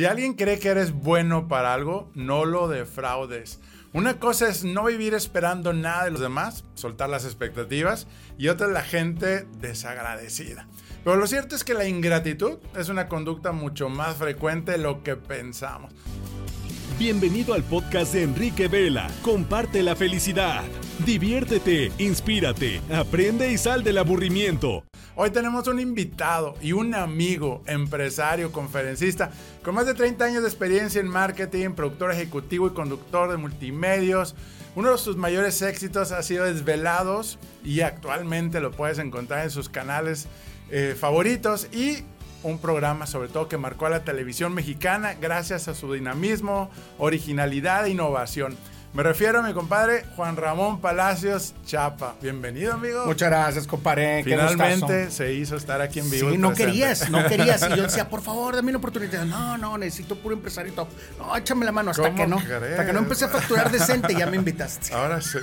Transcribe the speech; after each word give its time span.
Si 0.00 0.06
alguien 0.06 0.32
cree 0.32 0.58
que 0.58 0.70
eres 0.70 0.92
bueno 0.92 1.46
para 1.46 1.74
algo, 1.74 2.10
no 2.14 2.46
lo 2.46 2.68
defraudes. 2.68 3.60
Una 3.92 4.18
cosa 4.18 4.48
es 4.48 4.64
no 4.64 4.84
vivir 4.84 5.12
esperando 5.12 5.74
nada 5.74 6.04
de 6.04 6.10
los 6.10 6.22
demás, 6.22 6.64
soltar 6.72 7.10
las 7.10 7.26
expectativas, 7.26 8.06
y 8.38 8.48
otra 8.48 8.68
es 8.68 8.72
la 8.72 8.80
gente 8.80 9.46
desagradecida. 9.60 10.66
Pero 11.04 11.16
lo 11.16 11.26
cierto 11.26 11.54
es 11.54 11.64
que 11.64 11.74
la 11.74 11.84
ingratitud 11.84 12.60
es 12.74 12.88
una 12.88 13.08
conducta 13.08 13.52
mucho 13.52 13.90
más 13.90 14.16
frecuente 14.16 14.72
de 14.72 14.78
lo 14.78 15.02
que 15.02 15.16
pensamos. 15.16 15.92
Bienvenido 17.00 17.54
al 17.54 17.64
podcast 17.64 18.12
de 18.12 18.24
Enrique 18.24 18.68
Vela. 18.68 19.08
Comparte 19.22 19.82
la 19.82 19.96
felicidad. 19.96 20.62
Diviértete, 21.06 21.90
inspírate, 21.96 22.82
aprende 22.92 23.50
y 23.50 23.56
sal 23.56 23.82
del 23.82 23.96
aburrimiento. 23.96 24.84
Hoy 25.16 25.30
tenemos 25.30 25.66
un 25.66 25.80
invitado 25.80 26.56
y 26.60 26.72
un 26.72 26.94
amigo, 26.94 27.62
empresario, 27.64 28.52
conferencista, 28.52 29.30
con 29.64 29.76
más 29.76 29.86
de 29.86 29.94
30 29.94 30.26
años 30.26 30.42
de 30.42 30.50
experiencia 30.50 31.00
en 31.00 31.08
marketing, 31.08 31.70
productor 31.70 32.12
ejecutivo 32.12 32.66
y 32.66 32.74
conductor 32.74 33.30
de 33.30 33.38
multimedios. 33.38 34.34
Uno 34.76 34.92
de 34.92 34.98
sus 34.98 35.16
mayores 35.16 35.62
éxitos 35.62 36.12
ha 36.12 36.22
sido 36.22 36.44
Desvelados 36.44 37.38
y 37.64 37.80
actualmente 37.80 38.60
lo 38.60 38.72
puedes 38.72 38.98
encontrar 38.98 39.44
en 39.44 39.50
sus 39.50 39.70
canales 39.70 40.28
eh, 40.70 40.94
favoritos 41.00 41.66
y 41.72 42.04
un 42.42 42.58
programa 42.58 43.06
sobre 43.06 43.28
todo 43.28 43.48
que 43.48 43.58
marcó 43.58 43.86
a 43.86 43.90
la 43.90 44.04
televisión 44.04 44.54
mexicana 44.54 45.14
gracias 45.20 45.68
a 45.68 45.74
su 45.74 45.92
dinamismo, 45.92 46.70
originalidad 46.98 47.86
e 47.86 47.90
innovación. 47.90 48.56
Me 48.92 49.04
refiero 49.04 49.38
a 49.38 49.42
mi 49.42 49.52
compadre 49.52 50.04
Juan 50.16 50.36
Ramón 50.36 50.80
Palacios 50.80 51.54
Chapa. 51.64 52.16
Bienvenido, 52.20 52.72
amigo. 52.72 53.06
Muchas 53.06 53.28
gracias, 53.30 53.66
compadre. 53.68 54.24
Finalmente 54.24 55.12
se 55.12 55.32
hizo 55.32 55.54
estar 55.54 55.80
aquí 55.80 56.00
en 56.00 56.10
vivo. 56.10 56.30
Sí, 56.30 56.38
no 56.38 56.52
querías, 56.54 57.08
no 57.08 57.24
querías. 57.28 57.64
Y 57.70 57.76
yo 57.76 57.84
decía, 57.84 58.08
por 58.10 58.20
favor, 58.20 58.56
dame 58.56 58.70
una 58.70 58.78
oportunidad. 58.78 59.24
No, 59.26 59.56
no, 59.56 59.78
necesito 59.78 60.16
puro 60.16 60.34
empresario 60.34 60.72
top. 60.72 60.88
No, 61.20 61.36
échame 61.36 61.64
la 61.64 61.70
mano 61.70 61.92
hasta 61.92 62.12
que 62.12 62.26
no. 62.26 62.38
Hasta 62.38 62.84
que 62.84 62.92
no 62.92 62.98
empecé 62.98 63.26
a 63.26 63.28
facturar 63.28 63.70
decente, 63.70 64.12
ya 64.12 64.26
me 64.26 64.36
invitaste. 64.36 64.92
Ahora 64.92 65.20
sí. 65.20 65.38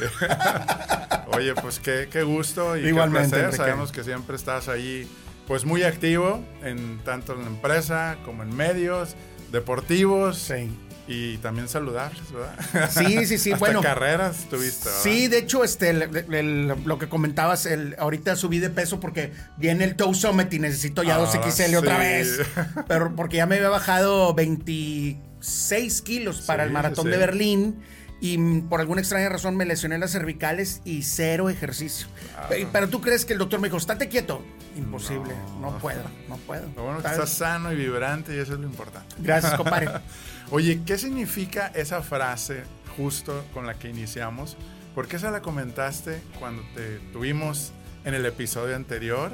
Oye, 1.27 1.55
pues 1.55 1.79
qué, 1.79 2.09
qué 2.11 2.23
gusto 2.23 2.75
y 2.75 2.87
Igualmente, 2.87 3.29
qué 3.29 3.43
placer. 3.43 3.57
Sabemos 3.57 3.93
que 3.93 4.03
siempre 4.03 4.35
estás 4.35 4.67
ahí 4.67 5.07
pues 5.47 5.65
muy 5.65 5.83
activo 5.83 6.43
en 6.63 6.99
tanto 7.05 7.33
en 7.33 7.41
la 7.41 7.47
empresa 7.47 8.17
como 8.25 8.43
en 8.43 8.55
medios 8.55 9.15
deportivos. 9.51 10.37
Sí. 10.37 10.69
Y 11.09 11.37
también 11.37 11.69
saludarles, 11.69 12.21
¿verdad? 12.33 12.89
Sí, 12.91 13.25
sí, 13.25 13.37
sí. 13.37 13.51
Hasta 13.53 13.57
bueno. 13.65 13.81
carreras 13.81 14.45
tuviste. 14.49 14.89
¿verdad? 14.89 15.01
Sí, 15.03 15.27
de 15.29 15.37
hecho, 15.37 15.63
este, 15.63 15.91
el- 15.91 16.33
el- 16.33 16.67
lo 16.83 16.99
que 16.99 17.07
comentabas, 17.07 17.65
el, 17.65 17.95
ahorita 17.97 18.35
subí 18.35 18.59
de 18.59 18.69
peso 18.69 18.99
porque 18.99 19.31
viene 19.55 19.85
el 19.85 19.95
Toe 19.95 20.13
Summit 20.13 20.51
y 20.53 20.59
necesito 20.59 21.03
ya 21.03 21.15
Ah, 21.15 21.19
2XL 21.19 21.77
otra 21.77 21.95
sí. 21.95 22.01
vez. 22.01 22.41
Pero 22.89 23.15
porque 23.15 23.37
ya 23.37 23.45
me 23.45 23.55
había 23.55 23.69
bajado 23.69 24.33
26 24.33 26.01
kilos 26.01 26.41
para 26.41 26.63
Sí, 26.63 26.67
el 26.67 26.73
maratón 26.73 27.05
sí. 27.05 27.11
de 27.11 27.17
Berlín. 27.17 27.79
Y 28.19 28.61
por 28.61 28.81
alguna 28.81 29.01
extraña 29.01 29.29
razón 29.29 29.55
me 29.55 29.65
lesioné 29.65 29.97
las 29.99 30.11
cervicales 30.11 30.81
y 30.85 31.03
cero 31.03 31.49
ejercicio. 31.49 32.07
Pero, 32.49 32.69
pero 32.71 32.89
tú 32.89 33.01
crees 33.01 33.25
que 33.25 33.33
el 33.33 33.39
doctor 33.39 33.59
me 33.59 33.67
dijo, 33.67 33.77
estate 33.77 34.09
quieto. 34.09 34.43
Imposible, 34.75 35.33
no, 35.59 35.77
puedo, 35.79 36.03
no 36.27 36.37
puedo. 36.37 36.67
Lo 36.75 36.83
bueno 36.83 37.01
que 37.01 37.07
estás 37.07 37.29
sano 37.29 37.71
y 37.71 37.75
vibrante 37.75 38.35
y 38.35 38.39
eso 38.39 38.53
es 38.53 38.59
lo 38.59 38.65
importante. 38.65 39.15
Gracias, 39.19 39.53
compadre. 39.55 39.89
Oye, 40.51 40.81
¿qué 40.85 40.97
significa 40.97 41.67
esa 41.75 42.01
frase 42.01 42.63
justo 42.95 43.43
con 43.53 43.65
la 43.65 43.75
que 43.75 43.89
iniciamos? 43.89 44.57
Porque 44.95 45.17
esa 45.17 45.29
la 45.29 45.41
comentaste 45.41 46.21
cuando 46.39 46.63
te 46.73 46.99
tuvimos 47.11 47.71
en 48.05 48.13
el 48.13 48.25
episodio 48.25 48.75
anterior 48.75 49.31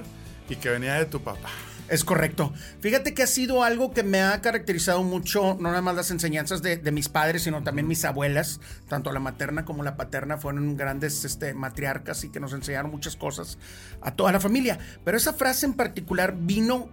y 0.49 0.55
que 0.57 0.69
venía 0.69 0.95
de 0.95 1.05
tu 1.05 1.21
papá. 1.21 1.49
Es 1.89 2.03
correcto. 2.03 2.53
Fíjate 2.79 3.13
que 3.13 3.23
ha 3.23 3.27
sido 3.27 3.63
algo 3.63 3.93
que 3.93 4.03
me 4.03 4.21
ha 4.21 4.41
caracterizado 4.41 5.03
mucho, 5.03 5.57
no 5.59 5.69
nada 5.69 5.81
más 5.81 5.95
las 5.95 6.11
enseñanzas 6.11 6.61
de, 6.61 6.91
mis 6.91 7.09
padres, 7.09 7.43
sino 7.43 7.61
también 7.63 7.87
mis 7.87 8.05
abuelas, 8.05 8.61
tanto 8.87 9.11
la 9.11 9.19
materna 9.19 9.65
como 9.65 9.83
la 9.83 9.97
paterna, 9.97 10.37
fueron 10.37 10.77
grandes 10.77 11.25
este, 11.25 11.53
matriarcas 11.53 12.23
y 12.23 12.29
que 12.29 12.39
nos 12.39 12.53
enseñaron 12.53 12.89
muchas 12.89 13.15
cosas 13.15 13.57
a 14.01 14.11
toda 14.11 14.31
la 14.31 14.39
familia. 14.39 14.79
Pero 15.03 15.17
esa 15.17 15.33
frase 15.33 15.65
en 15.65 15.73
particular 15.73 16.35
vino 16.37 16.89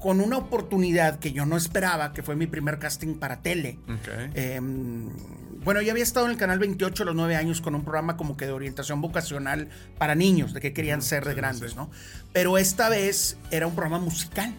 con 0.00 0.20
una 0.20 0.38
oportunidad 0.38 1.18
que 1.18 1.32
yo 1.32 1.46
no 1.46 1.56
esperaba, 1.56 2.12
que 2.12 2.22
fue 2.22 2.34
mi 2.34 2.46
primer 2.46 2.78
casting 2.78 3.14
para 3.14 3.42
tele. 3.42 3.78
Eh, 4.34 4.58
bueno, 5.62 5.82
yo 5.82 5.90
había 5.92 6.02
estado 6.02 6.26
en 6.26 6.32
el 6.32 6.38
canal 6.38 6.58
28 6.58 7.02
a 7.02 7.06
los 7.06 7.14
9 7.14 7.36
años 7.36 7.60
con 7.60 7.74
un 7.74 7.82
programa 7.82 8.16
como 8.16 8.36
que 8.36 8.46
de 8.46 8.52
orientación 8.52 9.02
vocacional 9.02 9.68
para 9.98 10.14
niños, 10.14 10.54
de 10.54 10.60
qué 10.60 10.72
querían 10.72 11.02
ser 11.02 11.24
de 11.24 11.32
sí, 11.32 11.36
grandes, 11.36 11.70
sí. 11.72 11.76
¿no? 11.76 11.90
Pero 12.32 12.56
esta 12.56 12.88
vez 12.88 13.36
era 13.50 13.66
un 13.66 13.74
programa 13.74 14.02
musical. 14.02 14.54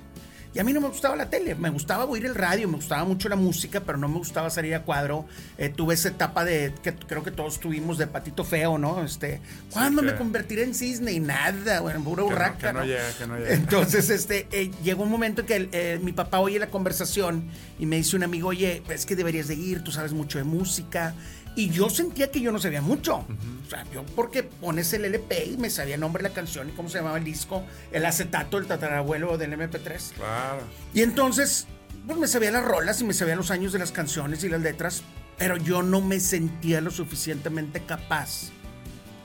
Y 0.54 0.60
a 0.60 0.66
mí 0.66 0.74
no 0.74 0.82
me 0.82 0.90
gustaba 0.90 1.16
la 1.16 1.30
tele, 1.30 1.56
me 1.56 1.70
gustaba 1.70 2.04
oír 2.06 2.26
el 2.26 2.36
radio, 2.36 2.68
me 2.68 2.76
gustaba 2.76 3.06
mucho 3.06 3.30
la 3.30 3.38
música, 3.38 3.80
pero 3.80 3.98
no 3.98 4.10
me 4.10 4.18
gustaba 4.18 4.50
salir 4.50 4.76
a 4.76 4.84
cuadro. 4.84 5.26
Eh, 5.58 5.70
tuve 5.70 5.94
esa 5.94 6.10
etapa 6.10 6.44
de 6.44 6.74
que 6.84 6.94
creo 6.94 7.24
que 7.24 7.32
todos 7.32 7.60
tuvimos 7.62 7.98
de 7.98 8.06
patito 8.08 8.44
feo, 8.44 8.78
¿no? 8.78 9.02
Este, 9.04 9.40
¿cuándo 9.72 10.02
me 10.02 10.14
convertiré 10.16 10.64
en 10.64 10.76
cisne? 10.76 11.14
Y 11.14 11.22
nada, 11.22 11.80
bueno, 11.80 12.04
pura 12.04 12.58
Que 12.58 12.66
no- 12.68 12.74
no 12.74 12.80
¿no? 12.80 12.86
llega. 12.86 13.54
Entonces, 13.54 14.10
este, 14.10 14.48
eh, 14.52 14.72
llegó 14.84 15.04
un 15.04 15.10
momento 15.10 15.40
en 15.42 15.48
que 15.48 15.56
el, 15.56 15.70
eh, 15.72 16.00
mi 16.04 16.12
papá 16.12 16.40
oye 16.40 16.60
la 16.60 16.68
conversación 16.68 17.46
y 17.80 17.86
me 17.86 17.96
dice 17.96 18.18
un 18.18 18.24
amigo, 18.24 18.50
oye, 18.50 18.84
es 18.90 19.06
que 19.06 19.16
deberías 19.16 19.48
de 19.48 19.56
ir, 19.56 19.84
tú 19.84 19.92
sabes 19.92 20.12
mucho 20.12 20.38
de 20.38 20.44
música. 20.44 21.14
Y 21.56 21.70
yo 21.70 21.90
sentía 21.90 22.32
que 22.32 22.40
yo 22.40 22.52
no 22.52 22.60
sabía 22.60 22.82
mucho. 22.82 23.26
O 23.66 23.70
sea, 23.70 23.86
yo 23.94 24.06
porque 24.16 24.44
pones 24.44 24.92
el 24.94 25.06
LP 25.06 25.46
y 25.46 25.58
me 25.58 25.70
sabía 25.70 25.96
el 25.96 26.02
nombre 26.02 26.24
de 26.24 26.30
la 26.30 26.36
canción 26.36 26.70
y 26.70 26.72
cómo 26.72 26.88
se 26.90 26.98
llamaba 27.00 27.18
el 27.18 27.24
disco, 27.26 27.64
el 27.92 28.06
acetato, 28.06 28.58
el 28.58 28.68
tatarabuelo 28.68 29.38
del 29.38 29.54
MP3. 29.54 30.12
Claro. 30.14 30.62
Y 30.94 31.02
entonces, 31.02 31.68
pues 32.08 32.18
me 32.18 32.28
sabía 32.28 32.52
las 32.52 32.64
rolas 32.64 33.02
y 33.02 33.04
me 33.04 33.14
sabía 33.14 33.36
los 33.36 33.52
años 33.52 33.74
de 33.74 33.80
las 33.80 33.92
canciones 33.92 34.44
y 34.44 34.50
las 34.50 34.62
letras, 34.62 35.04
pero 35.38 35.58
yo 35.58 35.84
no 35.84 36.00
me 36.02 36.20
sentía 36.22 36.80
lo 36.82 36.90
suficientemente 36.92 37.82
capaz 37.86 38.50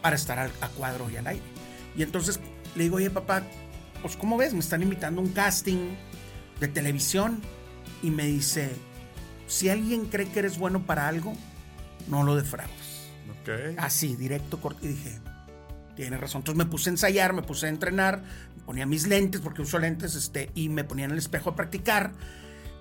para 0.03 0.16
estar 0.16 0.38
al- 0.38 0.53
a 0.60 0.69
cuadro 0.69 1.08
y 1.10 1.16
al 1.16 1.26
aire. 1.28 1.44
Y 1.97 2.03
entonces 2.03 2.41
le 2.75 2.84
digo, 2.84 2.97
oye 2.97 3.10
papá, 3.10 3.43
pues 4.03 4.16
¿cómo 4.16 4.37
ves? 4.37 4.53
Me 4.53 4.60
están 4.60 4.82
invitando 4.82 5.20
a 5.20 5.25
un 5.25 5.31
casting 5.32 5.94
de 6.60 6.69
televisión 6.69 7.41
y 8.03 8.10
me 8.10 8.26
dice, 8.26 8.70
si 9.47 9.69
alguien 9.69 10.06
cree 10.06 10.28
que 10.28 10.41
eres 10.41 10.58
bueno 10.58 10.84
para 10.87 11.08
algo, 11.08 11.34
no 12.09 12.22
lo 12.25 12.37
defraudes. 12.37 13.09
Ok. 13.43 13.78
Así, 13.78 14.17
directo, 14.17 14.61
corto. 14.61 14.84
Y 14.84 14.89
dije, 14.89 15.19
tiene 15.94 16.17
razón. 16.17 16.41
Entonces 16.41 16.59
me 16.65 16.71
puse 16.71 16.91
a 16.91 16.93
ensayar, 16.93 17.33
me 17.33 17.43
puse 17.43 17.67
a 17.67 17.69
entrenar, 17.69 18.22
me 18.56 18.62
ponía 18.65 18.87
mis 18.87 19.06
lentes, 19.06 19.41
porque 19.41 19.62
uso 19.62 19.78
lentes, 19.78 20.15
este, 20.15 20.50
y 20.55 20.69
me 20.69 20.84
ponía 20.84 21.05
en 21.06 21.12
el 21.12 21.19
espejo 21.19 21.50
a 21.50 21.56
practicar. 21.56 22.12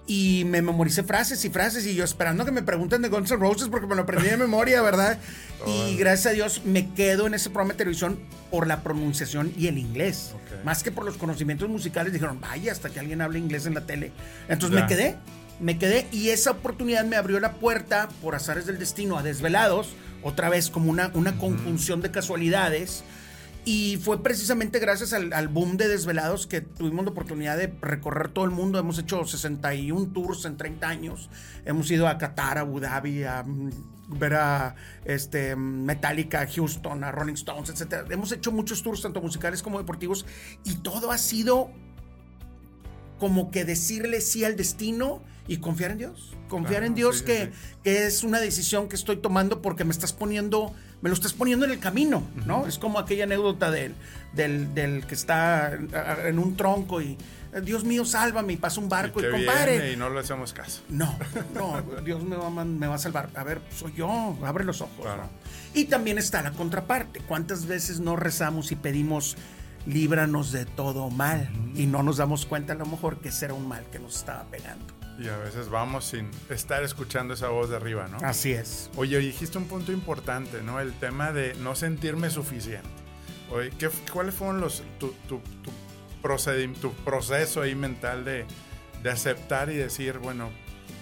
Y 0.08 0.44
me 0.46 0.62
memoricé 0.62 1.02
frases 1.02 1.44
y 1.46 1.50
frases, 1.50 1.84
y 1.88 1.96
yo 1.96 2.04
esperando 2.04 2.46
que 2.46 2.52
me 2.52 2.62
pregunten 2.62 3.02
de 3.02 3.10
Guns 3.10 3.32
N' 3.32 3.40
Roses, 3.40 3.70
porque 3.70 3.88
me 3.88 3.96
lo 3.96 4.04
aprendí 4.04 4.30
de 4.30 4.38
memoria, 4.38 4.84
¿verdad? 4.84 5.18
y 5.66 5.96
gracias 5.98 6.28
a 6.28 6.36
Dios 6.36 6.62
me 6.64 6.94
quedo 6.94 7.26
en 7.26 7.34
ese 7.34 7.50
programa 7.50 7.74
de 7.74 7.78
televisión 7.80 8.20
por 8.52 8.68
la 8.68 8.84
pronunciación 8.84 9.52
y 9.58 9.66
el 9.66 9.80
inglés. 9.80 10.34
Ok. 10.36 10.64
Más 10.64 10.84
que 10.84 10.92
por 10.92 11.06
los 11.06 11.18
conocimientos 11.18 11.68
musicales, 11.70 12.14
dijeron, 12.14 12.40
vaya, 12.40 12.72
hasta 12.72 12.92
que 12.92 13.00
alguien 13.00 13.22
hable 13.22 13.40
inglés 13.40 13.66
en 13.66 13.74
la 13.74 13.82
tele. 13.88 14.12
Entonces 14.48 14.78
Ya. 14.78 14.84
me 14.84 14.88
quedé, 14.88 15.16
me 15.60 15.78
quedé, 15.78 16.08
y 16.12 16.30
esa 16.30 16.52
oportunidad 16.52 17.06
me 17.06 17.16
abrió 17.16 17.40
la 17.40 17.54
puerta, 17.54 18.10
por 18.22 18.36
azares 18.36 18.66
del 18.66 18.80
destino, 18.80 19.18
a 19.18 19.24
Desvelados, 19.24 19.96
otra 20.24 20.50
vez 20.50 20.70
como 20.70 20.90
una, 20.90 21.12
una 21.14 21.38
conjunción 21.38 22.02
de 22.02 22.12
casualidades. 22.12 23.04
Y 23.68 23.98
fue 23.98 24.22
precisamente 24.22 24.78
gracias 24.78 25.12
al, 25.14 25.34
al 25.34 25.48
boom 25.48 25.76
de 25.78 25.88
Desvelados 25.88 26.46
que 26.46 26.62
tuvimos 26.62 27.04
la 27.04 27.12
oportunidad 27.12 27.58
de 27.58 27.74
recorrer 27.82 28.30
todo 28.30 28.46
el 28.46 28.52
mundo. 28.52 28.78
Hemos 28.78 29.00
hecho 29.00 29.26
61 29.26 30.14
tours 30.14 30.46
en 30.46 30.56
30 30.56 30.88
años. 30.88 31.30
Hemos 31.66 31.90
ido 31.90 32.08
a 32.08 32.20
Qatar, 32.20 32.60
a 32.60 32.62
Abu 32.62 32.80
Dhabi, 32.80 33.24
a 33.24 33.42
mm, 33.42 33.72
ver 34.20 34.36
a 34.36 34.76
este, 35.04 35.56
Metallica, 35.56 36.42
a 36.42 36.48
Houston, 36.48 37.04
a 37.04 37.12
Rolling 37.12 37.34
Stones, 37.34 37.70
etc. 37.72 38.06
Hemos 38.12 38.32
hecho 38.32 38.52
muchos 38.52 38.84
tours, 38.84 39.02
tanto 39.02 39.20
musicales 39.20 39.64
como 39.64 39.80
deportivos. 39.80 40.28
Y 40.64 40.76
todo 40.78 41.12
ha 41.12 41.18
sido 41.18 41.72
como 43.20 43.52
que 43.52 43.66
decirle 43.66 44.22
sí 44.22 44.44
al 44.44 44.56
destino 44.56 45.22
y 45.48 45.58
confiar 45.58 45.92
en 45.92 45.98
Dios. 46.00 46.36
Confiar 46.50 46.82
Claro, 46.82 46.86
en 46.88 46.96
Dios 46.96 47.20
sí, 47.20 47.26
que, 47.26 47.46
sí. 47.46 47.52
que 47.84 48.06
es 48.06 48.24
una 48.24 48.40
decisión 48.40 48.90
que 48.90 48.96
estoy 48.96 49.18
tomando 49.18 49.62
porque 49.62 49.84
me 49.84 49.92
estás 49.92 50.14
poniendo, 50.14 50.74
me 51.02 51.10
lo 51.10 51.14
estás 51.14 51.34
poniendo 51.34 51.66
en 51.66 51.72
el 51.72 51.80
camino, 51.80 52.24
¿no? 52.46 52.68
Es 52.68 52.78
como 52.78 53.00
aquella 53.00 53.26
anécdota 53.26 53.72
del, 53.72 53.94
del, 54.34 54.74
del 54.74 55.06
que 55.06 55.16
está 55.16 55.74
en 56.26 56.40
un 56.40 56.56
tronco 56.58 57.02
y 57.02 57.18
Dios 57.64 57.86
mío, 57.86 58.04
sálvame 58.04 58.54
y 58.54 58.58
pasa 58.58 58.82
un 58.82 58.90
barco 58.90 59.22
y, 59.22 59.28
viene 59.28 59.94
y 59.94 59.96
no 59.96 60.10
le 60.10 60.20
hacemos 60.20 60.52
caso. 60.52 60.82
No, 60.90 61.18
no, 61.54 61.82
Dios 62.04 62.24
me 62.24 62.36
va, 62.36 62.50
me 62.50 62.88
va 62.88 62.96
a 62.96 63.00
salvar. 63.00 63.30
A 63.36 63.44
ver, 63.44 63.62
soy 63.74 63.94
yo, 63.94 64.38
abre 64.44 64.66
los 64.66 64.82
ojos. 64.82 65.02
Claro. 65.02 65.24
¿no? 65.24 65.30
Y 65.74 65.86
también 65.86 66.18
está 66.18 66.42
la 66.42 66.52
contraparte. 66.52 67.22
¿Cuántas 67.22 67.66
veces 67.66 68.00
no 68.00 68.16
rezamos 68.18 68.72
y 68.72 68.76
pedimos, 68.76 69.38
líbranos 69.86 70.52
de 70.52 70.66
todo 70.66 71.10
mal? 71.10 71.50
Y 71.76 71.86
no 71.86 72.04
nos 72.04 72.18
damos 72.18 72.46
cuenta 72.46 72.74
a 72.74 72.76
lo 72.76 72.86
mejor 72.86 73.18
que 73.20 73.30
ese 73.30 73.46
era 73.46 73.54
un 73.54 73.68
mal 73.68 73.84
que 73.92 74.00
nos 74.00 74.16
estaba 74.18 74.44
pegando. 74.46 74.86
Y 75.20 75.28
a 75.30 75.38
veces 75.38 75.70
vamos 75.70 76.06
sin 76.06 76.30
estar 76.50 76.84
escuchando 76.84 77.34
esa 77.36 77.48
voz 77.50 77.70
de 77.70 77.78
arriba, 77.78 78.08
¿no? 78.10 78.18
Así 78.18 78.52
es. 78.52 78.90
Oye, 78.98 79.18
dijiste 79.20 79.58
un 79.58 79.66
punto 79.66 79.92
importante, 79.94 80.62
¿no? 80.62 80.80
El 80.82 80.94
tema 80.94 81.32
de 81.32 81.54
no 81.56 81.74
sentirme 81.76 82.30
suficiente. 82.30 82.90
Oye, 83.52 83.70
¿qué, 83.80 83.90
¿cuáles 84.12 84.36
fueron 84.36 84.60
los 84.60 84.84
tu, 85.00 85.14
tu, 85.30 85.40
tu, 85.64 85.72
tu 86.82 86.94
proceso 87.06 87.62
ahí 87.62 87.76
mental 87.76 88.26
de, 88.26 88.46
de 89.04 89.10
aceptar 89.10 89.70
y 89.70 89.76
decir, 89.76 90.18
bueno, 90.20 90.50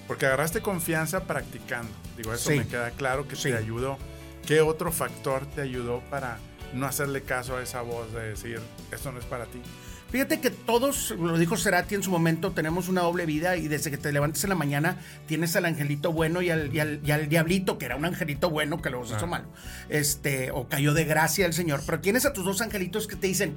Porque 0.08 0.26
agarraste 0.26 0.62
confianza 0.62 1.24
practicando. 1.24 1.90
Digo, 2.18 2.34
eso 2.34 2.50
Sí. 2.52 2.58
me 2.58 2.68
queda 2.68 2.92
claro 2.92 3.26
que 3.28 3.36
Sí. 3.38 3.50
te 3.50 3.56
ayudó. 3.58 3.98
¿Qué 4.46 4.60
otro 4.60 4.92
factor 4.92 5.46
te 5.48 5.62
ayudó 5.62 6.02
para 6.12 6.38
no 6.74 6.86
hacerle 6.86 7.22
caso 7.24 7.58
a 7.58 7.62
esa 7.64 7.82
voz 7.82 8.12
de 8.14 8.30
decir, 8.30 8.60
esto 8.92 9.12
no 9.12 9.20
es 9.20 9.26
para 9.26 9.46
ti? 9.46 9.62
Fíjate 10.10 10.40
que 10.40 10.52
todos, 10.52 11.10
lo 11.18 11.38
dijo 11.40 11.58
Cerati 11.58 11.96
en 11.96 12.04
su 12.04 12.12
momento, 12.12 12.52
tenemos 12.52 12.88
una 12.88 13.02
doble 13.02 13.26
vida 13.26 13.56
y 13.58 13.68
desde 13.68 13.90
que 13.90 13.98
te 13.98 14.12
levantes 14.12 14.44
en 14.44 14.52
la 14.52 14.56
mañana 14.56 14.98
tienes 15.26 15.56
al 15.56 15.66
angelito 15.66 16.12
bueno 16.14 16.44
y 16.44 16.52
al, 16.52 16.72
y 16.74 16.80
al- 16.80 17.02
y 17.04 17.12
al 17.12 17.28
diablito, 17.30 17.80
que 17.80 17.86
era 17.86 17.96
un 17.96 18.06
angelito 18.06 18.52
bueno 18.52 18.80
que 18.80 18.92
luego 18.92 19.08
se 19.08 19.16
hizo 19.16 19.26
Ah. 19.26 19.30
malo, 19.30 19.46
este, 19.90 20.52
o 20.52 20.68
cayó 20.70 20.94
de 20.94 21.06
gracia 21.06 21.48
el 21.48 21.54
Señor. 21.54 21.82
Pero 21.86 22.00
tienes 22.00 22.26
a 22.28 22.34
tus 22.34 22.46
dos 22.46 22.62
angelitos 22.62 23.08
que 23.08 23.16
te 23.16 23.26
dicen, 23.26 23.56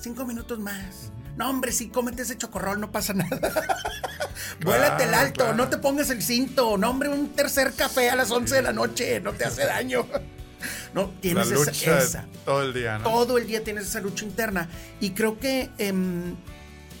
cinco 0.00 0.24
minutos 0.24 0.58
más. 0.58 1.10
No, 1.36 1.50
hombre, 1.50 1.72
sí, 1.72 1.88
cómete 1.90 2.22
ese 2.22 2.38
chocorrol, 2.38 2.80
no 2.80 2.90
pasa 2.90 3.12
nada. 3.12 3.38
Vuélate 4.64 5.04
el 5.04 5.10
Claro, 5.10 5.26
alto, 5.26 5.44
claro. 5.44 5.56
no 5.56 5.68
te 5.68 5.76
pongas 5.78 6.08
el 6.10 6.22
cinto. 6.22 6.78
No, 6.78 6.88
hombre, 6.90 7.10
un 7.10 7.28
tercer 7.34 7.74
café 7.74 8.08
a 8.10 8.16
las 8.16 8.30
11 8.30 8.54
de 8.56 8.62
la 8.62 8.72
noche, 8.72 9.20
no 9.20 9.32
te 9.34 9.44
hace 9.44 9.64
daño. 9.66 10.06
No, 10.94 11.10
tienes 11.20 11.50
la 11.50 11.56
lucha 11.58 11.98
esa 11.98 12.26
todo 12.44 12.62
el 12.62 12.72
día, 12.72 12.98
¿no? 12.98 13.04
todo 13.04 13.38
el 13.38 13.46
día 13.46 13.62
tienes 13.62 13.86
esa 13.86 14.00
lucha 14.00 14.24
interna. 14.24 14.68
Y 15.00 15.10
creo 15.10 15.38
que 15.38 15.70
em, 15.78 16.34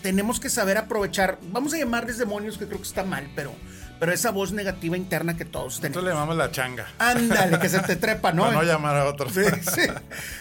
tenemos 0.02 0.40
que 0.40 0.50
saber 0.50 0.78
aprovechar, 0.78 1.38
vamos 1.52 1.72
a 1.74 1.78
llamarles 1.78 2.18
demonios, 2.18 2.58
que 2.58 2.66
creo 2.66 2.78
que 2.78 2.86
está 2.86 3.04
mal, 3.04 3.30
pero, 3.34 3.52
pero 4.00 4.12
esa 4.12 4.30
voz 4.30 4.52
negativa 4.52 4.96
interna 4.96 5.36
que 5.36 5.44
todos 5.44 5.64
Nosotros 5.80 5.92
tenemos. 5.92 6.04
le 6.04 6.10
llamamos 6.10 6.36
la 6.36 6.50
changa. 6.50 6.86
Ándale, 6.98 7.58
que 7.58 7.68
se 7.68 7.80
te 7.80 7.96
trepa, 7.96 8.32
¿no? 8.32 8.42
Para 8.44 8.56
no 8.56 8.62
llamar 8.62 8.96
a 8.96 9.04
otros. 9.06 9.32
Sí, 9.34 9.42
sí. 9.74 9.82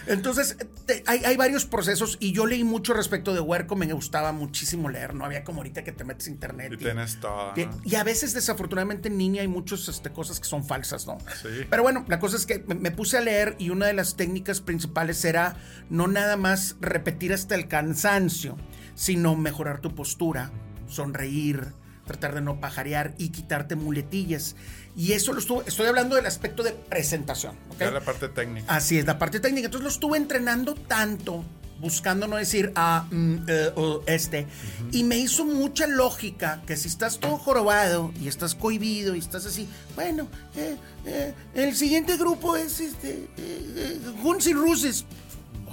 Entonces, 0.07 0.57
te- 0.85 1.03
hay, 1.07 1.23
hay 1.25 1.37
varios 1.37 1.65
procesos 1.65 2.17
y 2.19 2.31
yo 2.33 2.45
leí 2.45 2.63
mucho 2.63 2.93
respecto 2.93 3.33
de 3.33 3.39
Huerco, 3.39 3.75
me 3.75 3.91
gustaba 3.93 4.31
muchísimo 4.31 4.89
leer, 4.89 5.13
no 5.13 5.25
había 5.25 5.43
como 5.43 5.59
ahorita 5.59 5.83
que 5.83 5.91
te 5.91 6.03
metes 6.03 6.27
a 6.27 6.31
internet. 6.31 6.71
Y 6.73 6.77
tienes 6.77 7.19
todo. 7.19 7.53
Y 7.83 7.95
a 7.95 8.03
veces, 8.03 8.33
desafortunadamente, 8.33 9.07
en 9.07 9.17
línea 9.17 9.41
hay 9.41 9.47
muchas 9.47 9.87
este, 9.87 10.11
cosas 10.11 10.39
que 10.39 10.45
son 10.47 10.63
falsas, 10.65 11.07
¿no? 11.07 11.17
Sí. 11.41 11.65
Pero 11.69 11.83
bueno, 11.83 12.05
la 12.07 12.19
cosa 12.19 12.37
es 12.37 12.45
que 12.45 12.63
me, 12.67 12.75
me 12.75 12.91
puse 12.91 13.17
a 13.17 13.21
leer 13.21 13.55
y 13.59 13.69
una 13.69 13.87
de 13.87 13.93
las 13.93 14.15
técnicas 14.15 14.61
principales 14.61 15.23
era 15.25 15.55
no 15.89 16.07
nada 16.07 16.37
más 16.37 16.75
repetir 16.79 17.33
hasta 17.33 17.55
el 17.55 17.67
cansancio, 17.67 18.57
sino 18.95 19.35
mejorar 19.35 19.79
tu 19.79 19.93
postura, 19.95 20.51
sonreír, 20.87 21.73
tratar 22.07 22.33
de 22.33 22.41
no 22.41 22.59
pajarear 22.59 23.13
y 23.17 23.29
quitarte 23.29 23.75
muletillas. 23.75 24.55
Y 24.95 25.13
eso 25.13 25.31
lo 25.33 25.39
estuve, 25.39 25.63
estoy 25.67 25.85
hablando 25.85 26.15
del 26.15 26.25
aspecto 26.25 26.63
de 26.63 26.71
presentación, 26.71 27.55
¿ok? 27.69 27.79
Ya 27.79 27.91
la 27.91 28.01
parte 28.01 28.29
técnica. 28.29 28.75
Así 28.75 28.97
es, 28.97 29.05
la 29.05 29.19
parte 29.19 29.39
técnica. 29.39 29.65
Entonces 29.65 29.83
lo 29.83 29.89
estuve 29.89 30.17
entrenando 30.17 30.73
tanto, 30.73 31.45
buscando 31.79 32.27
no 32.27 32.37
decir 32.37 32.71
ah, 32.75 33.05
mm, 33.11 33.35
eh, 33.47 33.71
o 33.75 34.01
este. 34.07 34.47
Y 34.91 35.03
me 35.03 35.17
hizo 35.17 35.45
mucha 35.45 35.85
lógica 35.85 36.63
que 36.65 36.75
si 36.75 36.87
estás 36.87 37.19
todo 37.19 37.37
jorobado 37.37 38.11
y 38.19 38.27
estás 38.27 38.55
cohibido 38.55 39.15
y 39.15 39.19
estás 39.19 39.45
así, 39.45 39.69
bueno, 39.95 40.27
eh, 40.55 40.77
eh, 41.05 41.33
el 41.53 41.75
siguiente 41.75 42.17
grupo 42.17 42.55
es 42.57 42.79
este, 42.79 43.11
eh, 43.11 43.27
eh, 43.37 43.99
Guns 44.21 44.51
Roses. 44.53 45.05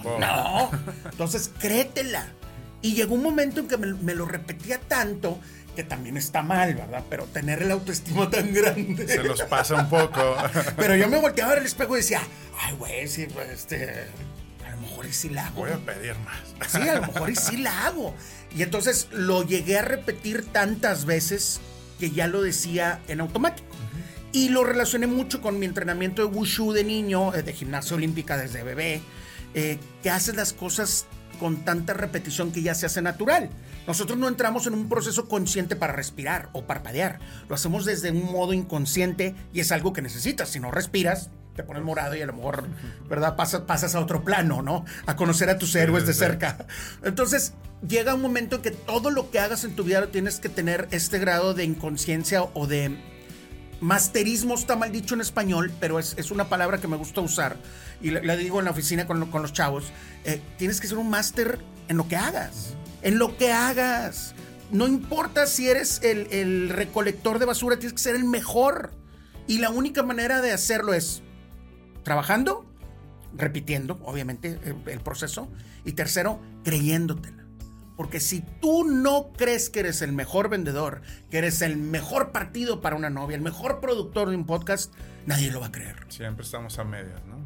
Wow. 0.02 0.18
No. 0.20 0.70
Entonces, 1.10 1.50
créetela. 1.58 2.26
Y 2.82 2.94
llegó 2.94 3.14
un 3.14 3.22
momento 3.22 3.60
en 3.60 3.68
que 3.68 3.78
me, 3.78 3.94
me 3.94 4.14
lo 4.14 4.26
repetía 4.26 4.78
tanto 4.78 5.38
que 5.74 5.84
también 5.84 6.16
está 6.16 6.42
mal, 6.42 6.74
¿verdad? 6.74 7.04
Pero 7.10 7.24
tener 7.24 7.62
el 7.62 7.70
autoestima 7.70 8.30
tan 8.30 8.52
grande. 8.52 9.06
Se 9.08 9.22
nos 9.22 9.42
pasa 9.42 9.74
un 9.74 9.88
poco. 9.88 10.36
Pero 10.76 10.96
yo 10.96 11.08
me 11.08 11.18
volteaba 11.18 11.52
a 11.52 11.54
ver 11.54 11.62
el 11.62 11.66
espejo 11.66 11.94
y 11.94 12.00
decía, 12.00 12.22
ay, 12.60 12.74
güey, 12.76 13.08
sí, 13.08 13.26
pues, 13.32 13.50
este, 13.50 14.06
a 14.66 14.70
lo 14.70 14.80
mejor 14.80 15.06
y 15.06 15.12
sí 15.12 15.28
la 15.30 15.46
hago. 15.46 15.62
Voy 15.62 15.72
a 15.72 15.78
pedir 15.78 16.14
más. 16.18 16.70
Sí, 16.70 16.88
a 16.88 16.94
lo 16.94 17.02
mejor 17.02 17.30
y 17.30 17.36
sí 17.36 17.56
la 17.56 17.86
hago. 17.86 18.14
Y 18.56 18.62
entonces 18.62 19.08
lo 19.10 19.42
llegué 19.42 19.78
a 19.78 19.82
repetir 19.82 20.46
tantas 20.46 21.04
veces 21.04 21.60
que 21.98 22.10
ya 22.10 22.26
lo 22.26 22.42
decía 22.42 23.00
en 23.08 23.20
automático. 23.20 23.68
Y 24.32 24.48
lo 24.48 24.64
relacioné 24.64 25.06
mucho 25.06 25.40
con 25.40 25.58
mi 25.60 25.66
entrenamiento 25.66 26.22
de 26.22 26.34
wushu 26.34 26.72
de 26.72 26.82
niño, 26.82 27.34
eh, 27.34 27.42
de 27.42 27.52
gimnasia 27.52 27.96
olímpica 27.96 28.36
desde 28.36 28.64
bebé, 28.64 29.00
eh, 29.54 29.78
que 30.02 30.10
haces 30.10 30.34
las 30.34 30.52
cosas 30.52 31.06
con 31.34 31.64
tanta 31.64 31.92
repetición 31.92 32.52
que 32.52 32.62
ya 32.62 32.74
se 32.74 32.86
hace 32.86 33.02
natural. 33.02 33.50
Nosotros 33.86 34.18
no 34.18 34.28
entramos 34.28 34.66
en 34.66 34.74
un 34.74 34.88
proceso 34.88 35.28
consciente 35.28 35.76
para 35.76 35.92
respirar 35.92 36.48
o 36.52 36.64
parpadear. 36.64 37.18
Lo 37.48 37.54
hacemos 37.54 37.84
desde 37.84 38.10
un 38.10 38.32
modo 38.32 38.52
inconsciente 38.52 39.34
y 39.52 39.60
es 39.60 39.72
algo 39.72 39.92
que 39.92 40.02
necesitas. 40.02 40.48
Si 40.48 40.60
no 40.60 40.70
respiras, 40.70 41.30
te 41.54 41.62
pones 41.62 41.82
morado 41.82 42.16
y 42.16 42.22
a 42.22 42.26
lo 42.26 42.32
mejor, 42.32 42.64
¿verdad? 43.08 43.36
Pasas, 43.36 43.62
pasas 43.62 43.94
a 43.94 44.00
otro 44.00 44.24
plano, 44.24 44.62
¿no? 44.62 44.84
A 45.06 45.16
conocer 45.16 45.50
a 45.50 45.58
tus 45.58 45.74
héroes 45.74 46.06
de 46.06 46.14
cerca. 46.14 46.66
Entonces, 47.04 47.54
llega 47.86 48.14
un 48.14 48.22
momento 48.22 48.56
en 48.56 48.62
que 48.62 48.70
todo 48.70 49.10
lo 49.10 49.30
que 49.30 49.38
hagas 49.38 49.64
en 49.64 49.76
tu 49.76 49.84
vida 49.84 50.00
lo 50.00 50.08
tienes 50.08 50.40
que 50.40 50.48
tener 50.48 50.88
este 50.90 51.18
grado 51.18 51.54
de 51.54 51.64
inconsciencia 51.64 52.42
o 52.42 52.66
de 52.66 52.98
masterismo, 53.80 54.54
está 54.54 54.76
mal 54.76 54.92
dicho 54.92 55.14
en 55.14 55.20
español, 55.20 55.72
pero 55.80 55.98
es, 55.98 56.14
es 56.16 56.30
una 56.30 56.48
palabra 56.48 56.78
que 56.78 56.88
me 56.88 56.96
gusta 56.96 57.20
usar 57.20 57.56
y 58.00 58.10
la, 58.10 58.22
la 58.22 58.36
digo 58.36 58.58
en 58.58 58.64
la 58.64 58.70
oficina 58.70 59.06
con, 59.06 59.30
con 59.30 59.42
los 59.42 59.52
chavos. 59.52 59.92
Eh, 60.24 60.40
tienes 60.58 60.80
que 60.80 60.86
ser 60.86 60.98
un 60.98 61.10
máster 61.10 61.58
en 61.88 61.96
lo 61.96 62.08
que 62.08 62.16
hagas, 62.16 62.74
en 63.02 63.18
lo 63.18 63.36
que 63.36 63.52
hagas. 63.52 64.34
No 64.70 64.86
importa 64.86 65.46
si 65.46 65.68
eres 65.68 66.00
el, 66.02 66.26
el 66.32 66.70
recolector 66.70 67.38
de 67.38 67.44
basura, 67.44 67.78
tienes 67.78 67.92
que 67.92 68.02
ser 68.02 68.16
el 68.16 68.24
mejor. 68.24 68.92
Y 69.46 69.58
la 69.58 69.70
única 69.70 70.02
manera 70.02 70.40
de 70.40 70.52
hacerlo 70.52 70.94
es 70.94 71.22
trabajando, 72.02 72.64
repitiendo, 73.36 74.00
obviamente, 74.04 74.58
el, 74.64 74.76
el 74.86 75.00
proceso. 75.00 75.48
Y 75.84 75.92
tercero, 75.92 76.40
creyéndotela. 76.64 77.43
Porque 77.96 78.20
si 78.20 78.40
tú 78.60 78.84
no 78.84 79.32
crees 79.36 79.70
que 79.70 79.80
eres 79.80 80.02
el 80.02 80.12
mejor 80.12 80.48
vendedor, 80.48 81.02
que 81.30 81.38
eres 81.38 81.62
el 81.62 81.76
mejor 81.76 82.32
partido 82.32 82.80
para 82.80 82.96
una 82.96 83.10
novia, 83.10 83.36
el 83.36 83.42
mejor 83.42 83.80
productor 83.80 84.30
de 84.30 84.36
un 84.36 84.46
podcast, 84.46 84.92
nadie 85.26 85.50
lo 85.50 85.60
va 85.60 85.66
a 85.66 85.72
creer. 85.72 85.96
Siempre 86.08 86.44
estamos 86.44 86.78
a 86.78 86.84
medias, 86.84 87.24
¿no? 87.26 87.36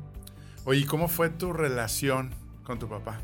Oye, 0.64 0.80
¿y 0.80 0.84
¿cómo 0.84 1.08
fue 1.08 1.28
tu 1.28 1.52
relación 1.52 2.34
con 2.64 2.78
tu 2.78 2.88
papá? 2.88 3.20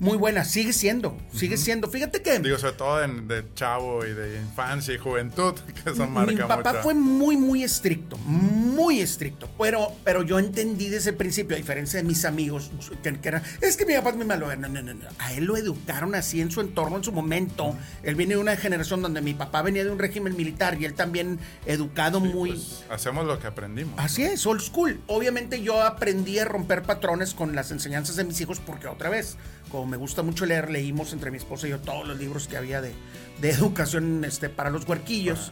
Muy 0.00 0.16
buena, 0.18 0.44
sigue 0.44 0.72
siendo, 0.72 1.16
sigue 1.32 1.56
siendo. 1.56 1.88
Fíjate 1.88 2.20
que 2.20 2.38
Digo, 2.40 2.58
sobre 2.58 2.72
todo 2.74 3.02
en- 3.02 3.28
de 3.28 3.44
chavo 3.54 4.04
y 4.04 4.12
de 4.12 4.38
infancia 4.40 4.92
y 4.92 4.98
juventud, 4.98 5.54
que 5.84 5.90
eso 5.90 6.06
marca 6.06 6.32
mi 6.32 6.38
papá 6.38 6.70
mucho. 6.72 6.82
fue 6.82 6.94
muy, 6.94 7.36
muy 7.36 7.62
estricto, 7.62 8.16
muy 8.18 9.00
estricto. 9.00 9.48
Pero, 9.58 9.92
pero 10.04 10.22
yo 10.22 10.38
entendí 10.38 10.88
desde 10.88 11.10
el 11.10 11.16
principio, 11.16 11.56
a 11.56 11.58
diferencia 11.58 12.00
de 12.00 12.04
mis 12.06 12.24
amigos, 12.24 12.70
que, 13.02 13.14
que 13.20 13.28
eran, 13.28 13.42
es 13.60 13.76
que 13.76 13.86
mi 13.86 13.94
papá 13.94 14.10
es 14.10 14.16
muy 14.16 14.26
malo. 14.26 14.54
No, 14.56 14.68
no, 14.68 14.82
no, 14.82 14.94
no. 14.94 15.08
A 15.18 15.32
él 15.32 15.44
lo 15.44 15.56
educaron 15.56 16.14
así 16.14 16.40
en 16.40 16.50
su 16.50 16.60
entorno, 16.60 16.96
en 16.96 17.04
su 17.04 17.12
momento. 17.12 17.76
Él 18.02 18.14
viene 18.16 18.34
de 18.34 18.40
una 18.40 18.56
generación 18.56 19.00
donde 19.00 19.20
mi 19.22 19.34
papá 19.34 19.62
venía 19.62 19.84
de 19.84 19.90
un 19.90 19.98
régimen 19.98 20.36
militar 20.36 20.76
y 20.80 20.84
él 20.86 20.94
también 20.94 21.38
educado 21.66 22.20
Sí, 22.20 22.28
muy... 22.28 22.50
pues, 22.50 22.84
hacemos 22.90 23.24
lo 23.26 23.38
que 23.38 23.46
aprendimos. 23.46 23.94
Así 23.98 24.24
es, 24.24 24.44
old 24.46 24.60
school. 24.60 25.00
Obviamente 25.06 25.62
yo 25.62 25.82
aprendí 25.82 26.38
a 26.40 26.44
romper 26.44 26.82
patrones 26.82 27.32
con 27.34 27.54
las 27.54 27.70
enseñanzas 27.70 28.16
de 28.16 28.24
mis 28.24 28.40
hijos 28.40 28.60
porque 28.60 28.86
otra 28.88 29.08
vez, 29.08 29.36
como 29.74 29.86
me 29.86 29.96
gusta 29.96 30.22
mucho 30.22 30.46
leer, 30.46 30.70
leímos 30.70 31.12
entre 31.12 31.32
mi 31.32 31.36
esposa 31.36 31.66
y 31.66 31.70
yo 31.70 31.80
todos 31.80 32.06
los 32.06 32.16
libros 32.16 32.46
que 32.46 32.56
había 32.56 32.80
de, 32.80 32.94
de 33.40 33.50
educación 33.50 34.24
este, 34.24 34.48
para 34.48 34.70
los 34.70 34.86
huerquillos. 34.86 35.50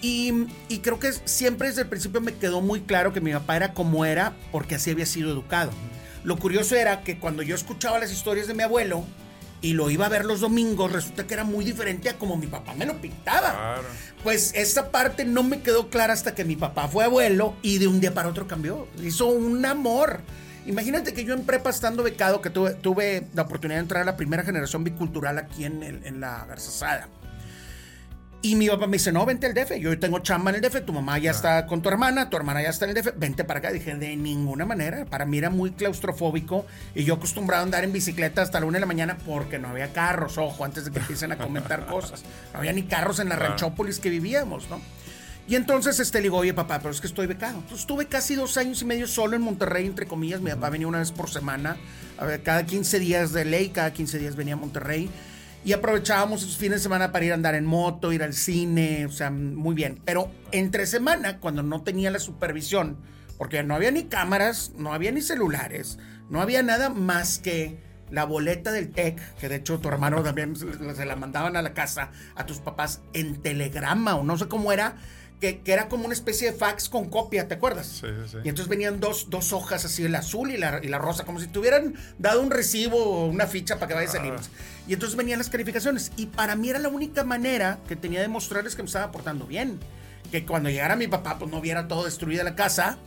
Y, 0.00 0.48
y 0.68 0.78
creo 0.80 0.98
que 0.98 1.12
siempre 1.12 1.68
desde 1.68 1.82
el 1.82 1.88
principio 1.88 2.20
me 2.20 2.34
quedó 2.34 2.60
muy 2.60 2.80
claro 2.80 3.12
que 3.12 3.20
mi 3.20 3.32
papá 3.32 3.54
era 3.54 3.72
como 3.72 4.04
era 4.04 4.34
porque 4.50 4.74
así 4.74 4.90
había 4.90 5.06
sido 5.06 5.30
educado. 5.30 5.70
Lo 6.24 6.38
curioso 6.38 6.74
era 6.74 7.02
que 7.02 7.20
cuando 7.20 7.44
yo 7.44 7.54
escuchaba 7.54 8.00
las 8.00 8.10
historias 8.10 8.48
de 8.48 8.54
mi 8.54 8.64
abuelo 8.64 9.04
y 9.60 9.74
lo 9.74 9.90
iba 9.90 10.06
a 10.06 10.08
ver 10.08 10.24
los 10.24 10.40
domingos, 10.40 10.90
resulta 10.90 11.28
que 11.28 11.34
era 11.34 11.44
muy 11.44 11.64
diferente 11.64 12.08
a 12.08 12.18
como 12.18 12.36
mi 12.36 12.48
papá 12.48 12.74
me 12.74 12.84
lo 12.84 13.00
pintaba. 13.00 13.52
Claro. 13.52 13.88
Pues 14.24 14.52
esa 14.56 14.90
parte 14.90 15.24
no 15.24 15.44
me 15.44 15.60
quedó 15.60 15.88
clara 15.88 16.12
hasta 16.12 16.34
que 16.34 16.44
mi 16.44 16.56
papá 16.56 16.88
fue 16.88 17.04
abuelo 17.04 17.54
y 17.62 17.78
de 17.78 17.86
un 17.86 18.00
día 18.00 18.12
para 18.12 18.28
otro 18.28 18.48
cambió. 18.48 18.88
Hizo 19.00 19.26
un 19.26 19.64
amor. 19.64 20.20
Imagínate 20.66 21.12
que 21.12 21.24
yo 21.24 21.34
en 21.34 21.44
prepa 21.44 21.70
estando 21.70 22.02
becado, 22.02 22.40
que 22.40 22.50
tuve, 22.50 22.74
tuve 22.74 23.26
la 23.34 23.42
oportunidad 23.42 23.78
de 23.78 23.82
entrar 23.82 24.02
a 24.02 24.04
la 24.06 24.16
primera 24.16 24.44
generación 24.44 24.84
bicultural 24.84 25.38
aquí 25.38 25.64
en, 25.64 25.82
el- 25.82 26.04
en 26.06 26.20
la 26.20 26.44
Garzazada. 26.46 27.08
Y 28.44 28.56
mi 28.56 28.68
papá 28.68 28.88
me 28.88 28.94
dice, 28.94 29.12
no, 29.12 29.24
vente 29.24 29.46
al 29.46 29.54
DF. 29.54 29.76
Yo 29.78 29.96
tengo 30.00 30.18
chamba 30.18 30.50
en 30.50 30.56
el 30.56 30.62
DF, 30.62 30.84
tu 30.84 30.92
mamá 30.92 31.16
ya 31.18 31.30
está 31.30 31.64
con 31.66 31.80
tu 31.80 31.88
hermana, 31.88 32.28
tu 32.28 32.36
hermana 32.36 32.60
ya 32.60 32.70
está 32.70 32.86
en 32.86 32.96
el 32.96 33.00
DF, 33.00 33.12
vente 33.16 33.44
para 33.44 33.60
acá. 33.60 33.70
Dije, 33.70 33.94
de 33.94 34.16
ninguna 34.16 34.64
manera. 34.66 35.04
Para 35.04 35.24
mí 35.26 35.38
era 35.38 35.48
muy 35.48 35.70
claustrofóbico 35.70 36.66
y 36.92 37.04
yo 37.04 37.14
acostumbrado 37.14 37.62
a 37.62 37.64
andar 37.66 37.84
en 37.84 37.92
bicicleta 37.92 38.42
hasta 38.42 38.58
la 38.58 38.66
una 38.66 38.78
de 38.78 38.80
la 38.80 38.86
mañana 38.86 39.16
porque 39.24 39.60
no 39.60 39.68
había 39.68 39.92
carros, 39.92 40.38
ojo, 40.38 40.64
antes 40.64 40.84
de 40.84 40.90
que 40.90 40.98
empiecen 40.98 41.30
a 41.30 41.38
comentar 41.38 41.86
cosas. 41.86 42.24
No 42.52 42.58
había 42.58 42.72
ni 42.72 42.82
carros 42.82 43.20
en 43.20 43.28
la 43.28 43.36
ranchópolis 43.36 44.00
que 44.00 44.10
vivíamos, 44.10 44.68
¿no? 44.68 44.80
Y 45.48 45.56
entonces 45.56 45.98
este, 45.98 46.18
le 46.18 46.24
digo, 46.24 46.38
oye 46.38 46.54
papá, 46.54 46.78
pero 46.78 46.90
es 46.90 47.00
que 47.00 47.06
estoy 47.06 47.26
becado. 47.26 47.56
Entonces 47.56 47.80
estuve 47.80 48.06
casi 48.06 48.34
dos 48.34 48.56
años 48.56 48.80
y 48.82 48.84
medio 48.84 49.06
solo 49.06 49.36
en 49.36 49.42
Monterrey, 49.42 49.86
entre 49.86 50.06
comillas. 50.06 50.40
Mi 50.40 50.50
papá 50.50 50.70
venía 50.70 50.86
una 50.86 50.98
vez 50.98 51.10
por 51.10 51.28
semana, 51.30 51.76
a 52.18 52.24
ver, 52.24 52.42
cada 52.42 52.64
15 52.64 52.98
días 53.00 53.32
de 53.32 53.44
ley, 53.44 53.70
cada 53.70 53.92
15 53.92 54.18
días 54.18 54.36
venía 54.36 54.54
a 54.54 54.56
Monterrey. 54.56 55.10
Y 55.64 55.72
aprovechábamos 55.72 56.42
esos 56.42 56.56
fines 56.56 56.78
de 56.78 56.82
semana 56.82 57.12
para 57.12 57.24
ir 57.24 57.32
a 57.32 57.34
andar 57.34 57.54
en 57.54 57.64
moto, 57.64 58.12
ir 58.12 58.22
al 58.22 58.34
cine, 58.34 59.06
o 59.06 59.12
sea, 59.12 59.30
muy 59.30 59.74
bien. 59.74 60.00
Pero 60.04 60.30
entre 60.50 60.86
semana, 60.86 61.38
cuando 61.38 61.62
no 61.62 61.82
tenía 61.82 62.10
la 62.10 62.18
supervisión, 62.18 62.96
porque 63.38 63.62
no 63.62 63.74
había 63.74 63.90
ni 63.90 64.04
cámaras, 64.04 64.72
no 64.76 64.92
había 64.92 65.12
ni 65.12 65.20
celulares, 65.20 65.98
no 66.30 66.40
había 66.40 66.62
nada 66.62 66.88
más 66.88 67.38
que 67.38 67.78
la 68.10 68.24
boleta 68.24 68.72
del 68.72 68.90
TEC, 68.90 69.20
que 69.36 69.48
de 69.48 69.56
hecho 69.56 69.78
tu 69.78 69.88
hermano 69.88 70.22
también 70.22 70.54
se 70.54 70.94
se 70.94 71.04
la 71.06 71.16
mandaban 71.16 71.56
a 71.56 71.62
la 71.62 71.72
casa, 71.72 72.10
a 72.34 72.44
tus 72.44 72.58
papás 72.58 73.00
en 73.14 73.40
telegrama 73.40 74.16
o 74.16 74.22
no 74.22 74.36
sé 74.36 74.48
cómo 74.48 74.72
era, 74.72 74.96
que, 75.42 75.58
que 75.58 75.72
era 75.72 75.88
como 75.88 76.04
una 76.04 76.14
especie 76.14 76.52
de 76.52 76.56
fax 76.56 76.88
con 76.88 77.10
copia, 77.10 77.48
¿te 77.48 77.54
acuerdas? 77.54 77.86
Sí, 77.88 78.06
sí, 78.06 78.28
sí. 78.30 78.36
Y 78.44 78.48
entonces 78.48 78.68
venían 78.68 79.00
dos, 79.00 79.28
dos 79.28 79.52
hojas 79.52 79.84
así, 79.84 80.04
el 80.04 80.14
azul 80.14 80.52
y 80.52 80.56
la, 80.56 80.78
y 80.80 80.86
la 80.86 80.98
rosa, 80.98 81.24
como 81.24 81.40
si 81.40 81.48
te 81.48 81.58
hubieran 81.58 81.94
dado 82.18 82.40
un 82.40 82.52
recibo 82.52 82.96
o 82.96 83.26
una 83.26 83.48
ficha 83.48 83.74
para 83.74 83.88
que 83.88 83.94
vayas 83.94 84.14
a 84.14 84.20
Ah. 84.20 84.22
libros. 84.22 84.50
Y 84.86 84.92
entonces 84.94 85.16
venían 85.16 85.38
las 85.38 85.50
calificaciones. 85.50 86.12
Y 86.16 86.26
para 86.26 86.54
mí 86.54 86.70
era 86.70 86.78
la 86.78 86.88
única 86.88 87.24
manera 87.24 87.80
que 87.88 87.96
tenía 87.96 88.20
de 88.20 88.28
mostrarles 88.28 88.76
que 88.76 88.82
me 88.82 88.86
estaba 88.86 89.10
portando 89.10 89.44
bien. 89.46 89.80
Que 90.30 90.46
cuando 90.46 90.70
llegara 90.70 90.94
mi 90.94 91.08
papá, 91.08 91.38
pues 91.40 91.50
no 91.50 91.60
viera 91.60 91.88
todo 91.88 92.04
destruida 92.04 92.44
la 92.44 92.54
casa. 92.54 92.98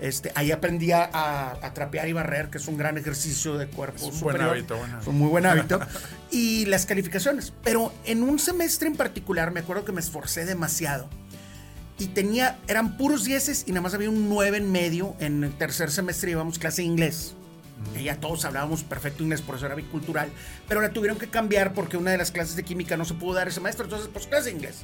Este, 0.00 0.32
ahí 0.34 0.50
aprendía 0.50 1.08
a, 1.12 1.52
a 1.64 1.72
trapear 1.74 2.08
y 2.08 2.12
barrer, 2.12 2.50
que 2.50 2.58
es 2.58 2.66
un 2.66 2.76
gran 2.76 2.98
ejercicio 2.98 3.56
de 3.56 3.68
cuerpo 3.68 3.96
Es 3.98 4.02
un 4.02 4.08
buen 4.10 4.18
superior. 4.18 4.50
hábito, 4.50 4.76
buen 4.76 4.90
hábito. 4.90 5.00
Es 5.02 5.06
un 5.06 5.18
muy 5.18 5.28
buen 5.28 5.46
hábito. 5.46 5.80
y 6.32 6.64
las 6.66 6.84
calificaciones. 6.86 7.52
Pero 7.62 7.94
en 8.04 8.24
un 8.24 8.40
semestre 8.40 8.88
en 8.88 8.96
particular, 8.96 9.52
me 9.52 9.60
acuerdo 9.60 9.84
que 9.84 9.92
me 9.92 10.00
esforcé 10.00 10.44
demasiado. 10.44 11.08
Y 11.98 12.08
tenía, 12.08 12.58
eran 12.66 12.96
puros 12.96 13.24
dieces 13.24 13.64
y 13.66 13.70
nada 13.70 13.82
más 13.82 13.94
había 13.94 14.10
un 14.10 14.28
9 14.28 14.56
en 14.58 14.72
medio. 14.72 15.14
En 15.20 15.44
el 15.44 15.56
tercer 15.56 15.90
semestre 15.90 16.30
llevamos 16.30 16.58
clase 16.58 16.82
de 16.82 16.88
inglés. 16.88 17.34
Que 17.92 18.02
ya 18.02 18.18
todos 18.18 18.44
hablábamos 18.44 18.82
perfecto 18.82 19.22
inglés, 19.22 19.42
por 19.42 19.56
eso 19.56 19.66
era 19.66 19.74
bicultural. 19.74 20.30
Pero 20.68 20.80
la 20.80 20.90
tuvieron 20.90 21.18
que 21.18 21.28
cambiar 21.28 21.74
porque 21.74 21.96
una 21.96 22.10
de 22.12 22.18
las 22.18 22.30
clases 22.32 22.56
de 22.56 22.62
química 22.64 22.96
no 22.96 23.04
se 23.04 23.14
pudo 23.14 23.34
dar 23.34 23.46
ese 23.48 23.60
maestro. 23.60 23.84
Entonces, 23.84 24.08
pues 24.12 24.26
clase 24.26 24.46
de 24.46 24.56
inglés. 24.56 24.78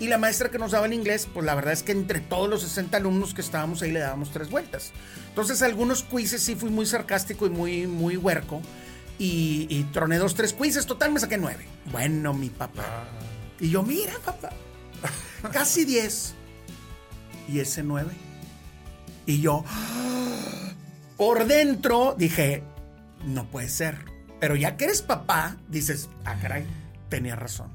Y 0.00 0.08
la 0.08 0.18
maestra 0.18 0.50
que 0.50 0.58
nos 0.58 0.70
daba 0.72 0.86
el 0.86 0.92
inglés, 0.92 1.28
pues 1.32 1.44
la 1.44 1.54
verdad 1.54 1.72
es 1.72 1.82
que 1.82 1.92
entre 1.92 2.20
todos 2.20 2.48
los 2.48 2.62
60 2.62 2.96
alumnos 2.96 3.34
que 3.34 3.40
estábamos 3.40 3.82
ahí 3.82 3.90
le 3.92 4.00
dábamos 4.00 4.30
tres 4.30 4.50
vueltas. 4.50 4.92
Entonces, 5.28 5.60
algunos 5.62 6.02
quizzes 6.04 6.42
sí 6.42 6.54
fui 6.54 6.70
muy 6.70 6.86
sarcástico 6.86 7.46
y 7.46 7.50
muy, 7.50 7.86
muy 7.86 8.16
huerco. 8.16 8.62
Y, 9.18 9.66
y 9.68 9.84
troné 9.92 10.18
dos, 10.18 10.34
tres 10.34 10.52
quizzes. 10.52 10.86
Total, 10.86 11.12
me 11.12 11.20
saqué 11.20 11.36
nueve. 11.36 11.66
Bueno, 11.92 12.32
mi 12.34 12.48
papá. 12.50 12.84
Ah, 12.86 13.04
Y 13.60 13.70
yo, 13.70 13.82
mira, 13.82 14.14
papá, 14.24 14.50
casi 15.52 15.84
10. 15.84 16.34
Y 17.48 17.60
ese 17.60 17.82
9. 17.82 18.10
Y 19.26 19.40
yo, 19.40 19.64
por 21.16 21.46
dentro, 21.46 22.14
dije, 22.16 22.62
no 23.24 23.46
puede 23.46 23.68
ser. 23.68 23.98
Pero 24.40 24.56
ya 24.56 24.76
que 24.76 24.84
eres 24.84 25.02
papá, 25.02 25.56
dices, 25.68 26.10
ah, 26.24 26.36
caray, 26.40 26.66
tenía 27.08 27.36
razón. 27.36 27.70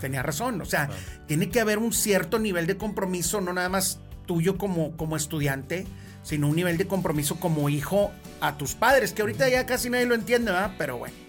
Tenía 0.00 0.22
razón. 0.22 0.60
O 0.60 0.64
sea, 0.64 0.90
tiene 1.26 1.48
que 1.48 1.60
haber 1.60 1.78
un 1.78 1.92
cierto 1.92 2.38
nivel 2.38 2.66
de 2.66 2.76
compromiso, 2.76 3.40
no 3.40 3.52
nada 3.52 3.68
más 3.68 4.00
tuyo 4.26 4.58
como, 4.58 4.96
como 4.96 5.16
estudiante, 5.16 5.86
sino 6.22 6.48
un 6.48 6.56
nivel 6.56 6.78
de 6.78 6.86
compromiso 6.86 7.40
como 7.40 7.68
hijo 7.68 8.12
a 8.40 8.56
tus 8.56 8.74
padres, 8.74 9.12
que 9.12 9.22
ahorita 9.22 9.48
ya 9.48 9.66
casi 9.66 9.90
nadie 9.90 10.06
lo 10.06 10.14
entiende, 10.14 10.52
¿verdad? 10.52 10.74
Pero 10.78 10.98
bueno. 10.98 11.21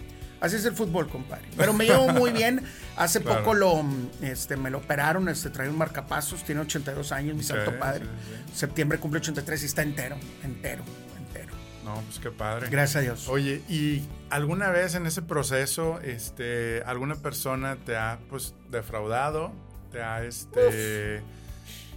Así 0.44 0.58
es 0.58 0.66
el 0.66 0.74
fútbol, 0.74 1.08
compadre. 1.08 1.46
Pero 1.56 1.72
me 1.74 1.86
llevo 1.86 2.10
muy 2.10 2.32
bien. 2.42 2.62
Hace 2.98 3.22
Claro. 3.22 3.40
poco 3.40 3.54
lo, 3.54 3.84
este, 4.22 4.58
me 4.58 4.70
lo 4.70 4.80
operaron, 4.80 5.30
este, 5.30 5.50
trae 5.50 5.70
un 5.70 5.78
marcapasos, 5.78 6.44
tiene 6.44 6.60
82 6.62 7.12
años, 7.14 7.36
mi 7.36 7.42
Sí, 7.44 7.48
santo 7.50 7.80
padre. 7.80 8.06
sí, 8.06 8.58
Septiembre 8.58 9.00
cumple 9.00 9.20
83 9.22 9.64
y 9.64 9.66
está 9.66 9.82
entero, 9.84 10.18
entero, 10.44 10.84
entero. 11.18 11.54
No, 11.86 11.96
pues 12.02 12.20
qué 12.20 12.30
padre. 12.30 12.68
Gracias 12.70 12.98
a 12.98 13.00
Dios. 13.00 13.28
Oye, 13.30 13.62
¿y 13.70 14.04
alguna 14.30 14.70
vez 14.70 14.96
en 14.96 15.06
ese 15.06 15.22
proceso, 15.22 16.00
este, 16.02 16.84
alguna 16.86 17.16
persona 17.16 17.78
te 17.86 17.96
ha, 17.96 18.20
pues, 18.30 18.54
defraudado? 18.70 19.54
¿Te 19.94 20.02
ha, 20.04 20.24
este... 20.26 21.22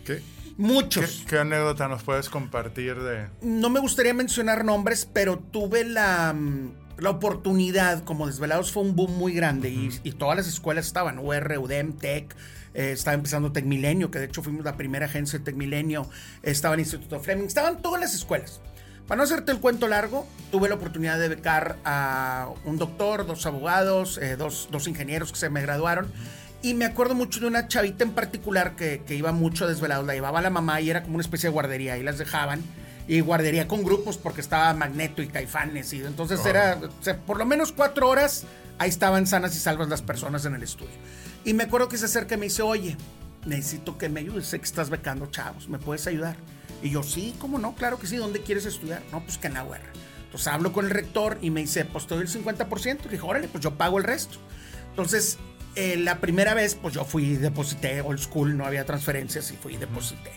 ¿qué, 0.05 0.23
Muchos. 0.57 1.23
qué, 1.25 1.31
qué 1.31 1.39
anécdota 1.41 1.89
nos 1.89 2.03
puedes 2.05 2.31
compartir 2.31 2.95
de...? 3.03 3.27
No 3.43 3.71
me 3.71 3.81
gustaría 3.81 4.15
mencionar 4.15 4.65
nombres, 4.65 5.05
pero 5.13 5.37
tuve 5.39 5.85
la, 5.85 6.35
la 6.99 7.11
oportunidad, 7.11 8.05
como 8.05 8.27
Desvelados 8.27 8.73
fue 8.73 8.83
un 8.83 8.97
boom 8.97 9.17
muy 9.17 9.33
grande 9.33 9.71
y, 9.71 9.91
y 10.03 10.13
todas 10.13 10.37
las 10.37 10.49
escuelas 10.49 10.87
estaban, 10.87 11.19
UR, 11.19 11.59
UDEM, 11.59 11.93
TEC, 11.93 12.35
eh, 12.77 12.93
estaba 12.93 13.15
empezando 13.15 13.53
Tecmilenio, 13.53 14.11
que 14.11 14.19
de 14.19 14.27
hecho 14.27 14.43
fuimos 14.43 14.65
la 14.65 14.77
primera 14.77 15.07
agencia 15.07 15.39
de 15.39 15.45
Tecmilenio, 15.45 16.09
estaba 16.43 16.75
el 16.75 16.81
Instituto 16.81 17.21
Fleming, 17.21 17.47
estaban 17.47 17.81
todas 17.81 18.01
las 18.01 18.15
escuelas. 18.15 18.61
Para 19.07 19.19
no 19.19 19.23
hacerte 19.23 19.53
el 19.53 19.61
cuento 19.61 19.89
largo, 19.89 20.27
tuve 20.51 20.69
la 20.69 20.75
oportunidad 20.75 21.19
de 21.19 21.29
becar 21.29 21.77
a 21.85 22.51
un 22.65 22.77
doctor, 22.77 23.27
dos 23.27 23.47
abogados, 23.47 24.19
eh, 24.19 24.37
dos, 24.37 24.69
dos 24.71 24.89
ingenieros 24.89 25.33
que 25.33 25.39
se 25.39 25.49
me 25.49 25.63
graduaron. 25.63 26.13
Y 26.61 26.75
me 26.75 26.85
acuerdo 26.85 27.15
mucho 27.15 27.41
de 27.41 27.47
una 27.47 27.69
chavita 27.69 28.03
en 28.03 28.11
particular 28.11 28.75
que, 28.75 29.03
que 29.07 29.15
iba 29.15 29.31
mucho 29.31 29.65
a 29.65 29.69
desvelados. 29.69 30.07
La 30.07 30.15
llevaba 30.15 30.43
la 30.43 30.51
mamá 30.51 30.81
y 30.81 30.91
era 30.91 31.03
como 31.03 31.15
una 31.15 31.23
especie 31.23 31.49
de 31.49 31.53
guardería. 31.53 31.97
Y 31.99 32.03
las 32.03 32.19
dejaban. 32.19 32.63
Y 33.09 33.21
guardería 33.21 33.69
con 33.69 33.85
grupos 33.85 34.19
porque 34.19 34.41
estaba 34.41 34.73
Magneto 34.75 35.23
y 35.23 35.29
Caifanes. 35.29 35.93
Y 35.93 36.03
entonces 36.03 36.45
era, 36.45 36.79
o 36.83 37.03
sea, 37.03 37.19
por 37.19 37.39
lo 37.39 37.47
menos 37.47 37.73
cuatro 37.73 38.09
horas, 38.09 38.45
ahí 38.79 38.89
estaban 38.89 39.27
sanas 39.27 39.55
y 39.55 39.61
salvas 39.61 39.89
las 39.89 40.03
personas 40.03 40.45
en 40.45 40.55
el 40.55 40.63
estudio. 40.63 40.95
Y 41.45 41.55
me 41.55 41.65
acuerdo 41.65 41.89
que 41.89 41.99
se 41.99 42.07
acerca 42.07 42.35
y 42.35 42.39
me 42.39 42.47
dice, 42.47 42.63
oye, 42.63 42.97
necesito 43.45 43.97
que 43.97 44.09
me 44.09 44.21
ayudes. 44.21 44.47
Sé 44.47 44.59
que 44.59 44.65
estás 44.65 44.91
becando 44.91 45.27
chavos. 45.27 45.69
¿Me 45.69 45.79
puedes 45.79 46.07
ayudar? 46.07 46.37
Y 46.83 46.91
yo, 46.91 47.03
sí, 47.03 47.35
¿cómo 47.39 47.59
no? 47.59 47.75
Claro 47.75 47.99
que 47.99 48.07
sí. 48.07 48.17
¿Dónde 48.17 48.43
quieres 48.43 48.67
estudiar? 48.67 49.03
No, 49.13 49.23
pues 49.23 49.39
que 49.39 49.47
en 49.47 49.55
la 49.55 49.65
UR. 49.65 49.79
Entonces 50.25 50.49
hablo 50.49 50.73
con 50.73 50.87
el 50.87 50.91
rector 50.91 51.39
y 51.41 51.51
me 51.51 51.61
dice, 51.61 51.85
pues 51.85 52.07
te 52.07 52.15
doy 52.15 52.25
el 52.25 52.31
50%. 52.31 53.07
Y 53.07 53.09
dije, 53.09 53.23
órale, 53.23 53.47
pues 53.49 53.63
yo 53.63 53.75
pago 53.77 53.99
el 53.99 54.05
resto. 54.05 54.39
Entonces, 54.91 55.39
eh, 55.77 55.97
la 55.97 56.21
primera 56.21 56.55
vez, 56.55 56.75
pues 56.75 56.95
yo 56.95 57.05
fui, 57.05 57.37
deposité 57.37 58.01
old 58.01 58.19
school, 58.19 58.57
no 58.57 58.65
había 58.65 58.85
transferencias 58.85 59.51
y 59.53 59.57
fui 59.57 59.75
y 59.75 59.77
deposité 59.77 60.33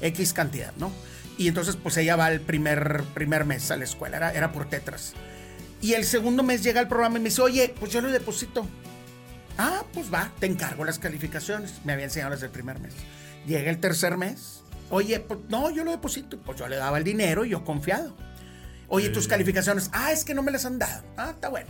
X 0.00 0.32
cantidad, 0.32 0.72
¿no? 0.76 0.90
Y 1.38 1.48
entonces, 1.48 1.76
pues 1.76 1.96
ella 1.96 2.16
va 2.16 2.30
el 2.30 2.40
primer, 2.40 3.02
primer 3.14 3.44
mes 3.46 3.70
a 3.70 3.76
la 3.76 3.84
escuela, 3.84 4.16
era, 4.18 4.32
era 4.32 4.52
por 4.52 4.68
tetras. 4.68 5.14
Y 5.80 5.94
el 5.94 6.04
segundo 6.04 6.42
mes 6.42 6.62
llega 6.64 6.80
al 6.80 6.88
programa 6.88 7.18
y 7.18 7.22
me 7.22 7.28
dice, 7.30 7.40
oye, 7.40 7.72
pues 7.78 7.92
yo 7.92 8.00
lo 8.00 8.10
deposito. 8.10 8.66
Ah, 9.56 9.84
pues 9.94 10.12
va, 10.12 10.32
te 10.40 10.46
encargo 10.46 10.84
las 10.84 10.98
calificaciones. 10.98 11.74
Me 11.84 11.92
había 11.92 12.04
enseñado 12.06 12.32
desde 12.32 12.46
el 12.46 12.52
primer 12.52 12.80
mes. 12.80 12.94
Llega 13.46 13.70
el 13.70 13.78
tercer 13.78 14.16
mes. 14.16 14.62
Oye, 14.90 15.20
pues 15.20 15.40
no, 15.48 15.70
yo 15.70 15.84
lo 15.84 15.92
deposito. 15.92 16.38
Pues 16.38 16.58
yo 16.58 16.66
le 16.68 16.76
daba 16.76 16.98
el 16.98 17.04
dinero 17.04 17.44
y 17.44 17.50
yo 17.50 17.64
confiado. 17.64 18.16
Oye, 18.88 19.08
tus 19.10 19.28
calificaciones. 19.28 19.90
Ah, 19.92 20.10
es 20.12 20.24
que 20.24 20.34
no 20.34 20.42
me 20.42 20.50
las 20.50 20.64
han 20.64 20.78
dado. 20.78 21.04
Ah, 21.16 21.30
está 21.34 21.48
bueno. 21.48 21.68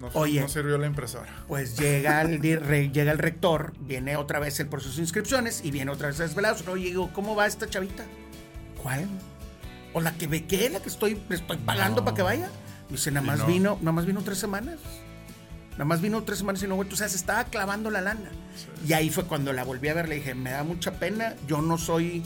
No, 0.00 0.08
Oye. 0.14 0.40
no 0.40 0.48
sirvió 0.48 0.78
la 0.78 0.86
impresora. 0.86 1.30
Pues 1.46 1.76
llega 1.76 2.22
el, 2.22 2.40
re- 2.40 2.90
llega 2.90 3.12
el 3.12 3.18
rector, 3.18 3.74
viene 3.80 4.16
otra 4.16 4.38
vez 4.38 4.58
el 4.58 4.66
proceso 4.68 4.96
de 4.96 5.02
inscripciones 5.02 5.60
y 5.62 5.70
viene 5.70 5.90
otra 5.90 6.08
vez 6.08 6.18
a 6.20 6.22
desvelados. 6.22 6.66
Oye, 6.66 6.86
digo, 6.86 7.12
¿cómo 7.12 7.36
va 7.36 7.46
esta 7.46 7.68
chavita? 7.68 8.04
¿Cuál? 8.82 9.06
¿O 9.92 10.00
la 10.00 10.12
que 10.12 10.26
bequé, 10.26 10.70
la 10.70 10.80
que 10.80 10.88
estoy, 10.88 11.20
le 11.28 11.36
estoy 11.36 11.56
pagando 11.58 12.00
No. 12.00 12.04
para 12.04 12.16
que 12.16 12.22
vaya? 12.22 12.48
Dice, 12.88 13.10
nada 13.10 13.24
Y 13.24 13.28
más 13.28 13.38
no. 13.40 13.46
vino, 13.46 13.78
nada 13.80 13.92
más 13.92 14.06
vino 14.06 14.22
tres 14.22 14.38
semanas. 14.38 14.78
Nada 15.72 15.84
más 15.84 16.00
vino 16.00 16.22
tres 16.22 16.38
semanas 16.38 16.62
y 16.62 16.66
no 16.66 16.76
vuelto. 16.76 16.94
O 16.94 16.98
sea, 16.98 17.08
se 17.08 17.16
estaba 17.16 17.44
clavando 17.44 17.90
la 17.90 18.00
lana. 18.00 18.30
Y 18.86 18.92
ahí 18.92 19.10
fue 19.10 19.24
cuando 19.24 19.52
la 19.52 19.64
volví 19.64 19.88
a 19.88 19.94
ver, 19.94 20.08
le 20.08 20.16
dije, 20.16 20.34
me 20.34 20.50
da 20.50 20.62
mucha 20.64 20.92
pena, 20.92 21.34
yo 21.46 21.62
no 21.62 21.78
soy, 21.78 22.22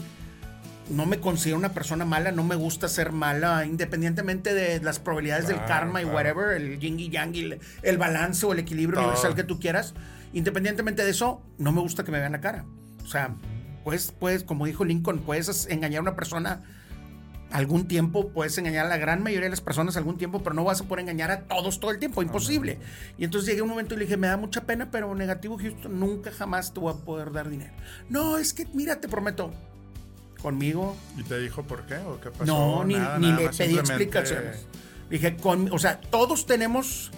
no 0.89 1.05
me 1.05 1.19
considero 1.19 1.57
una 1.57 1.69
persona 1.73 2.03
mala, 2.05 2.31
no 2.31 2.43
me 2.43 2.55
gusta 2.55 2.87
ser 2.89 3.11
mala, 3.11 3.65
independientemente 3.65 4.53
de 4.53 4.81
las 4.81 4.99
probabilidades 4.99 5.47
del 5.47 5.57
Claro, 5.57 5.67
karma 5.69 6.01
y 6.01 6.03
claro. 6.05 6.15
whatever, 6.17 6.61
el 6.61 6.79
yin 6.79 6.99
y 6.99 7.09
yang, 7.09 7.33
y 7.35 7.39
el, 7.41 7.59
el 7.83 7.97
balance 7.97 8.45
o 8.45 8.53
el 8.53 8.59
equilibrio 8.59 8.95
Todo. 8.99 9.05
universal 9.09 9.35
que 9.35 9.43
tú 9.43 9.59
quieras. 9.59 9.93
Independientemente 10.33 11.03
de 11.03 11.11
eso, 11.11 11.41
no 11.57 11.71
me 11.71 11.81
gusta 11.81 12.03
que 12.03 12.11
me 12.11 12.19
vean 12.19 12.33
la 12.33 12.41
cara. 12.41 12.65
O 13.03 13.07
sea, 13.07 13.35
pues, 13.85 14.13
pues, 14.19 14.43
como 14.43 14.65
dijo 14.65 14.83
Lincoln, 14.83 15.19
puedes 15.19 15.67
engañar 15.69 15.99
a 15.99 16.01
una 16.01 16.15
persona 16.17 16.61
algún 17.51 17.87
tiempo, 17.87 18.29
puedes 18.29 18.57
engañar 18.57 18.87
a 18.87 18.89
la 18.89 18.97
gran 18.97 19.23
mayoría 19.23 19.45
de 19.45 19.51
las 19.51 19.61
personas 19.61 19.95
algún 19.95 20.17
tiempo, 20.17 20.41
pero 20.43 20.53
no 20.55 20.63
vas 20.65 20.81
a 20.81 20.83
poder 20.85 21.03
engañar 21.03 21.31
a 21.31 21.41
todos 21.43 21.79
todo 21.79 21.91
el 21.91 21.99
tiempo, 21.99 22.21
imposible. 22.21 22.79
Y 23.17 23.23
entonces 23.23 23.47
llegué 23.47 23.61
a 23.61 23.63
un 23.63 23.69
momento 23.69 23.93
y 23.93 23.97
le 23.97 24.03
dije, 24.05 24.17
me 24.17 24.27
da 24.27 24.35
mucha 24.35 24.65
pena, 24.65 24.89
pero 24.91 25.15
negativo 25.15 25.57
Houston, 25.57 25.97
nunca 25.99 26.31
jamás 26.31 26.73
te 26.73 26.79
voy 26.81 26.93
a 26.93 26.97
poder 26.97 27.31
dar 27.31 27.49
dinero. 27.49 27.71
No, 28.09 28.37
es 28.37 28.53
que, 28.53 28.67
mira, 28.73 28.99
te 28.99 29.07
prometo, 29.07 29.53
conmigo 30.41 30.95
¿Y 31.17 31.23
te 31.23 31.39
dijo 31.39 31.63
por 31.63 31.85
qué 31.85 31.95
o 31.97 32.19
qué 32.19 32.29
pasó? 32.31 32.45
no, 32.45 32.83
ni, 32.83 32.95
Nada, 32.95 33.19
ni 33.19 33.29
nada 33.29 33.41
le 33.43 33.47
pedí 33.49 33.53
simplemente- 33.53 33.79
explicaciones. 34.03 34.67
Dije, 35.09 35.37
con, 35.37 35.71
o 35.71 35.77
sea, 35.79 36.01
todos 36.01 36.45
tenemos, 36.47 37.11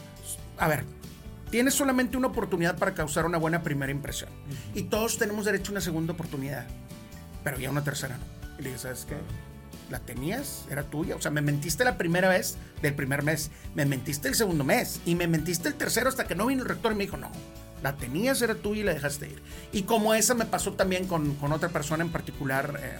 a 0.58 0.68
ver, 0.68 0.84
tienes 1.50 1.74
solamente 1.74 2.18
una 2.18 2.28
oportunidad 2.28 2.78
para 2.78 2.94
causar 2.94 3.26
una 3.26 3.38
buena 3.38 3.64
primera 3.64 3.92
impresión. 3.92 4.30
Y 4.74 4.84
todos 4.84 5.18
tenemos 5.18 5.46
derecho 5.46 5.72
a 5.72 5.74
una 5.74 5.82
segunda 5.82 6.14
oportunidad, 6.14 6.66
pero 7.44 7.58
ya 7.58 7.70
una 7.70 7.84
tercera 7.84 8.18
no. 8.18 8.24
Y 8.60 8.64
le 8.64 8.70
dije, 8.70 8.82
¿sabes 8.82 9.06
qué? 9.08 9.16
La 9.90 10.00
tenías, 10.00 10.66
era 10.70 10.84
tuya. 10.84 11.16
O 11.16 11.22
sea, 11.22 11.32
me 11.32 11.42
mentiste 11.42 11.86
la 11.86 11.98
primera 11.98 12.30
vez 12.30 12.58
del 12.82 12.94
primer 12.94 13.24
mes, 13.24 13.52
me 13.76 13.86
mentiste 13.86 14.28
el 14.28 14.36
segundo 14.36 14.64
mes 14.64 15.00
y 15.06 15.16
me 15.16 15.28
mentiste 15.28 15.70
el 15.70 15.76
tercero 15.76 16.10
hasta 16.10 16.26
que 16.28 16.36
no 16.36 16.48
vino 16.48 16.64
el 16.64 16.70
rector 16.70 16.92
y 16.92 16.96
me 16.96 17.06
dijo, 17.06 17.18
no, 17.18 17.32
la 17.84 17.96
tenías, 17.96 18.42
era 18.42 18.56
tuya 18.56 18.82
y 18.82 18.84
la 18.84 18.94
dejaste 18.94 19.28
ir. 19.28 19.42
Y 19.72 19.84
como 19.84 20.14
esa 20.14 20.34
me 20.34 20.46
pasó 20.46 20.74
también 20.74 21.08
con, 21.08 21.36
con 21.36 21.54
otra 21.54 21.70
persona 21.70 22.04
en 22.04 22.12
particular. 22.12 22.80
eh, 22.82 22.98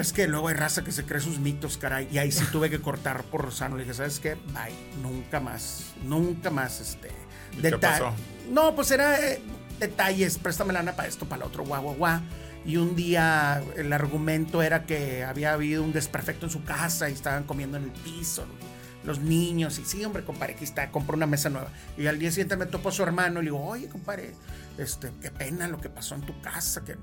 es 0.00 0.12
que 0.12 0.26
luego 0.26 0.48
hay 0.48 0.54
raza 0.54 0.84
que 0.84 0.92
se 0.92 1.04
cree 1.04 1.20
sus 1.20 1.38
mitos, 1.38 1.78
caray. 1.78 2.08
Y 2.10 2.18
ahí 2.18 2.32
sí 2.32 2.44
tuve 2.52 2.70
que 2.70 2.80
cortar 2.80 3.24
por 3.24 3.52
sano. 3.52 3.76
Le 3.76 3.84
dije, 3.84 3.94
¿sabes 3.94 4.20
qué? 4.20 4.34
Bye. 4.34 4.74
Nunca 5.02 5.40
más. 5.40 5.94
Nunca 6.04 6.50
más, 6.50 6.80
este. 6.80 7.10
¿Y 7.56 7.62
qué 7.62 7.78
pasó? 7.78 8.12
No, 8.50 8.74
pues 8.74 8.90
era 8.90 9.18
eh, 9.20 9.40
detalles. 9.78 10.38
Préstame 10.38 10.72
lana 10.72 10.94
para 10.94 11.08
esto, 11.08 11.26
para 11.26 11.40
lo 11.40 11.46
otro, 11.46 11.64
guau, 11.64 11.82
guau, 11.82 11.94
guau. 11.96 12.20
Y 12.64 12.78
un 12.78 12.96
día 12.96 13.62
el 13.76 13.92
argumento 13.92 14.60
era 14.60 14.84
que 14.86 15.24
había 15.24 15.52
habido 15.52 15.84
un 15.84 15.92
desperfecto 15.92 16.46
en 16.46 16.52
su 16.52 16.64
casa 16.64 17.08
y 17.08 17.12
estaban 17.12 17.44
comiendo 17.44 17.76
en 17.76 17.84
el 17.84 17.90
piso 17.90 18.44
los 19.06 19.20
niños. 19.20 19.78
Y 19.78 19.84
sí, 19.84 20.04
hombre, 20.04 20.24
compadre, 20.24 20.54
aquí 20.54 20.64
está, 20.64 20.90
compró 20.90 21.16
una 21.16 21.26
mesa 21.26 21.48
nueva. 21.48 21.70
Y 21.96 22.06
al 22.08 22.18
día 22.18 22.30
siguiente 22.30 22.56
me 22.56 22.66
topo 22.66 22.88
a 22.88 22.92
su 22.92 23.02
hermano 23.02 23.40
y 23.40 23.44
le 23.44 23.50
digo, 23.50 23.64
oye, 23.64 23.88
compadre, 23.88 24.34
este, 24.76 25.12
qué 25.22 25.30
pena 25.30 25.68
lo 25.68 25.80
que 25.80 25.88
pasó 25.88 26.16
en 26.16 26.22
tu 26.22 26.38
casa. 26.40 26.84
Que 26.84 26.96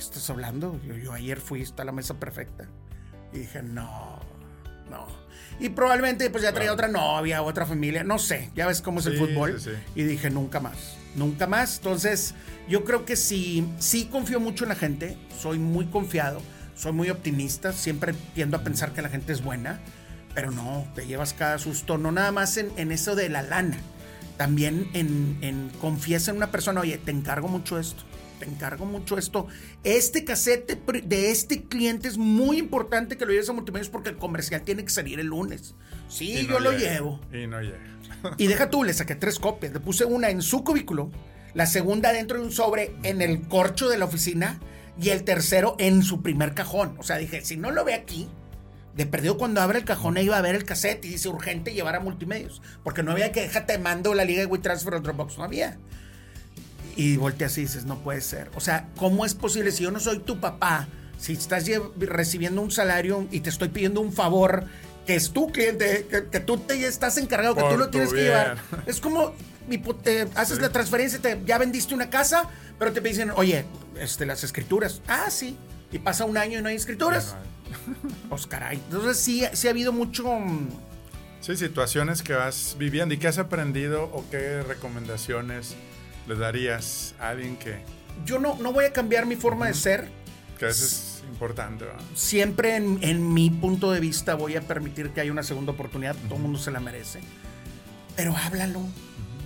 ¿qué 0.00 0.04
estás 0.04 0.30
hablando? 0.30 0.80
Yo, 0.82 0.96
yo 0.96 1.12
ayer 1.12 1.38
fui, 1.38 1.60
está 1.60 1.84
la 1.84 1.92
mesa 1.92 2.14
perfecta. 2.14 2.66
Y 3.34 3.40
dije, 3.40 3.62
no, 3.62 4.18
no. 4.90 5.06
Y 5.58 5.68
probablemente 5.68 6.30
pues 6.30 6.42
ya 6.42 6.52
traía 6.52 6.72
otra 6.72 6.88
novia, 6.88 7.42
otra 7.42 7.66
familia, 7.66 8.02
no 8.02 8.18
sé, 8.18 8.50
ya 8.56 8.66
ves 8.66 8.80
cómo 8.80 9.00
es 9.00 9.06
el 9.06 9.12
Sí, 9.12 9.18
fútbol. 9.18 9.60
sí, 9.60 9.70
sí. 9.70 9.76
Y 9.94 10.04
dije, 10.04 10.30
nunca 10.30 10.58
más, 10.58 10.96
nunca 11.16 11.46
más. 11.46 11.76
Entonces, 11.76 12.34
yo 12.66 12.82
creo 12.84 13.04
que 13.04 13.14
sí, 13.14 13.68
sí 13.78 14.06
confío 14.06 14.40
mucho 14.40 14.64
en 14.64 14.70
la 14.70 14.74
gente, 14.74 15.18
soy 15.38 15.58
muy 15.58 15.84
confiado, 15.86 16.40
soy 16.74 16.92
muy 16.92 17.10
optimista, 17.10 17.74
siempre 17.74 18.14
tiendo 18.34 18.56
a 18.56 18.64
pensar 18.64 18.92
que 18.94 19.02
la 19.02 19.10
gente 19.10 19.34
es 19.34 19.44
buena, 19.44 19.80
pero 20.34 20.50
no, 20.50 20.86
te 20.94 21.06
llevas 21.06 21.34
cada 21.34 21.58
susto, 21.58 21.98
no 21.98 22.10
nada 22.10 22.32
más 22.32 22.56
en, 22.56 22.72
en 22.78 22.90
eso 22.90 23.14
de 23.14 23.28
la 23.28 23.42
lana, 23.42 23.76
también 24.38 24.88
en, 24.94 25.36
en 25.42 25.68
confiesa 25.78 26.30
en 26.30 26.38
una 26.38 26.50
persona, 26.50 26.80
oye, 26.80 26.96
te 26.96 27.10
encargo 27.10 27.48
mucho 27.48 27.78
esto. 27.78 28.02
Te 28.40 28.46
encargo 28.46 28.86
mucho 28.86 29.16
esto. 29.18 29.46
Este 29.84 30.24
cassette 30.24 30.76
de- 31.04 31.30
este 31.30 31.62
cliente 31.64 32.08
es 32.08 32.18
muy 32.18 32.58
importante 32.58 33.16
que 33.16 33.24
lo 33.26 33.30
lleves 33.30 33.48
a 33.48 33.52
multimedios 33.52 33.88
porque 33.90 34.08
el 34.08 34.16
comercial 34.16 34.62
tiene 34.62 34.82
que 34.82 34.90
salir 34.90 35.20
el 35.20 35.26
lunes. 35.28 35.74
Sí, 36.08 36.42
no 36.48 36.54
yo 36.54 36.58
lo 36.60 36.72
llevo. 36.72 37.20
Y 37.32 37.46
no 37.46 37.60
llega. 37.60 37.78
Y 38.38 38.48
deja 38.48 38.68
tú, 38.70 38.82
le 38.82 38.92
saqué 38.94 39.14
tres 39.14 39.38
copias. 39.38 39.72
Le 39.72 39.78
puse 39.80 40.04
una 40.04 40.30
en 40.30 40.42
su 40.42 40.64
cubículo, 40.64 41.10
la 41.54 41.66
segunda 41.66 42.12
dentro 42.12 42.38
de 42.40 42.44
un 42.46 42.50
sobre 42.52 42.92
en 43.02 43.22
el 43.22 43.42
corcho 43.42 43.88
de 43.88 43.98
la 43.98 44.06
oficina 44.06 44.58
y 45.00 45.10
el 45.10 45.22
tercero 45.22 45.76
en 45.78 46.02
su 46.02 46.22
primer 46.22 46.54
cajón. 46.54 46.96
O 46.98 47.02
sea, 47.02 47.16
dije, 47.18 47.44
si 47.44 47.56
no 47.56 47.70
lo 47.70 47.84
ve 47.84 47.94
aquí, 47.94 48.28
de 48.96 49.06
perdido 49.06 49.36
cuando 49.38 49.60
abre 49.60 49.78
el 49.78 49.84
cajón 49.84 50.16
va 50.16 50.38
a 50.38 50.42
ver 50.42 50.54
el 50.54 50.64
cassette 50.64 51.04
y 51.04 51.10
dice 51.10 51.28
urgente 51.28 51.72
llevar 51.72 51.94
a 51.94 52.00
multimedios. 52.00 52.60
Porque 52.82 53.02
no 53.02 53.12
había 53.12 53.32
que 53.32 53.42
déjate 53.42 53.78
mando 53.78 54.14
la 54.14 54.24
liga 54.24 54.40
de 54.40 54.46
WeTransfer 54.46 54.94
o 54.94 55.00
Dropbox, 55.00 55.38
no 55.38 55.44
había. 55.44 55.78
Y 57.00 57.16
volteas 57.16 57.56
y 57.58 57.62
dices, 57.62 57.84
no 57.86 57.98
puede 58.02 58.20
ser. 58.20 58.50
O 58.54 58.60
sea, 58.60 58.88
¿cómo 58.96 59.24
es 59.24 59.34
posible 59.34 59.72
si 59.72 59.84
yo 59.84 59.90
no 59.90 60.00
soy 60.00 60.18
tu 60.18 60.38
papá? 60.38 60.86
Si 61.18 61.32
estás 61.32 61.64
recibiendo 61.98 62.60
un 62.60 62.70
salario 62.70 63.26
y 63.30 63.40
te 63.40 63.48
estoy 63.50 63.68
pidiendo 63.68 64.00
un 64.00 64.12
favor 64.12 64.64
que 65.06 65.14
es 65.16 65.30
tu 65.30 65.50
cliente, 65.50 66.06
que, 66.10 66.26
que 66.26 66.40
tú 66.40 66.58
te 66.58 66.86
estás 66.86 67.16
encargado, 67.16 67.54
que 67.54 67.62
Por 67.62 67.72
tú 67.72 67.78
lo 67.78 67.88
tienes 67.90 68.12
que 68.12 68.22
llevar. 68.24 68.58
Es 68.86 69.00
como 69.00 69.32
eh, 70.04 70.28
haces 70.34 70.56
Sí. 70.56 70.62
la 70.62 70.70
transferencia, 70.70 71.18
te- 71.20 71.40
ya 71.46 71.56
vendiste 71.58 71.94
una 71.94 72.10
casa, 72.10 72.48
pero 72.78 72.92
te 72.92 73.00
dicen, 73.00 73.30
oye, 73.34 73.64
este, 73.98 74.26
las 74.26 74.44
escrituras. 74.44 75.00
Ah, 75.08 75.30
sí. 75.30 75.56
Y 75.92 75.98
pasa 76.00 76.24
un 76.24 76.36
año 76.36 76.58
y 76.58 76.62
no 76.62 76.68
hay 76.68 76.76
escrituras. 76.76 77.34
Pues 78.28 78.46
caray. 78.46 78.76
Entonces 78.90 79.16
sí, 79.18 79.44
sí 79.52 79.68
ha 79.68 79.70
habido 79.70 79.92
mucho... 79.92 80.24
mm, 80.28 80.68
Sí, 81.40 81.56
situaciones 81.56 82.22
que 82.22 82.34
vas 82.34 82.76
viviendo 82.78 83.14
y 83.14 83.18
que 83.18 83.26
has 83.26 83.38
aprendido 83.38 84.04
o 84.12 84.22
qué 84.30 84.62
recomendaciones 84.62 85.74
le 86.28 86.34
darías 86.36 87.14
a 87.20 87.30
alguien 87.30 87.56
que, 87.56 87.78
Yo 88.24 88.38
no, 88.38 88.56
no 88.56 88.72
voy 88.72 88.84
a 88.84 88.92
cambiar 88.92 89.26
mi 89.26 89.36
forma 89.36 89.66
de 89.66 89.74
ser. 89.74 90.08
que 90.58 90.66
veces 90.66 90.92
es 91.22 91.24
importante. 91.28 91.84
¿no? 91.86 92.16
siempre 92.16 92.76
en, 92.76 92.98
en 93.02 93.32
mi 93.32 93.50
punto 93.50 93.92
de 93.92 94.00
vista 94.00 94.34
voy 94.34 94.56
a 94.56 94.60
permitir 94.62 95.10
que 95.10 95.20
haya 95.20 95.32
una 95.32 95.42
segunda 95.42 95.72
oportunidad, 95.72 96.16
todo 96.26 96.36
el 96.36 96.42
mundo 96.42 96.58
se 96.58 96.70
la 96.70 96.80
merece. 96.80 97.20
Pero 98.16 98.36
háblalo, 98.36 98.82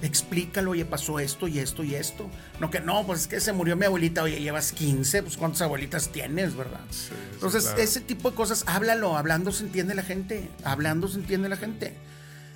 explícalo, 0.02 0.72
oye, 0.72 0.84
pasó 0.84 1.18
esto 1.20 1.46
y 1.48 1.58
esto 1.58 1.84
y 1.84 1.94
esto. 1.94 2.28
No 2.60 2.70
que 2.70 2.80
no, 2.80 3.06
pues 3.06 3.22
es 3.22 3.26
que 3.28 3.40
se 3.40 3.52
murió 3.52 3.76
mi 3.76 3.86
abuelita, 3.86 4.22
oye, 4.22 4.40
llevas 4.40 4.72
15, 4.72 5.22
pues 5.22 5.36
cuántas 5.36 5.62
abuelitas 5.62 6.10
tienes, 6.10 6.56
¿verdad? 6.56 6.80
Sí, 6.90 7.08
sí, 7.10 7.14
Entonces, 7.34 7.64
claro. 7.64 7.80
ese 7.82 8.00
tipo 8.00 8.30
de 8.30 8.36
cosas, 8.36 8.64
háblalo, 8.66 9.16
hablando 9.16 9.52
se 9.52 9.64
entiende 9.64 9.94
la 9.94 10.02
gente, 10.02 10.48
hablando 10.64 11.06
se 11.08 11.18
entiende 11.18 11.48
la 11.48 11.56
gente. 11.56 11.94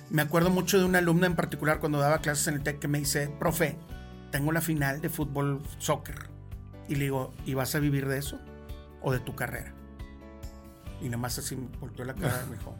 Me 0.09 0.21
acuerdo 0.23 0.49
mucho 0.49 0.77
de 0.79 0.85
una 0.85 0.97
alumna 0.97 1.27
en 1.27 1.35
particular 1.35 1.79
cuando 1.79 1.99
daba 1.99 2.19
clases 2.19 2.47
en 2.47 2.55
el 2.55 2.63
TEC 2.63 2.79
que 2.79 2.87
me 2.87 2.99
dice, 2.99 3.29
profe, 3.39 3.77
tengo 4.31 4.51
la 4.51 4.61
final 4.61 5.01
de 5.01 5.09
fútbol, 5.09 5.61
soccer. 5.77 6.15
Y 6.87 6.95
le 6.95 7.05
digo, 7.05 7.33
¿y 7.45 7.53
vas 7.53 7.75
a 7.75 7.79
vivir 7.79 8.07
de 8.07 8.17
eso 8.17 8.39
o 9.01 9.11
de 9.11 9.19
tu 9.19 9.35
carrera? 9.35 9.73
Y 11.01 11.05
nada 11.05 11.17
más 11.17 11.37
así 11.37 11.55
me 11.55 11.67
volteó 11.79 12.03
la 12.05 12.13
cara 12.13 12.43
y 12.45 12.49
me 12.51 12.57
dijo, 12.57 12.75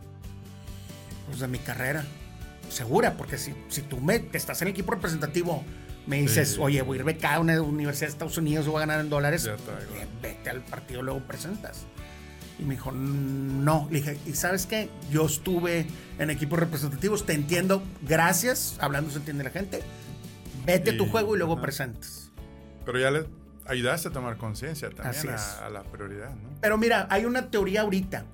pues 1.27 1.39
de 1.39 1.47
mi 1.47 1.59
carrera. 1.59 2.03
Segura, 2.69 3.13
porque 3.17 3.37
si, 3.37 3.53
si 3.67 3.81
tú 3.81 3.99
me, 3.99 4.27
que 4.27 4.37
estás 4.37 4.61
en 4.61 4.67
el 4.67 4.73
equipo 4.73 4.91
representativo 4.91 5.63
me 6.05 6.21
dices, 6.21 6.53
Sí. 6.53 6.59
oye, 6.59 6.81
voy 6.81 6.97
a 6.97 7.01
ir 7.01 7.05
becado 7.05 7.35
a 7.35 7.39
una 7.39 7.61
universidad 7.61 8.07
de 8.07 8.13
Estados 8.13 8.37
Unidos, 8.37 8.65
voy 8.67 8.77
a 8.77 8.79
ganar 8.81 8.99
en 8.99 9.09
dólares, 9.09 9.45
eh, 9.47 10.07
vete 10.21 10.49
al 10.49 10.61
partido, 10.61 11.01
luego 11.03 11.19
presentas. 11.21 11.85
Y 12.57 12.63
me 12.63 12.73
dijo, 12.75 12.91
no. 12.91 13.87
Le 13.91 13.99
dije, 13.99 14.17
¿y 14.25 14.33
sabes 14.33 14.65
qué? 14.65 14.89
Yo 15.11 15.27
estuve 15.27 15.85
en 16.17 16.29
equipos 16.29 16.57
representativos, 16.59 17.25
te 17.25 17.33
entiendo, 17.33 17.83
gracias, 18.01 18.75
hablando 18.79 19.11
se 19.11 19.17
entiende 19.19 19.43
la 19.43 19.51
gente. 19.51 19.81
Vete 20.65 20.91
a 20.91 20.97
tu 20.97 21.05
Y- 21.05 21.09
juego 21.09 21.35
y 21.35 21.37
luego 21.37 21.53
ajá. 21.53 21.61
presentas. 21.63 22.31
Pero 22.85 22.99
ya 22.99 23.11
le 23.11 23.25
ayudaste 23.65 24.07
a 24.09 24.11
tomar 24.11 24.37
conciencia 24.37 24.89
también 24.89 25.29
a, 25.29 25.65
a 25.65 25.69
la 25.69 25.83
prioridad, 25.83 26.31
¿no? 26.35 26.49
Pero 26.61 26.77
mira, 26.77 27.07
hay 27.09 27.25
una 27.25 27.49
teoría 27.51 27.81
ahorita 27.81 28.25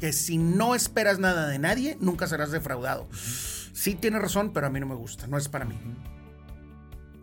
que 0.00 0.12
si 0.12 0.36
no 0.38 0.74
esperas 0.74 1.18
nada 1.18 1.48
de 1.48 1.58
nadie, 1.58 1.96
nunca 2.00 2.26
serás 2.26 2.50
defraudado. 2.50 3.08
Sí 3.12 3.94
tienes 3.94 4.20
razón, 4.20 4.52
pero 4.52 4.66
a 4.66 4.70
mí 4.70 4.78
no 4.80 4.86
me 4.86 4.94
gusta, 4.94 5.26
no 5.26 5.38
es 5.38 5.48
para 5.48 5.64
mí. 5.64 5.74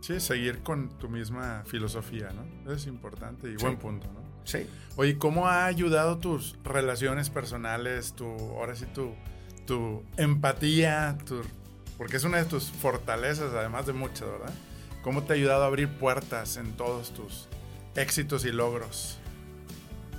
Sí, 0.02 0.20
seguir 0.20 0.60
con 0.64 0.90
tu 0.98 1.08
misma 1.10 1.64
filosofía, 1.66 2.30
¿no? 2.34 2.44
Eso 2.64 2.74
es 2.74 2.88
importante 2.88 3.48
y 3.50 3.52
Sí. 3.58 3.64
buen 3.64 3.78
punto, 3.78 4.08
¿no? 4.12 4.22
Sí. 4.44 4.68
Oye, 4.98 5.18
¿cómo 5.18 5.48
ha 5.48 5.66
ayudado 5.66 6.18
tus 6.18 6.58
relaciones 6.64 7.30
personales, 7.30 8.14
tu, 8.14 8.26
ahora 8.26 8.76
sí, 8.76 8.86
tu, 8.94 9.14
tu 9.66 10.04
empatía, 10.18 11.18
tu, 11.26 11.42
porque 12.04 12.18
es 12.18 12.26
una 12.26 12.40
de 12.40 12.44
tus 12.44 12.70
fortalezas, 12.70 13.54
además 13.54 13.86
de 13.86 13.94
muchas, 13.94 14.30
¿verdad? 14.30 14.54
¿Cómo 15.04 15.24
te 15.24 15.32
ha 15.32 15.36
ayudado 15.38 15.64
a 15.64 15.68
abrir 15.68 15.88
puertas 15.88 16.58
en 16.58 16.74
todos 16.74 17.14
tus 17.14 17.48
éxitos 17.96 18.44
y 18.44 18.52
logros? 18.52 19.20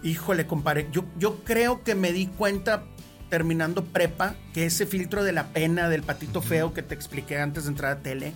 Híjole, 0.02 0.46
compadre, 0.46 0.88
yo, 0.90 1.04
yo 1.18 1.44
creo 1.44 1.84
que 1.84 1.94
me 1.94 2.12
di 2.12 2.26
cuenta 2.26 2.84
terminando 3.28 3.84
prepa 3.84 4.34
que 4.54 4.64
ese 4.64 4.86
filtro 4.86 5.24
de 5.24 5.32
la 5.32 5.48
pena, 5.48 5.90
del 5.90 6.02
patito 6.02 6.40
feo 6.40 6.72
que 6.72 6.82
te 6.82 6.94
expliqué 6.94 7.38
antes 7.38 7.64
de 7.64 7.72
entrar 7.72 7.92
a 7.92 8.02
tele, 8.02 8.32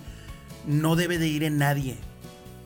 no 0.67 0.95
debe 0.95 1.17
de 1.17 1.25
ir 1.25 1.41
en 1.41 1.57
nadie. 1.57 1.97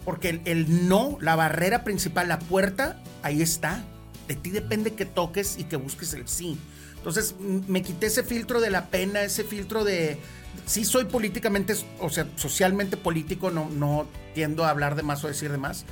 Porque 0.04 0.32
el, 0.32 0.42
el 0.44 0.90
no, 0.90 1.18
la 1.22 1.38
barrera 1.38 1.86
principal, 1.86 2.28
la 2.28 2.40
puerta, 2.40 3.02
ahí 3.22 3.42
está. 3.42 3.82
De 4.28 4.36
ti 4.36 4.50
depende 4.50 4.96
que 4.96 5.06
toques 5.06 5.58
y 5.58 5.64
que 5.64 5.78
busques 5.78 6.14
el 6.14 6.28
sí. 6.28 6.60
Entonces 6.98 7.36
me 7.40 7.82
quité 7.84 8.08
ese 8.08 8.24
filtro 8.24 8.60
de 8.60 8.70
la 8.70 8.88
pena, 8.88 9.22
ese 9.22 9.46
filtro 9.46 9.86
de... 9.86 10.20
Sí 10.66 10.86
soy 10.86 11.06
políticamente, 11.06 11.76
o 12.00 12.10
sea, 12.10 12.26
socialmente 12.36 12.98
político, 12.98 13.52
no, 13.52 13.70
no 13.70 14.08
tiendo 14.34 14.64
a 14.66 14.70
hablar 14.70 14.96
de 14.96 15.04
más 15.04 15.24
o 15.24 15.28
decir 15.28 15.52
de 15.52 15.58
más. 15.58 15.86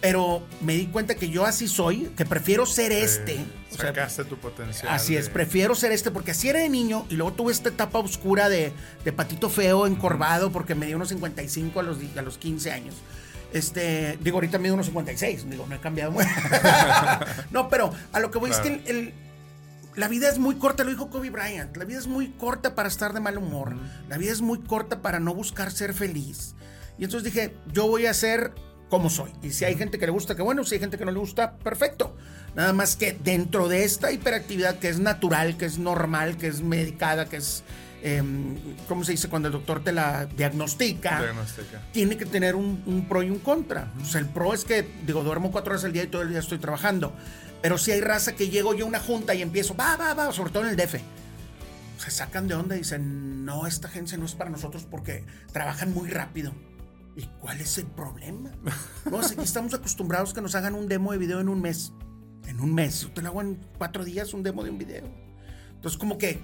Pero 0.00 0.46
me 0.60 0.74
di 0.74 0.86
cuenta 0.86 1.16
que 1.16 1.28
yo 1.28 1.44
así 1.44 1.66
soy, 1.66 2.10
que 2.16 2.24
prefiero 2.24 2.66
ser 2.66 2.92
este. 2.92 3.44
O 3.72 3.76
sea, 3.76 3.86
sacaste 3.88 4.24
tu 4.24 4.36
potencial. 4.36 4.92
Así 4.94 5.16
es, 5.16 5.28
prefiero 5.28 5.74
ser 5.74 5.90
este 5.90 6.12
porque 6.12 6.30
así 6.30 6.48
era 6.48 6.60
de 6.60 6.68
niño 6.68 7.04
y 7.10 7.14
luego 7.16 7.32
tuve 7.32 7.50
esta 7.52 7.68
etapa 7.70 7.98
oscura 7.98 8.48
de, 8.48 8.72
de 9.04 9.12
patito 9.12 9.50
feo, 9.50 9.86
encorvado, 9.88 10.52
porque 10.52 10.76
me 10.76 10.86
dio 10.86 10.94
unos 10.96 11.08
55 11.08 11.80
a 11.80 11.82
los, 11.82 11.98
a 12.16 12.22
los 12.22 12.38
15 12.38 12.70
años. 12.70 12.94
Este, 13.52 14.18
digo, 14.20 14.36
ahorita 14.36 14.58
mido 14.58 14.74
unos 14.74 14.86
56, 14.86 15.50
digo, 15.50 15.66
no 15.68 15.74
he 15.74 15.80
cambiado 15.80 16.12
mucho. 16.12 16.28
no, 17.50 17.68
pero 17.68 17.90
a 18.12 18.20
lo 18.20 18.30
que 18.30 18.38
voy 18.38 18.50
es 18.50 18.58
Claro. 18.60 18.78
que 18.84 18.90
el- 18.90 18.96
el- 18.98 19.14
la 19.98 20.06
vida 20.06 20.28
es 20.28 20.38
muy 20.38 20.54
corta, 20.54 20.84
lo 20.84 20.90
dijo 20.90 21.10
Kobe 21.10 21.28
Bryant, 21.30 21.76
la 21.76 21.84
vida 21.84 21.98
es 21.98 22.06
muy 22.06 22.28
corta 22.28 22.76
para 22.76 22.88
estar 22.88 23.12
de 23.12 23.18
mal 23.18 23.36
humor, 23.36 23.74
la 24.08 24.16
vida 24.16 24.30
es 24.30 24.40
muy 24.40 24.60
corta 24.60 25.02
para 25.02 25.18
no 25.18 25.34
buscar 25.34 25.72
ser 25.72 25.92
feliz. 25.92 26.54
Y 26.98 27.04
entonces 27.04 27.24
dije, 27.32 27.56
yo 27.72 27.88
voy 27.88 28.06
a 28.06 28.14
ser 28.14 28.52
como 28.90 29.10
soy. 29.10 29.32
Y 29.42 29.50
si 29.50 29.64
hay 29.64 29.74
gente 29.74 29.98
que 29.98 30.06
le 30.06 30.12
gusta, 30.12 30.36
que 30.36 30.42
bueno, 30.42 30.62
si 30.62 30.76
hay 30.76 30.80
gente 30.80 30.98
que 30.98 31.04
no 31.04 31.10
le 31.10 31.18
gusta, 31.18 31.56
perfecto. 31.56 32.16
Nada 32.54 32.72
más 32.72 32.94
que 32.94 33.12
dentro 33.12 33.68
de 33.68 33.82
esta 33.82 34.12
hiperactividad 34.12 34.78
que 34.78 34.88
es 34.88 35.00
natural, 35.00 35.56
que 35.56 35.64
es 35.64 35.78
normal, 35.78 36.36
que 36.36 36.46
es 36.46 36.62
medicada, 36.62 37.28
que 37.28 37.38
es, 37.38 37.64
em, 38.02 38.56
¿cómo 38.86 39.02
se 39.02 39.12
dice? 39.12 39.28
Cuando 39.28 39.48
el 39.48 39.52
doctor 39.52 39.82
te 39.82 39.90
la 39.90 40.26
diagnostica, 40.26 41.20
Diagnostica. 41.20 41.82
tiene 41.92 42.16
que 42.16 42.24
tener 42.24 42.54
un, 42.54 42.84
un 42.86 43.08
pro 43.08 43.24
y 43.24 43.30
un 43.30 43.40
contra. 43.40 43.92
O 44.00 44.04
sea, 44.04 44.20
el 44.20 44.28
pro 44.28 44.54
es 44.54 44.64
que, 44.64 44.88
digo, 45.04 45.24
duermo 45.24 45.50
cuatro 45.50 45.72
horas 45.72 45.84
al 45.84 45.92
día 45.92 46.04
y 46.04 46.06
todo 46.06 46.22
el 46.22 46.28
día 46.30 46.38
estoy 46.38 46.58
trabajando. 46.58 47.12
Pero 47.62 47.76
si 47.78 47.90
hay 47.90 48.00
raza 48.00 48.34
que 48.36 48.48
llego 48.48 48.74
yo 48.74 48.84
a 48.84 48.88
una 48.88 49.00
junta 49.00 49.34
y 49.34 49.42
empiezo, 49.42 49.74
va, 49.74 49.96
va, 49.96 50.14
va, 50.14 50.32
sobre 50.32 50.50
todo 50.52 50.64
en 50.64 50.70
el 50.70 50.76
DF. 50.76 50.96
Se 51.98 52.10
sacan 52.12 52.46
de 52.46 52.54
onda 52.54 52.76
y 52.76 52.78
dicen, 52.78 53.44
no, 53.44 53.66
esta 53.66 53.88
agencia 53.88 54.16
no 54.16 54.24
es 54.26 54.34
para 54.34 54.50
nosotros 54.50 54.86
porque 54.88 55.24
trabajan 55.52 55.92
muy 55.92 56.08
rápido. 56.08 56.52
¿Y 57.16 57.22
cuál 57.40 57.60
es 57.60 57.76
el 57.78 57.86
problema? 57.86 58.52
No, 59.10 59.18
que 59.20 59.42
estamos 59.42 59.74
acostumbrados 59.74 60.32
que 60.32 60.40
nos 60.40 60.54
hagan 60.54 60.74
un 60.74 60.86
demo 60.86 61.10
de 61.10 61.18
video 61.18 61.40
en 61.40 61.48
un 61.48 61.60
mes. 61.60 61.92
En 62.46 62.60
un 62.60 62.72
mes. 62.72 63.00
Yo 63.00 63.10
te 63.10 63.22
lo 63.22 63.28
hago 63.28 63.40
en 63.42 63.56
cuatro 63.76 64.04
días 64.04 64.32
un 64.34 64.44
demo 64.44 64.62
de 64.62 64.70
un 64.70 64.78
video. 64.78 65.04
Entonces, 65.70 65.98
como 65.98 66.16
que 66.16 66.40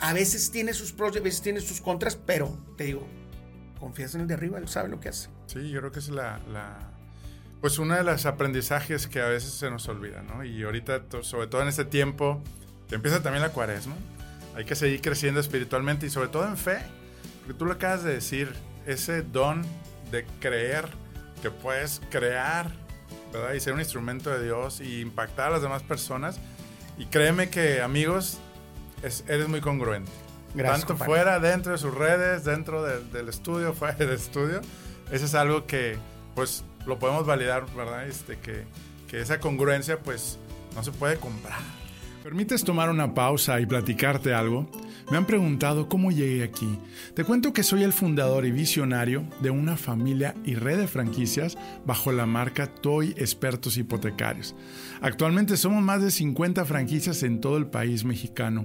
a 0.00 0.14
veces 0.14 0.50
tiene 0.50 0.72
sus 0.72 0.92
pros 0.92 1.14
y 1.14 1.18
a 1.18 1.22
veces 1.22 1.42
tiene 1.42 1.60
sus 1.60 1.82
contras, 1.82 2.16
pero 2.16 2.56
te 2.78 2.84
digo, 2.84 3.06
confías 3.78 4.14
en 4.14 4.22
el 4.22 4.26
de 4.26 4.34
arriba, 4.34 4.58
él 4.58 4.68
sabe 4.68 4.88
lo 4.88 4.98
que 5.00 5.10
hace. 5.10 5.28
Sí, 5.46 5.68
yo 5.68 5.80
creo 5.80 5.92
que 5.92 5.98
es 5.98 6.08
la, 6.08 6.38
la- 6.48 6.93
pues 7.64 7.78
uno 7.78 7.94
de 7.94 8.04
los 8.04 8.26
aprendizajes 8.26 9.06
que 9.06 9.22
a 9.22 9.24
veces 9.24 9.54
se 9.54 9.70
nos 9.70 9.88
olvida, 9.88 10.20
¿no? 10.20 10.44
Y 10.44 10.62
ahorita, 10.64 11.00
sobre 11.22 11.46
todo 11.46 11.62
en 11.62 11.68
este 11.68 11.86
tiempo, 11.86 12.42
que 12.90 12.96
empieza 12.96 13.22
también 13.22 13.40
la 13.40 13.52
cuaresma, 13.52 13.94
hay 14.54 14.66
que 14.66 14.74
seguir 14.74 15.00
creciendo 15.00 15.40
espiritualmente 15.40 16.04
y 16.04 16.10
sobre 16.10 16.28
todo 16.28 16.46
en 16.46 16.58
fe, 16.58 16.76
porque 17.38 17.54
tú 17.54 17.64
lo 17.64 17.72
acabas 17.72 18.04
de 18.04 18.12
decir, 18.12 18.52
ese 18.84 19.22
don 19.22 19.62
de 20.10 20.26
creer 20.40 20.90
que 21.40 21.50
puedes 21.50 22.02
crear 22.10 22.70
¿verdad? 23.32 23.54
Y 23.54 23.60
ser 23.60 23.72
un 23.72 23.80
instrumento 23.80 24.28
de 24.28 24.44
Dios 24.44 24.82
y 24.82 25.00
impactar 25.00 25.46
a 25.48 25.52
las 25.52 25.62
demás 25.62 25.82
personas. 25.82 26.38
Y 26.98 27.06
créeme 27.06 27.48
que, 27.48 27.80
amigos, 27.80 28.40
eres 29.26 29.48
muy 29.48 29.62
congruente. 29.62 30.12
Gracias, 30.54 30.86
Tanto 30.86 31.02
fuera, 31.02 31.40
dentro 31.40 31.72
de 31.72 31.78
sus 31.78 31.94
redes, 31.94 32.44
dentro 32.44 32.82
del 32.82 33.26
estudio, 33.30 33.72
fuera 33.72 33.94
del 33.94 34.10
estudio. 34.10 34.60
Eso 35.10 35.24
es 35.24 35.34
algo 35.34 35.64
que, 35.64 35.96
pues, 36.34 36.62
lo 36.86 36.98
podemos 36.98 37.26
validar, 37.26 37.66
¿verdad? 37.74 38.06
Este, 38.06 38.38
que, 38.38 38.64
que 39.08 39.20
esa 39.20 39.40
congruencia, 39.40 39.98
pues, 39.98 40.38
no 40.74 40.82
se 40.82 40.92
puede 40.92 41.16
comprar. 41.16 41.58
¿Permites 42.22 42.64
tomar 42.64 42.88
una 42.88 43.12
pausa 43.12 43.60
y 43.60 43.66
platicarte 43.66 44.32
algo? 44.32 44.66
Me 45.10 45.18
han 45.18 45.26
preguntado 45.26 45.90
cómo 45.90 46.10
llegué 46.10 46.42
aquí. 46.42 46.78
Te 47.14 47.22
cuento 47.22 47.52
que 47.52 47.62
soy 47.62 47.82
el 47.82 47.92
fundador 47.92 48.46
y 48.46 48.50
visionario 48.50 49.24
de 49.40 49.50
una 49.50 49.76
familia 49.76 50.34
y 50.44 50.54
red 50.54 50.78
de 50.78 50.88
franquicias 50.88 51.58
bajo 51.84 52.12
la 52.12 52.24
marca 52.24 52.66
Toy 52.66 53.10
Expertos 53.18 53.76
Hipotecarios. 53.76 54.54
Actualmente 55.02 55.58
somos 55.58 55.82
más 55.82 56.02
de 56.02 56.10
50 56.10 56.64
franquicias 56.64 57.22
en 57.22 57.42
todo 57.42 57.58
el 57.58 57.66
país 57.66 58.04
mexicano. 58.04 58.64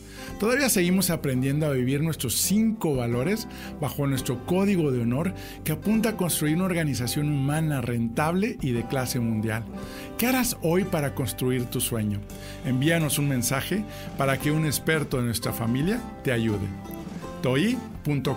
Todavía 0.39 0.69
seguimos 0.69 1.09
aprendiendo 1.09 1.65
a 1.65 1.71
vivir 1.71 2.01
nuestros 2.01 2.35
cinco 2.35 2.95
valores 2.95 3.47
bajo 3.79 4.07
nuestro 4.07 4.45
código 4.45 4.91
de 4.91 5.01
honor 5.01 5.33
que 5.63 5.73
apunta 5.73 6.09
a 6.09 6.17
construir 6.17 6.55
una 6.55 6.65
organización 6.65 7.31
humana 7.31 7.81
rentable 7.81 8.57
y 8.61 8.71
de 8.71 8.87
clase 8.87 9.19
mundial. 9.19 9.63
¿Qué 10.17 10.27
harás 10.27 10.57
hoy 10.61 10.83
para 10.83 11.15
construir 11.15 11.65
tu 11.65 11.79
sueño? 11.81 12.19
Envíanos 12.65 13.19
un 13.19 13.29
mensaje 13.29 13.83
para 14.17 14.37
que 14.37 14.51
un 14.51 14.65
experto 14.65 15.17
de 15.17 15.23
nuestra 15.23 15.53
familia 15.53 15.99
te 16.23 16.31
ayude. 16.31 16.67
toi.com.mx 17.41 18.33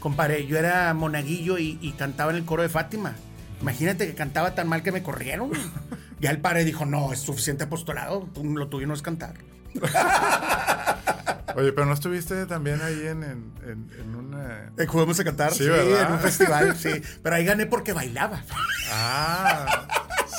Compadre, 0.00 0.46
yo 0.46 0.56
era 0.58 0.94
monaguillo 0.94 1.58
y, 1.58 1.78
y 1.80 1.92
cantaba 1.92 2.30
en 2.30 2.38
el 2.38 2.44
coro 2.44 2.62
de 2.62 2.68
Fátima. 2.68 3.16
Imagínate 3.60 4.06
que 4.06 4.14
cantaba 4.14 4.54
tan 4.54 4.68
mal 4.68 4.82
que 4.82 4.92
me 4.92 5.02
corrieron. 5.02 5.50
Ya 6.18 6.30
el 6.30 6.38
padre 6.38 6.64
dijo, 6.64 6.86
no, 6.86 7.12
es 7.12 7.20
suficiente 7.20 7.64
apostolado, 7.64 8.26
lo 8.42 8.68
tuyo 8.68 8.86
no 8.86 8.94
es 8.94 9.02
cantar. 9.02 9.34
Oye, 11.56 11.72
pero 11.72 11.86
no 11.86 11.94
estuviste 11.94 12.44
también 12.44 12.82
ahí 12.82 13.06
en, 13.06 13.22
en, 13.22 13.52
en, 13.64 14.14
una. 14.14 14.72
Eh, 14.76 14.86
Jugamos 14.86 15.18
a 15.18 15.24
cantar, 15.24 15.54
sí, 15.54 15.64
en 15.64 16.12
un 16.12 16.18
festival, 16.20 16.76
sí. 16.76 17.00
Pero 17.22 17.34
ahí 17.34 17.46
gané 17.46 17.64
porque 17.64 17.94
bailaba. 17.94 18.42
Ah. 18.92 19.88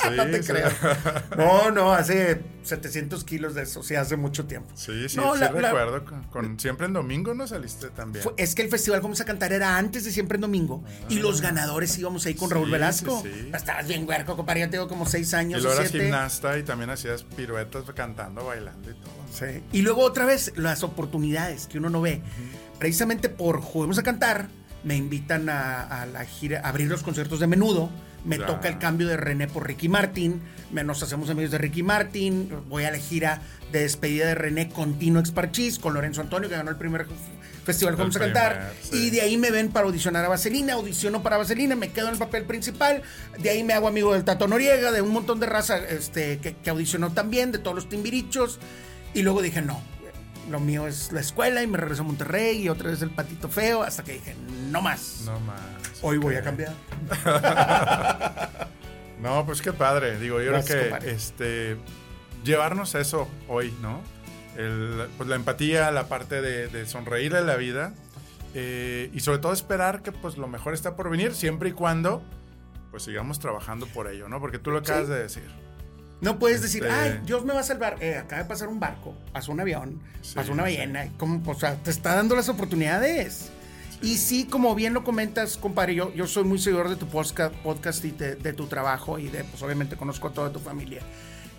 no 0.16 0.26
te 0.26 0.40
creo. 0.40 0.68
No, 1.36 1.70
no, 1.70 1.92
hace 1.92 2.40
700 2.62 3.24
kilos 3.24 3.54
de 3.54 3.62
eso, 3.62 3.82
sí, 3.82 3.94
hace 3.94 4.16
mucho 4.16 4.46
tiempo. 4.46 4.70
Sí, 4.74 5.08
sí, 5.08 5.16
no, 5.16 5.34
sí 5.34 5.44
recuerdo. 5.44 6.04
Con, 6.30 6.58
Siempre 6.58 6.86
en 6.86 6.92
Domingo 6.92 7.34
no 7.34 7.46
saliste 7.46 7.90
también. 7.90 8.24
es 8.36 8.54
que 8.54 8.62
el 8.62 8.68
festival 8.68 9.00
Vamos 9.00 9.20
a 9.20 9.24
Cantar 9.24 9.52
era 9.52 9.76
antes 9.76 10.04
de 10.04 10.10
Siempre 10.10 10.36
en 10.36 10.42
Domingo. 10.42 10.82
y 11.08 11.18
los 11.18 11.40
ah. 11.40 11.44
ganadores 11.44 11.96
íbamos 11.98 12.26
ahí 12.26 12.34
con 12.34 12.50
Raúl 12.50 12.70
Velasco. 12.70 13.22
Estabas 13.54 13.86
bien 13.86 14.06
huerco, 14.08 14.36
compadre. 14.36 14.60
Yo 14.60 14.70
tengo 14.70 14.88
como 14.88 15.06
6 15.06 15.34
años. 15.34 15.60
Y 15.60 15.62
luego 15.62 15.80
eras 15.80 15.92
gimnasta 15.92 16.58
y 16.58 16.62
también 16.62 16.90
hacías 16.90 17.22
piruetas 17.22 17.84
cantando, 17.94 18.44
bailando 18.44 18.90
y 18.90 18.94
todo. 18.94 19.12
Sí. 19.32 19.62
Y 19.72 19.82
luego 19.82 20.02
otra 20.02 20.24
vez, 20.24 20.52
las 20.56 20.82
oportunidades 20.82 21.66
que 21.66 21.78
uno 21.78 21.90
no 21.90 22.00
ve. 22.00 22.22
Precisamente 22.78 23.28
por 23.28 23.60
Juguemos 23.60 23.98
a 23.98 24.02
Cantar, 24.02 24.48
me 24.84 24.96
invitan 24.96 25.48
a, 25.48 26.02
a 26.02 26.06
la 26.06 26.24
gira, 26.24 26.60
a 26.64 26.68
abrir 26.68 26.88
los 26.88 27.02
conciertos 27.02 27.40
de 27.40 27.46
menudo 27.46 27.90
me 28.24 28.38
toca 28.38 28.68
el 28.68 28.78
cambio 28.78 29.06
de 29.06 29.16
René 29.16 29.46
por 29.48 29.66
Ricky 29.66 29.88
Martin, 29.88 30.40
nos 30.70 31.02
hacemos 31.02 31.30
amigos 31.30 31.50
de 31.50 31.58
Ricky 31.58 31.82
Martin, 31.82 32.50
voy 32.68 32.84
a 32.84 32.90
la 32.90 32.98
gira 32.98 33.42
de 33.72 33.80
despedida 33.80 34.26
de 34.26 34.34
René 34.34 34.68
con 34.68 34.98
Tino 34.98 35.20
Exparchis, 35.20 35.78
con 35.78 35.94
Lorenzo 35.94 36.20
Antonio, 36.20 36.48
que 36.48 36.56
ganó 36.56 36.70
el 36.70 36.76
primer 36.76 37.06
festival 37.64 37.94
que 37.94 38.02
vamos 38.02 38.16
a 38.16 38.20
cantar, 38.20 38.72
y 38.92 39.10
de 39.10 39.20
ahí 39.20 39.36
me 39.36 39.50
ven 39.50 39.70
para 39.70 39.86
audicionar 39.86 40.24
a 40.24 40.28
Vaselina, 40.28 40.74
audiciono 40.74 41.22
para 41.22 41.36
Vaselina, 41.36 41.76
me 41.76 41.90
quedo 41.90 42.06
en 42.06 42.14
el 42.14 42.18
papel 42.18 42.44
principal, 42.44 43.02
de 43.38 43.50
ahí 43.50 43.62
me 43.62 43.74
hago 43.74 43.88
amigo 43.88 44.14
del 44.14 44.24
Tato 44.24 44.48
Noriega, 44.48 44.90
de 44.90 45.02
un 45.02 45.12
montón 45.12 45.40
de 45.40 45.46
raza 45.46 45.78
este, 45.78 46.38
que, 46.38 46.56
que 46.56 46.70
audicionó 46.70 47.12
también, 47.12 47.52
de 47.52 47.58
todos 47.58 47.74
los 47.74 47.88
timbirichos, 47.88 48.58
y 49.14 49.22
luego 49.22 49.42
dije, 49.42 49.62
no, 49.62 49.82
lo 50.50 50.60
mío 50.60 50.86
es 50.86 51.12
la 51.12 51.20
escuela 51.20 51.62
y 51.62 51.66
me 51.66 51.78
regreso 51.78 52.02
a 52.02 52.06
Monterrey 52.06 52.62
y 52.62 52.68
otra 52.68 52.90
vez 52.90 53.02
el 53.02 53.10
patito 53.10 53.48
feo 53.48 53.82
hasta 53.82 54.02
que 54.02 54.14
dije, 54.14 54.34
no 54.70 54.80
más. 54.80 55.22
No 55.24 55.38
más. 55.40 55.60
Hoy 56.02 56.18
voy 56.18 56.36
a 56.36 56.42
cambiar. 56.42 56.72
no, 59.20 59.44
pues 59.46 59.62
qué 59.62 59.72
padre. 59.72 60.18
Digo, 60.18 60.40
yo 60.40 60.52
creo 60.52 60.64
que 60.64 61.10
este, 61.10 61.76
llevarnos 62.44 62.94
eso 62.94 63.28
hoy, 63.48 63.74
¿no? 63.80 64.02
pues 65.16 65.28
la 65.28 65.36
empatía, 65.36 65.92
la 65.92 66.08
parte 66.08 66.42
de, 66.42 66.66
de 66.66 66.84
sonreír 66.84 67.36
a 67.36 67.42
la 67.42 67.54
vida 67.54 67.94
eh, 68.54 69.10
y 69.12 69.20
sobre 69.20 69.38
todo 69.38 69.52
esperar 69.52 70.02
que 70.02 70.10
pues 70.10 70.36
lo 70.36 70.48
mejor 70.48 70.74
está 70.74 70.96
por 70.96 71.10
venir 71.10 71.34
siempre 71.34 71.68
y 71.68 71.72
cuando 71.72 72.22
pues 72.90 73.02
sigamos 73.02 73.38
trabajando 73.38 73.86
por 73.86 74.08
ello, 74.08 74.28
¿no? 74.28 74.40
Porque 74.40 74.58
tú 74.58 74.70
lo 74.70 74.78
acabas 74.78 75.08
de 75.08 75.22
decir. 75.22 75.44
No 76.20 76.38
puedes 76.38 76.62
decir, 76.62 76.82
este 76.82 76.94
ay, 76.94 77.20
Dios 77.24 77.44
me 77.44 77.52
va 77.52 77.60
a 77.60 77.62
salvar. 77.62 77.98
Eh, 78.00 78.16
acaba 78.16 78.42
de 78.42 78.48
pasar 78.48 78.68
un 78.68 78.80
barco, 78.80 79.14
pasó 79.32 79.52
un 79.52 79.60
avión, 79.60 80.00
pasó 80.34 80.52
una 80.52 80.62
ballena. 80.62 81.08
Como, 81.18 81.48
o 81.48 81.54
sea, 81.54 81.76
te 81.76 81.90
está 81.90 82.16
dando 82.16 82.34
las 82.34 82.48
oportunidades. 82.48 83.52
Y 84.02 84.16
sí, 84.18 84.44
como 84.44 84.74
bien 84.74 84.94
lo 84.94 85.04
comentas, 85.04 85.56
compadre, 85.56 85.94
yo, 85.94 86.14
yo 86.14 86.26
soy 86.26 86.44
muy 86.44 86.58
seguidor 86.58 86.88
de 86.88 86.96
tu 86.96 87.06
podcast, 87.06 87.54
podcast 87.56 88.04
y 88.04 88.12
de, 88.12 88.36
de, 88.36 88.52
tu 88.52 88.66
trabajo 88.66 89.18
y 89.18 89.28
de, 89.28 89.44
pues 89.44 89.62
obviamente 89.62 89.96
conozco 89.96 90.28
a 90.28 90.32
toda 90.32 90.52
tu 90.52 90.60
familia 90.60 91.02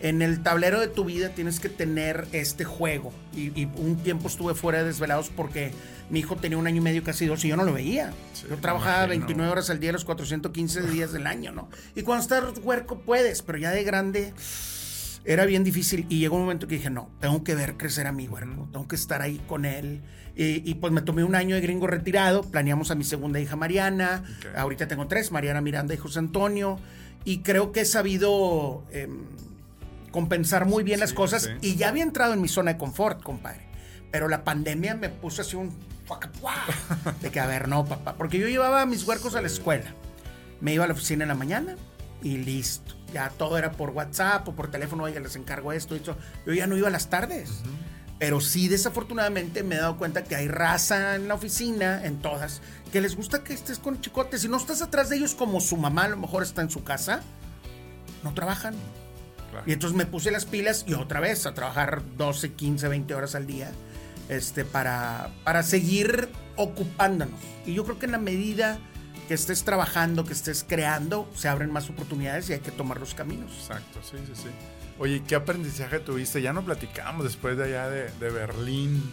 en 0.02 0.22
el 0.22 0.42
tablero 0.42 0.80
de 0.80 0.88
tu 0.88 1.06
vida 1.06 1.30
tienes 1.30 1.60
que 1.60 1.70
tener 1.70 2.28
este 2.32 2.64
juego. 2.64 3.12
Y, 3.36 3.66
un 3.66 3.98
tiempo 3.98 4.28
estuve 4.28 4.56
fuera 4.56 4.80
de 4.80 4.86
desvelados 4.86 5.30
porque 5.30 5.72
mi 6.10 6.20
hijo 6.20 6.36
tenía 6.36 6.58
un 6.58 6.68
año 6.68 6.78
y 6.78 6.82
medio, 6.82 7.04
casi 7.04 7.26
dos, 7.26 7.44
y 7.46 7.50
yo 7.50 7.58
no 7.58 7.64
lo 7.64 7.74
veía. 7.74 8.14
yo 8.50 8.58
trabajaba 8.58 9.08
29 9.08 9.52
horas 9.52 9.70
al 9.70 9.80
día, 9.80 9.92
los 9.92 10.06
415 10.06 10.82
días 10.84 11.12
del 11.12 11.28
año, 11.28 11.52
¿no? 11.52 11.70
Y 11.96 12.04
cuando 12.04 12.24
estás 12.24 12.44
huerco 12.64 13.00
puedes, 13.00 13.42
pero 13.42 13.58
ya 13.58 13.72
de 13.72 13.84
grande 13.84 14.34
era 15.34 15.46
bien 15.46 15.64
difícil. 15.64 16.06
Y 16.10 16.20
llegó 16.20 16.36
un 16.36 16.44
momento 16.44 16.68
que 16.68 16.76
dije, 16.76 16.90
no, 16.90 17.10
tengo 17.20 17.44
que 17.44 17.56
ver 17.56 17.78
crecer 17.78 18.08
a 18.08 18.12
mi 18.12 18.28
huerco, 18.28 18.68
tengo 18.72 18.88
que 18.88 18.96
estar 18.96 19.22
ahí 19.22 19.40
con 19.48 19.66
él. 19.66 20.02
Y, 20.36 20.74
pues 20.76 20.94
me 20.94 21.02
tomé 21.02 21.26
un 21.26 21.36
año 21.36 21.56
de 21.56 21.62
gringo 21.62 21.86
retirado, 21.86 22.44
planeamos 22.44 22.92
a 22.92 22.96
mi 22.96 23.04
segunda 23.04 23.42
hija 23.42 23.58
Mariana, 23.58 24.24
ahorita 24.56 24.88
tengo 24.88 25.06
tres, 25.08 25.34
Mariana 25.34 25.60
Miranda 25.60 25.94
y 25.94 25.98
José 25.98 26.20
Antonio. 26.20 26.80
Y 27.26 27.40
creo 27.40 27.72
que 27.72 27.82
he 27.82 27.86
sabido... 27.86 28.84
Em, 28.92 29.26
compensar 30.12 30.66
muy 30.66 30.84
bien 30.84 31.00
las 31.00 31.14
cosas 31.14 31.52
y 31.62 31.76
ya 31.76 31.90
había 31.90 32.02
entrado 32.02 32.34
en 32.34 32.42
mi 32.42 32.48
zona 32.48 32.74
de 32.74 32.80
confort, 32.80 33.22
compadre. 33.22 33.68
Pero 34.12 34.28
la 34.28 34.44
pandemia 34.44 34.96
me 34.96 35.10
puso 35.10 35.44
así 35.44 35.56
un 35.56 35.72
de 37.22 37.30
que 37.30 37.40
a 37.40 37.46
ver, 37.46 37.68
no, 37.68 37.86
papá, 37.86 38.16
porque 38.16 38.40
yo 38.40 38.48
llevaba 38.48 38.86
mis 38.88 39.04
huercos 39.04 39.36
a 39.36 39.42
la 39.42 39.48
escuela. 39.48 39.94
Me 40.60 40.74
iba 40.74 40.84
a 40.84 40.88
la 40.88 40.94
oficina 40.94 41.24
en 41.24 41.30
la 41.30 41.36
mañana 41.36 41.76
y 42.22 42.38
listo. 42.38 42.96
Ya 43.14 43.30
todo 43.30 43.58
era 43.58 43.72
por 43.72 43.92
WhatsApp 43.92 44.48
o 44.48 44.56
por 44.56 44.70
teléfono, 44.70 45.04
oiga, 45.04 45.20
les 45.20 45.36
encargo 45.36 45.72
esto 45.74 45.96
y 45.96 46.00
eso. 46.00 46.16
Yo 46.46 46.54
ya 46.54 46.68
no 46.68 46.78
iba 46.78 46.88
a 46.88 46.92
las 46.92 47.10
tardes. 47.10 47.62
Pero 48.20 48.42
sí, 48.42 48.68
desafortunadamente 48.68 49.64
me 49.64 49.76
he 49.76 49.80
dado 49.80 49.98
cuenta 49.98 50.26
que 50.26 50.36
hay 50.36 50.48
raza 50.50 51.16
en 51.16 51.30
la 51.30 51.36
oficina, 51.36 52.06
en 52.06 52.22
todas, 52.22 52.62
que 52.92 53.00
les 53.00 53.16
gusta 53.16 53.44
que 53.44 53.54
estés 53.54 53.80
con 53.80 54.02
chicotes. 54.02 54.42
Si 54.42 54.50
no 54.50 54.58
estás 54.58 54.82
atrás 54.82 55.10
de 55.10 55.16
ellos 55.16 55.36
como 55.36 55.62
su 55.62 55.78
mamá 55.78 56.04
a 56.04 56.10
lo 56.10 56.18
mejor 56.18 56.44
está 56.44 56.62
en 56.62 56.70
su 56.70 56.84
casa, 56.84 57.22
no 58.24 58.34
trabajan. 58.34 58.76
Y 59.66 59.74
entonces 59.74 59.98
me 59.98 60.06
puse 60.06 60.32
las 60.32 60.46
pilas 60.46 60.86
y 60.88 60.94
otra 60.94 61.20
vez 61.20 61.46
a 61.46 61.54
trabajar 61.54 62.04
12, 62.18 62.54
15, 62.54 62.88
20 62.88 63.16
horas 63.16 63.36
al 63.36 63.48
día 63.48 63.72
este, 64.28 64.64
para, 64.64 65.32
para 65.44 65.64
seguir 65.64 66.30
ocupándonos. 66.56 67.40
Y 67.66 67.74
yo 67.74 67.84
creo 67.84 68.00
que 68.00 68.06
en 68.06 68.12
la 68.12 68.20
medida 68.20 68.80
que 69.30 69.36
estés 69.36 69.64
trabajando, 69.64 70.26
que 70.26 70.34
estés 70.34 70.66
creando, 70.68 71.30
se 71.36 71.48
abren 71.48 71.72
más 71.72 71.88
oportunidades 71.88 72.50
y 72.50 72.54
hay 72.54 72.62
que 72.62 72.72
tomar 72.72 73.00
los 73.00 73.14
caminos. 73.14 73.52
Exacto, 73.60 74.00
sí, 74.02 74.18
sí, 74.26 74.34
sí. 74.34 74.50
Oye, 74.98 75.22
¿qué 75.28 75.36
aprendizaje 75.36 76.00
tuviste? 76.00 76.42
Ya 76.42 76.52
no 76.52 76.66
platicamos 76.66 77.26
después 77.26 77.56
de 77.56 77.66
allá 77.66 77.90
de, 77.92 78.10
de 78.20 78.30
Berlín. 78.32 79.04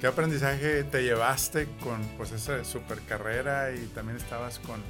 ¿Qué 0.00 0.06
aprendizaje 0.06 0.82
te 0.84 1.02
llevaste 1.02 1.68
con 1.80 2.00
pues 2.16 2.32
esa 2.32 2.64
super 2.64 3.02
carrera 3.02 3.70
y 3.70 3.86
también 3.88 4.16
estabas 4.16 4.60
con 4.60 4.80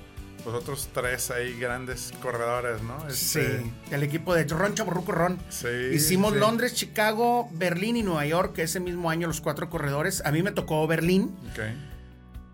los 0.45 0.55
otros 0.55 0.89
tres 0.95 1.33
ahí 1.33 1.59
grandes 1.59 2.13
corredores, 2.23 2.81
¿no? 2.83 3.09
Este... 3.09 3.59
Sí, 3.63 3.73
el 3.91 4.05
equipo 4.05 4.37
de 4.37 4.45
Ron 4.45 4.77
Chaburruco 4.77 5.11
Ron. 5.11 5.41
Sí, 5.49 5.67
Hicimos 5.95 6.37
Londres, 6.37 6.75
Chicago, 6.75 7.49
Berlín 7.55 7.97
y 7.97 8.05
Nueva 8.05 8.25
York, 8.25 8.57
ese 8.59 8.79
mismo 8.79 9.11
año 9.11 9.27
los 9.27 9.41
cuatro 9.41 9.69
corredores. 9.69 10.23
A 10.25 10.31
mí 10.31 10.45
me 10.45 10.53
tocó 10.53 10.87
Berlín. 10.87 11.35
Okay. 11.51 11.75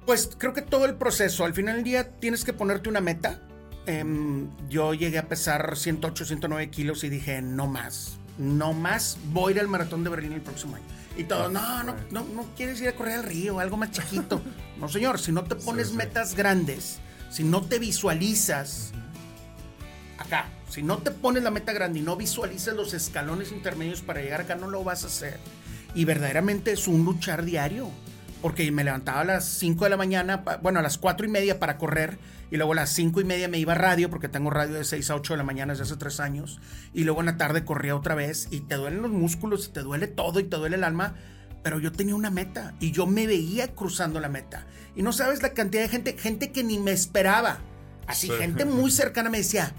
Pues 0.06 0.30
creo 0.36 0.52
que 0.52 0.62
todo 0.62 0.84
el 0.84 0.94
proceso, 0.94 1.44
al 1.44 1.54
final 1.54 1.76
del 1.76 1.84
día 1.84 2.10
tienes 2.18 2.44
que 2.44 2.52
ponerte 2.52 2.88
una 2.88 3.00
meta. 3.00 3.40
Em, 3.86 4.48
yo 4.68 4.94
llegué 4.94 5.18
a 5.18 5.28
pesar 5.28 5.76
108, 5.76 6.24
109 6.24 6.70
kilos 6.70 7.04
y 7.04 7.08
dije, 7.08 7.42
no 7.42 7.66
más, 7.66 8.18
no 8.38 8.72
más, 8.72 9.18
voy 9.32 9.52
a 9.52 9.56
ir 9.56 9.60
al 9.60 9.68
maratón 9.68 10.04
de 10.04 10.10
Berlín 10.10 10.32
el 10.32 10.40
próximo 10.40 10.76
año. 10.76 10.84
Y 11.16 11.24
todo, 11.24 11.48
no, 11.48 11.82
no, 11.82 11.94
no, 12.10 12.24
no 12.24 12.46
quieres 12.56 12.80
ir 12.80 12.88
a 12.88 12.94
correr 12.94 13.18
al 13.18 13.24
río, 13.24 13.58
algo 13.60 13.76
más 13.76 13.90
chiquito. 13.90 14.40
no, 14.80 14.88
señor, 14.88 15.18
si 15.18 15.30
no 15.30 15.44
te 15.44 15.56
pones 15.56 15.92
metas 15.92 16.34
grandes, 16.34 16.98
si 17.30 17.44
no 17.44 17.62
te 17.62 17.78
visualizas 17.78 18.92
acá, 20.18 20.46
si 20.68 20.82
no 20.82 20.98
te 20.98 21.10
pones 21.10 21.42
la 21.42 21.50
meta 21.50 21.72
grande 21.72 21.98
y 21.98 22.02
no 22.02 22.16
visualizas 22.16 22.74
los 22.74 22.94
escalones 22.94 23.52
intermedios 23.52 24.00
para 24.00 24.22
llegar 24.22 24.42
acá, 24.42 24.54
no 24.54 24.68
lo 24.68 24.82
vas 24.84 25.04
a 25.04 25.08
hacer. 25.08 25.38
Y 25.94 26.06
verdaderamente 26.06 26.72
es 26.72 26.88
un 26.88 27.04
luchar 27.04 27.44
diario. 27.44 27.90
Porque 28.42 28.70
me 28.72 28.84
levantaba 28.84 29.20
a 29.20 29.24
las 29.24 29.44
5 29.44 29.84
de 29.84 29.90
la 29.90 29.96
mañana, 29.96 30.44
bueno, 30.60 30.80
a 30.80 30.82
las 30.82 30.98
4 30.98 31.26
y 31.26 31.28
media 31.30 31.58
para 31.58 31.78
correr. 31.78 32.18
Y 32.50 32.56
luego 32.56 32.72
a 32.72 32.76
las 32.76 32.90
5 32.90 33.20
y 33.20 33.24
media 33.24 33.48
me 33.48 33.58
iba 33.58 33.72
a 33.72 33.76
radio, 33.76 34.10
porque 34.10 34.28
tengo 34.28 34.50
radio 34.50 34.74
de 34.74 34.84
6 34.84 35.08
a 35.10 35.14
8 35.14 35.32
de 35.34 35.36
la 35.38 35.44
mañana 35.44 35.72
desde 35.72 35.84
hace 35.84 35.96
3 35.96 36.20
años. 36.20 36.60
Y 36.92 37.04
luego 37.04 37.20
en 37.20 37.26
la 37.26 37.36
tarde 37.38 37.64
corría 37.64 37.96
otra 37.96 38.14
vez. 38.14 38.48
Y 38.50 38.60
te 38.60 38.74
duelen 38.74 39.00
los 39.00 39.12
músculos, 39.12 39.68
y 39.68 39.72
te 39.72 39.80
duele 39.80 40.08
todo, 40.08 40.40
y 40.40 40.44
te 40.44 40.56
duele 40.56 40.76
el 40.76 40.84
alma. 40.84 41.14
Pero 41.62 41.78
yo 41.78 41.92
tenía 41.92 42.14
una 42.14 42.30
meta. 42.30 42.74
Y 42.80 42.90
yo 42.90 43.06
me 43.06 43.26
veía 43.26 43.68
cruzando 43.68 44.20
la 44.20 44.28
meta. 44.28 44.66
Y 44.96 45.02
no 45.02 45.12
sabes 45.12 45.40
la 45.40 45.54
cantidad 45.54 45.82
de 45.82 45.88
gente, 45.88 46.18
gente 46.18 46.52
que 46.52 46.64
ni 46.64 46.78
me 46.78 46.90
esperaba. 46.92 47.60
Así, 48.06 48.28
gente 48.28 48.64
muy 48.64 48.90
cercana 48.90 49.30
me 49.30 49.38
decía, 49.38 49.72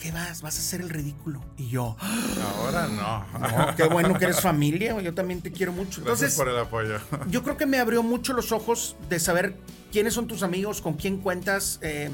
qué 0.00 0.10
vas? 0.10 0.42
Vas 0.42 0.56
a 0.56 0.60
hacer 0.60 0.80
el 0.80 0.88
ridículo. 0.88 1.40
Y 1.56 1.68
yo, 1.68 1.96
ahora 2.58 2.88
no. 2.88 3.74
qué 3.76 3.84
bueno 3.84 4.18
que 4.18 4.24
eres 4.24 4.40
familia, 4.40 5.00
yo 5.00 5.14
también 5.14 5.42
te 5.42 5.52
quiero 5.52 5.72
mucho. 5.72 6.02
Gracias 6.02 6.34
por 6.34 6.48
el 6.48 6.58
apoyo. 6.58 6.98
Yo 7.28 7.42
creo 7.42 7.56
que 7.56 7.66
me 7.66 7.78
abrió 7.78 8.02
mucho 8.02 8.32
los 8.32 8.50
ojos 8.50 8.96
de 9.08 9.20
saber 9.20 9.56
quiénes 9.92 10.14
son 10.14 10.26
tus 10.26 10.42
amigos, 10.42 10.80
con 10.80 10.94
quién 10.94 11.18
cuentas. 11.18 11.78
Em, 11.82 12.12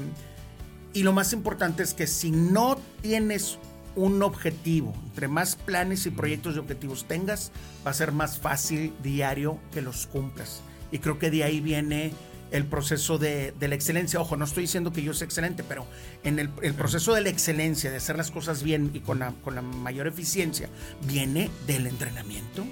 y 0.93 1.03
lo 1.03 1.13
más 1.13 1.33
importante 1.33 1.83
es 1.83 1.93
que 1.93 2.07
si 2.07 2.31
no 2.31 2.77
tienes 3.01 3.57
un 3.95 4.21
objetivo, 4.21 4.93
entre 5.05 5.27
más 5.27 5.55
planes 5.55 6.05
y 6.05 6.11
proyectos 6.11 6.55
y 6.55 6.59
objetivos 6.59 7.05
tengas, 7.07 7.51
va 7.85 7.91
a 7.91 7.93
ser 7.93 8.11
más 8.11 8.37
fácil 8.37 8.93
diario 9.01 9.59
que 9.71 9.81
los 9.81 10.05
cumplas. 10.07 10.61
Y 10.91 10.99
creo 10.99 11.17
que 11.17 11.31
de 11.31 11.43
ahí 11.43 11.61
viene 11.61 12.13
el 12.51 12.65
proceso 12.65 13.17
de, 13.17 13.53
la 13.59 13.75
excelencia. 13.75 14.19
Ojo, 14.19 14.37
no 14.37 14.45
estoy 14.45 14.63
diciendo 14.63 14.91
que 14.91 15.01
yo 15.03 15.13
sea 15.13 15.25
excelente, 15.25 15.63
pero 15.63 15.85
en 16.23 16.39
el, 16.39 16.49
proceso 16.49 17.13
de 17.13 17.21
la 17.21 17.29
excelencia, 17.29 17.91
de 17.91 17.97
hacer 17.97 18.17
las 18.17 18.31
cosas 18.31 18.63
bien 18.63 18.91
y 18.93 18.99
con 18.99 19.19
la, 19.19 19.33
con 19.43 19.55
la 19.55 19.61
mayor 19.61 20.07
eficiencia, 20.07 20.69
viene 21.05 21.49
del 21.65 21.87
entrenamiento. 21.87 22.65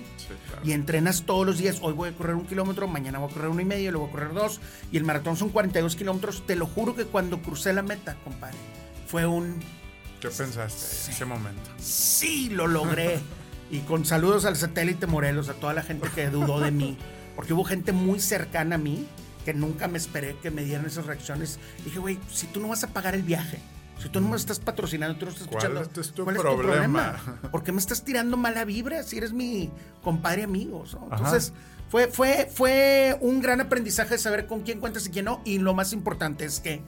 Y 0.64 0.72
entrenas 0.72 1.24
todos 1.24 1.46
los 1.46 1.58
días. 1.58 1.80
Hoy 1.82 1.94
voy 1.94 2.10
a 2.10 2.14
correr 2.14 2.36
un 2.36 2.46
kilómetro, 2.46 2.88
mañana 2.88 3.20
voy 3.20 3.30
a 3.30 3.34
correr 3.34 3.50
uno 3.50 3.62
y 3.62 3.66
medio, 3.66 3.92
luego 3.92 4.08
voy 4.08 4.14
a 4.14 4.20
correr 4.20 4.34
dos. 4.34 4.60
Y 4.92 4.98
el 4.98 5.04
maratón 5.04 5.38
son 5.38 5.50
42 5.50 5.96
kilómetros. 5.96 6.46
Te 6.48 6.56
lo 6.56 6.66
juro 6.66 6.96
que 6.96 7.06
cuando 7.06 7.42
crucé 7.42 7.74
la 7.74 7.84
meta, 7.84 8.16
compadre, 8.24 8.58
fue 9.08 9.26
un... 9.26 9.60
¿Qué 10.20 10.30
pensaste 10.30 11.06
en 11.06 11.12
ese 11.12 11.26
momento? 11.26 11.70
Sí, 11.78 12.50
lo 12.50 12.68
logré. 12.68 13.20
y 13.72 13.80
con 13.80 14.06
saludos 14.06 14.46
al 14.46 14.56
satélite 14.56 15.06
Morelos, 15.06 15.50
a 15.50 15.54
toda 15.54 15.74
la 15.74 15.84
gente 15.84 16.08
que 16.16 16.30
dudó 16.30 16.60
de 16.60 16.72
mí. 16.72 16.98
Porque 17.36 17.54
hubo 17.54 17.64
gente 17.64 17.92
muy 17.92 18.20
cercana 18.20 18.76
a 18.76 18.78
mí 18.80 19.06
que 19.46 19.54
nunca 19.54 19.88
me 19.88 19.98
esperé 19.98 20.36
que 20.42 20.52
me 20.52 20.64
dieran 20.66 20.86
esas 20.86 21.06
reacciones. 21.06 21.60
Dije, 21.86 22.00
güey, 22.00 22.20
si 22.32 22.48
tú 22.48 22.60
no 22.60 22.68
vas 22.68 22.84
a 22.84 22.88
pagar 22.88 23.16
el 23.16 23.24
viaje, 23.24 23.60
si 24.02 24.10
tú 24.10 24.20
no 24.20 24.28
me 24.28 24.36
estás 24.36 24.60
patrocinando, 24.60 25.18
tú 25.18 25.26
no 25.26 25.32
estás 25.32 25.48
escuchando. 25.48 25.82
¿Cuál 25.82 26.36
es 26.36 26.42
tu, 26.44 26.58
problema? 26.58 27.40
¿Por 27.52 27.64
qué 27.64 27.72
me 27.72 27.80
estás 27.80 28.04
tirando 28.04 28.36
mala 28.36 28.66
vibra 28.66 29.04
si 29.04 29.18
eres 29.18 29.32
mi 29.32 29.70
compadre 30.04 30.44
amigo? 30.44 30.84
Entonces, 31.12 31.54
fue, 31.90 32.08
fue, 32.08 32.50
fue 32.54 33.18
un 33.22 33.40
gran 33.40 33.62
aprendizaje 33.62 34.16
de 34.16 34.18
saber 34.18 34.48
con 34.48 34.64
quién 34.64 34.80
cuentas 34.80 35.08
y 35.08 35.12
quién 35.12 35.26
no. 35.26 35.42
Y 35.46 35.60
lo 35.60 35.74
más 35.74 35.94
importante 35.94 36.44
es 36.44 36.60
que, 36.60 36.82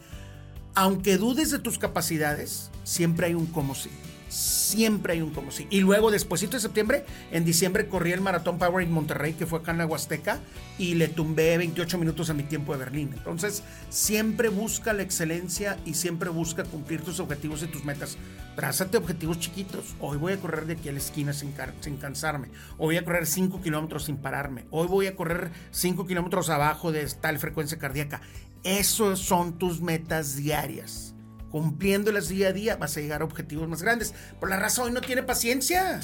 aunque 0.76 1.18
dudes 1.18 1.52
de 1.52 1.60
tus 1.60 1.78
capacidades, 1.78 2.72
siempre 2.84 3.28
hay 3.28 3.36
un 3.36 3.46
como 3.46 3.76
sí 3.76 3.92
siempre 4.30 5.14
hay 5.14 5.22
un 5.22 5.32
como 5.32 5.52
si. 5.52 5.68
Y 5.70 5.82
luego, 5.82 6.12
después 6.12 6.48
de 6.48 6.60
septiembre, 6.60 7.06
en 7.32 7.46
diciembre 7.46 7.88
corrí 7.88 8.12
el 8.12 8.22
Maratón 8.22 8.58
Power 8.58 8.86
en 8.86 8.92
Monterrey, 8.92 9.34
que 9.34 9.46
fue 9.46 9.60
acá 9.60 9.72
en 9.72 9.80
la 9.80 9.86
Huasteca, 9.86 10.40
y 10.78 10.96
le 10.96 11.08
tumbé 11.08 11.58
28 11.58 11.98
minutos 11.98 12.30
a 12.30 12.34
mi 12.34 12.44
tiempo 12.44 12.74
de 12.74 12.80
Berlín. 12.80 13.12
Entonces, 13.14 13.64
siempre 13.90 14.50
busca 14.50 14.94
la 14.94 15.04
excelencia 15.04 15.78
y 15.86 15.94
siempre 15.94 16.30
busca 16.30 16.64
cumplir 16.64 17.02
tus 17.02 17.20
objetivos 17.20 17.64
y 17.64 17.68
tus 17.68 17.84
metas. 17.84 18.18
Trázate 18.56 18.98
objetivos 18.98 19.40
chiquitos. 19.40 19.96
Hoy 20.00 20.18
voy 20.18 20.34
a 20.34 20.38
correr 20.38 20.66
de 20.66 20.74
aquí 20.74 20.90
a 20.90 20.92
la 20.92 20.98
esquina 20.98 21.34
sin, 21.34 21.54
sin 21.80 21.98
cansarme. 21.98 22.50
Hoy 22.78 22.88
voy 22.88 22.98
a 22.98 23.06
correr 23.06 23.26
5 23.26 23.62
kilómetros 23.62 24.06
sin 24.06 24.18
pararme. 24.18 24.66
Hoy 24.72 24.88
voy 24.88 25.08
a 25.08 25.16
correr 25.16 25.52
5 25.72 26.06
kilómetros 26.08 26.50
abajo 26.50 26.92
de 26.92 27.06
tal 27.22 27.38
frecuencia 27.40 27.78
cardíaca. 27.78 28.22
Esos 28.64 29.20
son 29.20 29.58
tus 29.60 29.82
metas 29.82 30.36
diarias 30.36 31.17
cumpliéndolas 31.52 32.30
día 32.30 32.50
a 32.50 32.54
día, 32.54 32.76
vas 32.76 32.98
a 32.98 33.02
llegar 33.02 33.22
a 33.22 33.26
objetivos 33.26 33.68
más 33.68 33.82
grandes. 33.82 34.14
Por 34.40 34.50
la 34.50 34.58
razón, 34.58 34.88
hoy 34.88 34.92
no 34.92 35.02
tiene 35.02 35.24
paciencia. 35.24 36.00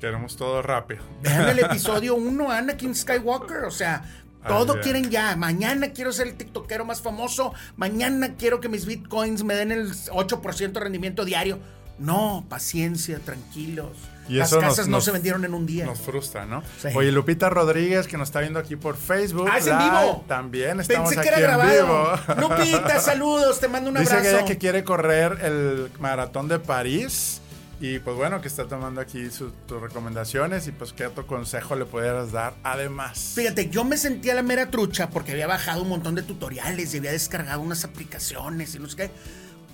queremos 0.00 0.36
todo 0.36 0.62
rápido. 0.62 1.02
Vean 1.22 1.48
el 1.48 1.58
episodio 1.64 2.14
1, 2.14 2.50
Anakin 2.50 2.94
Skywalker. 2.94 3.64
O 3.64 3.70
sea, 3.70 4.04
todo 4.46 4.80
quieren 4.80 5.10
ya. 5.10 5.36
Mañana 5.36 5.92
quiero 5.92 6.12
ser 6.12 6.28
el 6.28 6.36
TikTokero 6.36 6.84
más 6.84 7.02
famoso. 7.02 7.52
Mañana 7.76 8.34
quiero 8.36 8.60
que 8.60 8.68
mis 8.68 8.86
bitcoins 8.86 9.44
me 9.44 9.54
den 9.54 9.72
el 9.72 9.92
8% 9.92 10.72
de 10.72 10.80
rendimiento 10.80 11.24
diario. 11.24 11.58
No, 11.98 12.46
paciencia, 12.48 13.18
tranquilos. 13.18 13.96
Las 14.28 14.54
casas 14.54 14.88
no 14.88 15.00
se 15.00 15.10
vendieron 15.10 15.44
en 15.44 15.54
un 15.54 15.66
día. 15.66 15.86
Nos 15.86 16.00
frustra, 16.00 16.44
¿no? 16.46 16.62
Oye, 16.94 17.10
Lupita 17.12 17.48
Rodríguez, 17.48 18.06
que 18.06 18.16
nos 18.18 18.28
está 18.28 18.40
viendo 18.40 18.58
aquí 18.58 18.76
por 18.76 18.96
Facebook. 18.96 19.48
¡Ah, 19.50 19.58
es 19.58 19.66
en 19.66 19.78
vivo! 19.78 20.24
También 20.28 20.80
estamos 20.80 21.08
Pensé 21.10 21.20
aquí 21.20 21.28
que 21.28 21.34
era 21.34 21.56
grabado. 21.56 22.18
en 22.28 22.36
vivo. 22.36 22.48
Lupita, 22.48 23.00
saludos, 23.00 23.60
te 23.60 23.68
mando 23.68 23.90
un 23.90 23.96
abrazo. 23.96 24.16
Dice 24.16 24.28
que 24.28 24.36
ella 24.36 24.44
que 24.44 24.58
quiere 24.58 24.84
correr 24.84 25.38
el 25.42 25.90
maratón 25.98 26.48
de 26.48 26.58
París. 26.58 27.40
Y 27.80 28.00
pues 28.00 28.16
bueno, 28.16 28.40
que 28.40 28.48
está 28.48 28.66
tomando 28.66 29.00
aquí 29.00 29.30
sus 29.30 29.52
tus 29.68 29.80
recomendaciones 29.80 30.66
y 30.66 30.72
pues 30.72 30.92
qué 30.92 31.06
otro 31.06 31.28
consejo 31.28 31.76
le 31.76 31.84
pudieras 31.84 32.32
dar 32.32 32.54
además. 32.64 33.32
Fíjate, 33.36 33.68
yo 33.70 33.84
me 33.84 33.96
sentía 33.96 34.34
la 34.34 34.42
mera 34.42 34.68
trucha 34.68 35.10
porque 35.10 35.30
había 35.30 35.46
bajado 35.46 35.82
un 35.82 35.88
montón 35.88 36.16
de 36.16 36.22
tutoriales 36.22 36.92
y 36.92 36.98
había 36.98 37.12
descargado 37.12 37.60
unas 37.60 37.84
aplicaciones 37.84 38.74
y 38.74 38.80
no 38.80 38.88
sé 38.88 38.96
qué. 38.96 39.10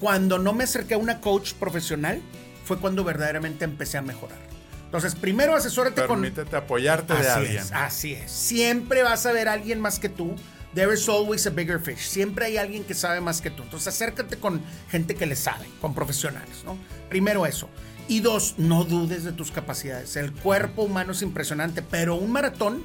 Cuando 0.00 0.38
no 0.38 0.52
me 0.52 0.64
acerqué 0.64 0.92
a 0.94 0.98
una 0.98 1.22
coach 1.22 1.54
profesional, 1.54 2.20
fue 2.64 2.78
cuando 2.78 3.04
verdaderamente 3.04 3.64
empecé 3.64 3.98
a 3.98 4.02
mejorar. 4.02 4.38
Entonces, 4.84 5.14
primero 5.14 5.56
asesórate 5.56 6.06
con. 6.06 6.20
Permítete 6.20 6.56
apoyarte 6.56 7.14
de 7.14 7.28
alguien. 7.28 7.64
así 7.72 8.12
es. 8.12 8.30
Siempre 8.30 9.02
vas 9.02 9.26
a 9.26 9.32
ver 9.32 9.48
a 9.48 9.52
alguien 9.52 9.80
más 9.80 9.98
que 9.98 10.08
tú. 10.08 10.36
There 10.74 10.92
is 10.92 11.08
always 11.08 11.46
a 11.46 11.50
bigger 11.50 11.80
fish. 11.80 11.98
Siempre 11.98 12.46
hay 12.46 12.56
alguien 12.56 12.84
que 12.84 12.94
sabe 12.94 13.20
más 13.20 13.40
que 13.40 13.50
tú. 13.50 13.62
Entonces, 13.62 13.88
acércate 13.88 14.36
con 14.36 14.62
gente 14.88 15.14
que 15.14 15.26
le 15.26 15.36
sabe, 15.36 15.66
con 15.80 15.94
profesionales, 15.94 16.62
¿no? 16.64 16.76
Primero 17.08 17.46
eso. 17.46 17.68
Y 18.08 18.20
dos, 18.20 18.54
no 18.58 18.84
dudes 18.84 19.24
de 19.24 19.32
tus 19.32 19.50
capacidades. 19.50 20.16
El 20.16 20.32
cuerpo 20.32 20.82
humano 20.82 21.12
es 21.12 21.22
impresionante, 21.22 21.82
pero 21.82 22.16
un 22.16 22.30
maratón, 22.30 22.84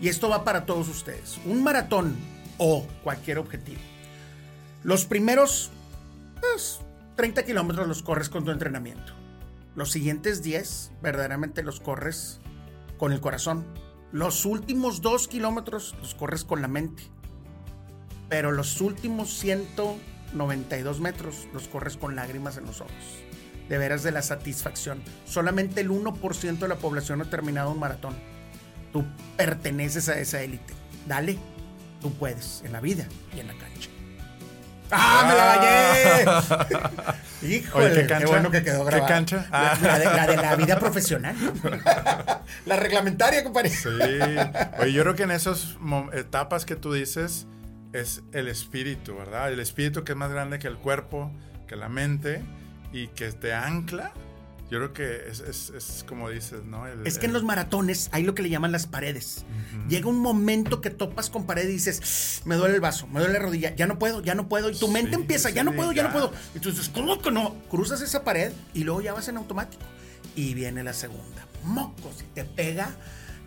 y 0.00 0.08
esto 0.08 0.28
va 0.28 0.44
para 0.44 0.66
todos 0.66 0.88
ustedes, 0.88 1.38
un 1.44 1.62
maratón 1.62 2.16
o 2.58 2.86
cualquier 3.02 3.38
objetivo. 3.38 3.80
Los 4.84 5.04
primeros 5.04 5.70
pues, 6.40 6.80
30 7.16 7.46
kilómetros 7.46 7.88
los 7.88 8.02
corres 8.02 8.28
con 8.28 8.44
tu 8.44 8.50
entrenamiento. 8.50 9.14
Los 9.74 9.90
siguientes 9.90 10.42
10 10.42 10.92
verdaderamente 11.02 11.62
los 11.62 11.80
corres 11.80 12.40
con 12.98 13.12
el 13.12 13.20
corazón. 13.20 13.66
Los 14.12 14.44
últimos 14.44 15.00
2 15.00 15.26
kilómetros 15.26 15.96
los 16.00 16.14
corres 16.14 16.44
con 16.44 16.60
la 16.60 16.68
mente. 16.68 17.04
Pero 18.28 18.52
los 18.52 18.82
últimos 18.82 19.32
192 19.38 21.00
metros 21.00 21.48
los 21.54 21.68
corres 21.68 21.96
con 21.96 22.16
lágrimas 22.16 22.58
en 22.58 22.66
los 22.66 22.82
ojos. 22.82 22.92
De 23.70 23.78
veras 23.78 24.02
de 24.02 24.12
la 24.12 24.20
satisfacción. 24.20 25.02
Solamente 25.24 25.80
el 25.80 25.90
1% 25.90 26.58
de 26.58 26.68
la 26.68 26.76
población 26.76 27.22
ha 27.22 27.30
terminado 27.30 27.70
un 27.70 27.80
maratón. 27.80 28.14
Tú 28.92 29.04
perteneces 29.38 30.10
a 30.10 30.18
esa 30.18 30.42
élite. 30.42 30.74
Dale, 31.08 31.38
tú 32.02 32.12
puedes 32.12 32.62
en 32.64 32.72
la 32.72 32.80
vida 32.80 33.08
y 33.34 33.40
en 33.40 33.48
la 33.48 33.54
cancha. 33.54 33.95
¡Ah, 34.90 35.24
me 35.28 35.34
la 35.34 36.40
bañé! 36.42 37.16
Híjole, 37.56 37.92
qué, 37.92 38.06
cancha? 38.06 38.26
bueno 38.26 38.50
que 38.50 38.62
quedó 38.62 38.84
grabado. 38.84 39.06
¿Qué 39.06 39.12
cancha? 39.12 39.46
La, 39.50 39.98
de, 40.26 40.36
la, 40.36 40.56
vida 40.56 40.78
profesional. 40.78 41.36
la 42.66 42.76
reglamentaria, 42.76 43.44
compadre. 43.44 43.70
Sí. 43.70 43.88
Oye, 44.78 44.92
yo 44.92 45.02
creo 45.02 45.14
que 45.14 45.24
en 45.24 45.30
esas 45.30 45.76
etapas 46.12 46.64
que 46.64 46.76
tú 46.76 46.92
dices 46.92 47.46
es 47.92 48.22
el 48.32 48.48
espíritu, 48.48 49.16
¿verdad? 49.16 49.52
El 49.52 49.60
espíritu 49.60 50.04
que 50.04 50.12
es 50.12 50.18
más 50.18 50.30
grande 50.30 50.58
que 50.58 50.68
el 50.68 50.76
cuerpo, 50.76 51.30
que 51.66 51.76
la 51.76 51.88
mente 51.88 52.42
y 52.92 53.08
que 53.08 53.32
te 53.32 53.54
ancla 53.54 54.12
yo 54.70 54.78
creo 54.78 54.92
que 54.92 55.28
es, 55.28 56.04
como 56.08 56.28
dices, 56.28 56.64
¿no? 56.64 56.86
es 56.86 57.18
que 57.18 57.26
en 57.26 57.32
los 57.32 57.44
maratones 57.44 58.08
hay 58.10 58.24
lo 58.24 58.34
que 58.34 58.42
le 58.42 58.48
llaman 58.48 58.72
las 58.72 58.86
paredes. 58.86 59.44
Llega 59.88 60.08
un 60.08 60.18
momento 60.18 60.80
que 60.80 60.90
topas 60.90 61.30
con 61.30 61.46
pared 61.46 61.68
y 61.68 61.72
dices, 61.72 62.42
me 62.44 62.56
duele 62.56 62.74
el 62.74 62.80
vaso, 62.80 63.06
me 63.06 63.20
duele 63.20 63.34
la 63.34 63.40
rodilla, 63.40 63.74
ya 63.76 63.86
no 63.86 63.98
puedo, 63.98 64.22
ya 64.22 64.34
no 64.34 64.48
puedo. 64.48 64.68
Y 64.70 64.76
tu 64.76 64.88
mente 64.88 65.14
empieza, 65.14 65.50
ya 65.50 65.62
no 65.62 65.72
puedo, 65.72 65.92
ya. 65.92 66.02
no 66.02 66.12
puedo. 66.12 66.32
Y 66.54 66.58
tú 66.58 66.70
dices, 66.70 66.88
¿cómo 66.88 67.20
que 67.20 67.30
no? 67.30 67.54
Cruzas 67.70 68.00
esa 68.00 68.24
pared 68.24 68.52
y 68.74 68.82
luego 68.82 69.00
ya 69.00 69.14
vas 69.14 69.28
en 69.28 69.36
automático. 69.36 69.84
Y 70.34 70.54
viene 70.54 70.82
la 70.82 70.92
segunda. 70.92 71.46
Mocos, 71.64 72.22
y 72.22 72.34
te 72.34 72.44
pega 72.44 72.90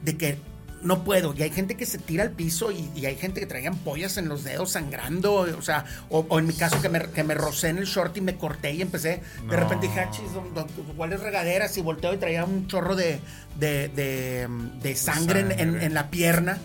de 0.04 0.18
que 0.18 0.38
no 0.82 1.04
puedo. 1.04 1.34
Y 1.36 1.44
hay 1.44 1.50
gente 1.50 1.76
que 1.76 1.86
se 1.86 1.98
tira 1.98 2.24
al 2.24 2.32
piso 2.32 2.72
y, 2.72 3.06
hay 3.06 3.16
gente 3.16 3.40
que 3.40 3.46
traía 3.46 3.70
ampollas 3.70 4.18
en 4.18 4.30
los 4.30 4.44
dedos 4.44 4.72
sangrando. 4.72 5.34
O 5.36 5.62
sea, 5.62 5.86
o, 6.10 6.26
en 6.40 6.48
mi 6.48 6.54
caso 6.54 6.82
que 6.82 6.90
me, 6.90 7.02
que 7.12 7.24
me 7.24 7.34
rocé 7.34 7.70
en 7.70 7.78
el 7.78 7.86
short 7.86 8.16
y 8.18 8.22
me 8.22 8.36
corté 8.36 8.74
y 8.74 8.82
empecé. 8.82 9.22
De 9.50 9.56
repente 9.56 9.88
dije, 9.88 10.00
ah, 10.00 10.12
chis, 10.12 10.30
¿cuáles 10.96 11.20
regaderas? 11.22 11.78
Y 11.78 11.82
volteo 11.82 12.14
y 12.14 12.18
traía 12.18 12.46
un 12.46 12.68
chorro 12.68 12.96
de, 12.96 13.20
de, 13.58 13.90
de, 14.82 14.96
sangre, 14.96 15.42
En, 15.42 15.82
en, 15.82 15.94
la 15.94 16.10
pierna. 16.10 16.58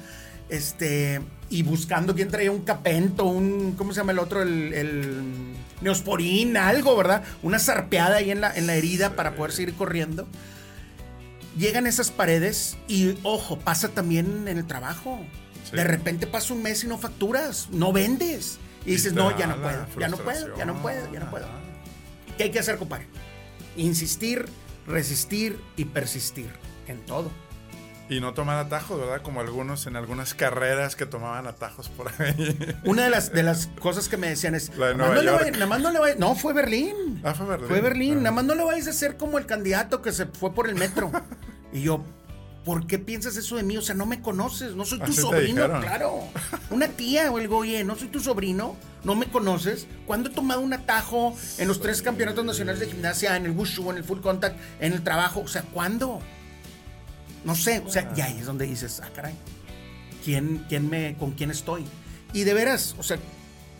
Este. 0.50 1.22
y 1.48 1.62
buscando 1.62 2.14
quién 2.14 2.28
traía 2.28 2.50
un 2.50 2.64
capento, 2.64 3.24
un, 3.24 3.72
¿cómo 3.78 3.92
se 3.92 4.00
llama 4.00 4.12
el 4.12 4.18
otro? 4.18 4.42
El, 4.42 4.74
el 4.74 5.54
neosporín, 5.80 6.56
algo, 6.56 6.96
¿verdad? 6.96 7.22
Una 7.42 7.58
zarpeada 7.58 8.16
ahí 8.16 8.30
en 8.30 8.40
la, 8.40 8.54
en 8.54 8.66
la 8.66 8.74
herida 8.74 9.16
para 9.16 9.34
poder 9.34 9.52
seguir 9.52 9.74
corriendo. 9.74 10.26
Llegan 11.56 11.86
esas 11.86 12.10
paredes 12.10 12.76
y, 12.88 13.16
ojo, 13.22 13.58
pasa 13.58 13.88
también 13.88 14.48
en 14.48 14.58
el 14.58 14.66
trabajo. 14.66 15.20
Sí. 15.70 15.76
De 15.76 15.84
repente 15.84 16.26
pasa 16.26 16.52
un 16.52 16.62
mes 16.62 16.84
y 16.84 16.88
no 16.88 16.98
facturas, 16.98 17.68
no 17.70 17.92
vendes. 17.92 18.58
Y 18.84 18.90
dices, 18.90 19.12
no, 19.14 19.36
ya 19.38 19.46
no 19.46 19.62
puedo, 19.62 19.86
ya 19.98 20.08
no 20.08 20.16
puedo, 20.16 20.56
ya 20.56 20.64
no 20.64 20.82
puedo, 20.82 21.12
ya 21.12 21.20
no 21.20 21.30
puedo. 21.30 21.46
¿Qué 22.36 22.44
hay 22.44 22.50
que 22.50 22.58
hacer, 22.58 22.76
compadre? 22.76 23.06
Insistir, 23.76 24.46
resistir 24.86 25.58
y 25.76 25.86
persistir 25.86 26.50
en 26.86 27.00
todo. 27.06 27.30
Y 28.10 28.20
no 28.20 28.34
tomar 28.34 28.58
atajos, 28.58 29.00
¿verdad? 29.00 29.22
Como 29.22 29.40
algunos 29.40 29.86
en 29.86 29.96
algunas 29.96 30.34
carreras 30.34 30.94
que 30.94 31.06
tomaban 31.06 31.46
atajos 31.46 31.88
por 31.88 32.10
ahí. 32.20 32.56
Una 32.84 33.04
de 33.04 33.10
las, 33.10 33.32
de 33.32 33.42
las 33.42 33.68
cosas 33.80 34.08
que 34.10 34.18
me 34.18 34.28
decían 34.28 34.54
es, 34.54 34.76
La 34.76 34.88
de 34.88 34.94
"Nada 34.94 35.08
más 35.10 35.14
Nueva 35.14 35.14
no 35.14 35.22
le 35.22 35.26
York". 35.30 35.40
vaya- 35.40 35.52
nada 35.52 35.66
más 35.66 35.80
no 35.80 35.90
le 35.90 35.98
vaya- 35.98 36.16
no, 36.18 36.34
fue 36.34 36.52
Berlín. 36.52 37.20
Ah, 37.24 37.32
fue 37.34 37.46
Berlín. 37.46 37.68
Fue 37.68 37.80
Berlín, 37.80 38.12
Ah. 38.18 38.20
nada 38.20 38.30
más 38.32 38.44
no 38.44 38.54
le 38.54 38.62
vayas 38.64 38.86
a 38.88 38.90
hacer 38.90 39.16
como 39.16 39.38
el 39.38 39.46
candidato 39.46 40.02
que 40.02 40.12
se 40.12 40.26
fue 40.26 40.52
por 40.52 40.68
el 40.68 40.74
metro. 40.74 41.10
y 41.72 41.80
yo, 41.82 42.04
¿por 42.66 42.86
qué 42.86 42.98
piensas 42.98 43.38
eso 43.38 43.56
de 43.56 43.62
mí? 43.62 43.78
O 43.78 43.82
sea, 43.82 43.94
no 43.94 44.04
me 44.04 44.20
conoces, 44.20 44.74
no 44.74 44.84
soy 44.84 44.98
tu 44.98 45.04
Así 45.04 45.14
te 45.16 45.20
sobrino, 45.22 45.62
dijeron. 45.62 45.80
claro. 45.80 46.20
Una 46.70 46.88
tía 46.88 47.30
o 47.32 47.38
algo, 47.38 47.56
oye, 47.56 47.84
no 47.84 47.96
soy 47.96 48.08
tu 48.08 48.20
sobrino, 48.20 48.76
no 49.02 49.14
me 49.14 49.30
conoces. 49.30 49.86
¿Cuándo 50.06 50.28
he 50.28 50.32
tomado 50.34 50.60
un 50.60 50.74
atajo 50.74 51.34
en 51.56 51.68
los 51.68 51.80
tres 51.80 52.02
campeonatos 52.02 52.44
nacionales 52.44 52.80
de 52.80 52.86
gimnasia, 52.88 53.34
en 53.36 53.46
el 53.46 53.52
Wushu, 53.52 53.90
en 53.90 53.96
el 53.96 54.04
Full 54.04 54.20
Contact, 54.20 54.58
en 54.80 54.92
el 54.92 55.02
trabajo? 55.02 55.40
O 55.40 55.48
sea, 55.48 55.62
¿cuándo? 55.72 56.20
No 57.44 57.54
sé, 57.54 57.82
o 57.84 57.90
sea, 57.90 58.12
y 58.16 58.20
ahí 58.20 58.38
es 58.38 58.46
donde 58.46 58.66
dices, 58.66 59.00
ah, 59.04 59.10
caray, 59.14 59.34
¿quién, 60.24 60.64
quién 60.68 60.88
me, 60.88 61.16
¿con 61.16 61.32
quién 61.32 61.50
estoy? 61.50 61.84
Y 62.32 62.44
de 62.44 62.54
veras, 62.54 62.96
o 62.98 63.02
sea, 63.02 63.18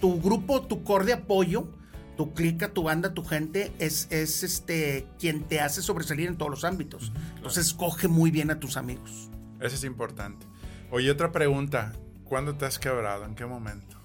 tu 0.01 0.21
grupo, 0.21 0.63
tu 0.63 0.85
core 0.85 1.07
de 1.07 1.13
apoyo, 1.15 1.69
tu 2.17 2.35
clica, 2.35 2.69
tu 2.69 2.85
banda, 2.85 3.15
tu 3.15 3.25
gente, 3.25 3.73
es, 3.79 4.07
es 4.11 4.43
este 4.43 5.07
quien 5.19 5.45
te 5.45 5.61
hace 5.61 5.83
sobresalir 5.83 6.29
en 6.29 6.37
todos 6.37 6.51
los 6.51 6.65
ámbitos. 6.65 7.13
Entonces, 7.37 7.67
escoge 7.67 8.09
muy 8.09 8.31
bien 8.31 8.51
a 8.51 8.61
tus 8.61 8.77
amigos. 8.77 9.31
Eso 9.61 9.75
es 9.75 9.85
importante. 9.85 10.47
Oye, 10.91 11.11
otra 11.11 11.33
pregunta. 11.33 11.93
¿Cuándo 12.25 12.55
te 12.55 12.65
has 12.65 12.79
quebrado? 12.79 13.25
¿En 13.25 13.35
qué 13.35 13.47
momento? 13.47 13.97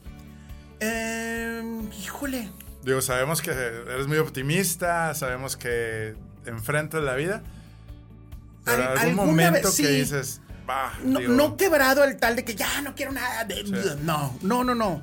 Eh, 0.80 1.62
híjole. 2.04 2.50
Digo, 2.84 3.02
sabemos 3.02 3.42
que 3.42 3.52
eres 3.52 4.08
muy 4.08 4.18
optimista, 4.18 5.14
sabemos 5.14 5.58
que 5.58 6.16
enfrentas 6.46 7.04
la 7.04 7.16
vida. 7.16 7.44
Pero 8.70 8.90
Al- 8.92 8.98
algún 8.98 9.16
momento 9.28 9.54
vez- 9.70 9.76
que 9.78 9.88
sí. 9.88 9.88
dices, 9.88 10.42
bah, 10.66 10.94
No, 11.04 11.20
digo, 11.20 11.34
no 11.34 11.58
quebrado 11.58 12.04
al 12.04 12.18
tal 12.18 12.36
de 12.36 12.44
que 12.46 12.56
ya 12.56 12.82
no 12.82 12.96
quiero 12.96 13.12
nada. 13.12 13.44
de- 13.46 13.66
Sí. 13.66 13.74
No, 14.04 14.38
no, 14.42 14.64
no, 14.64 14.76
no. 14.76 15.02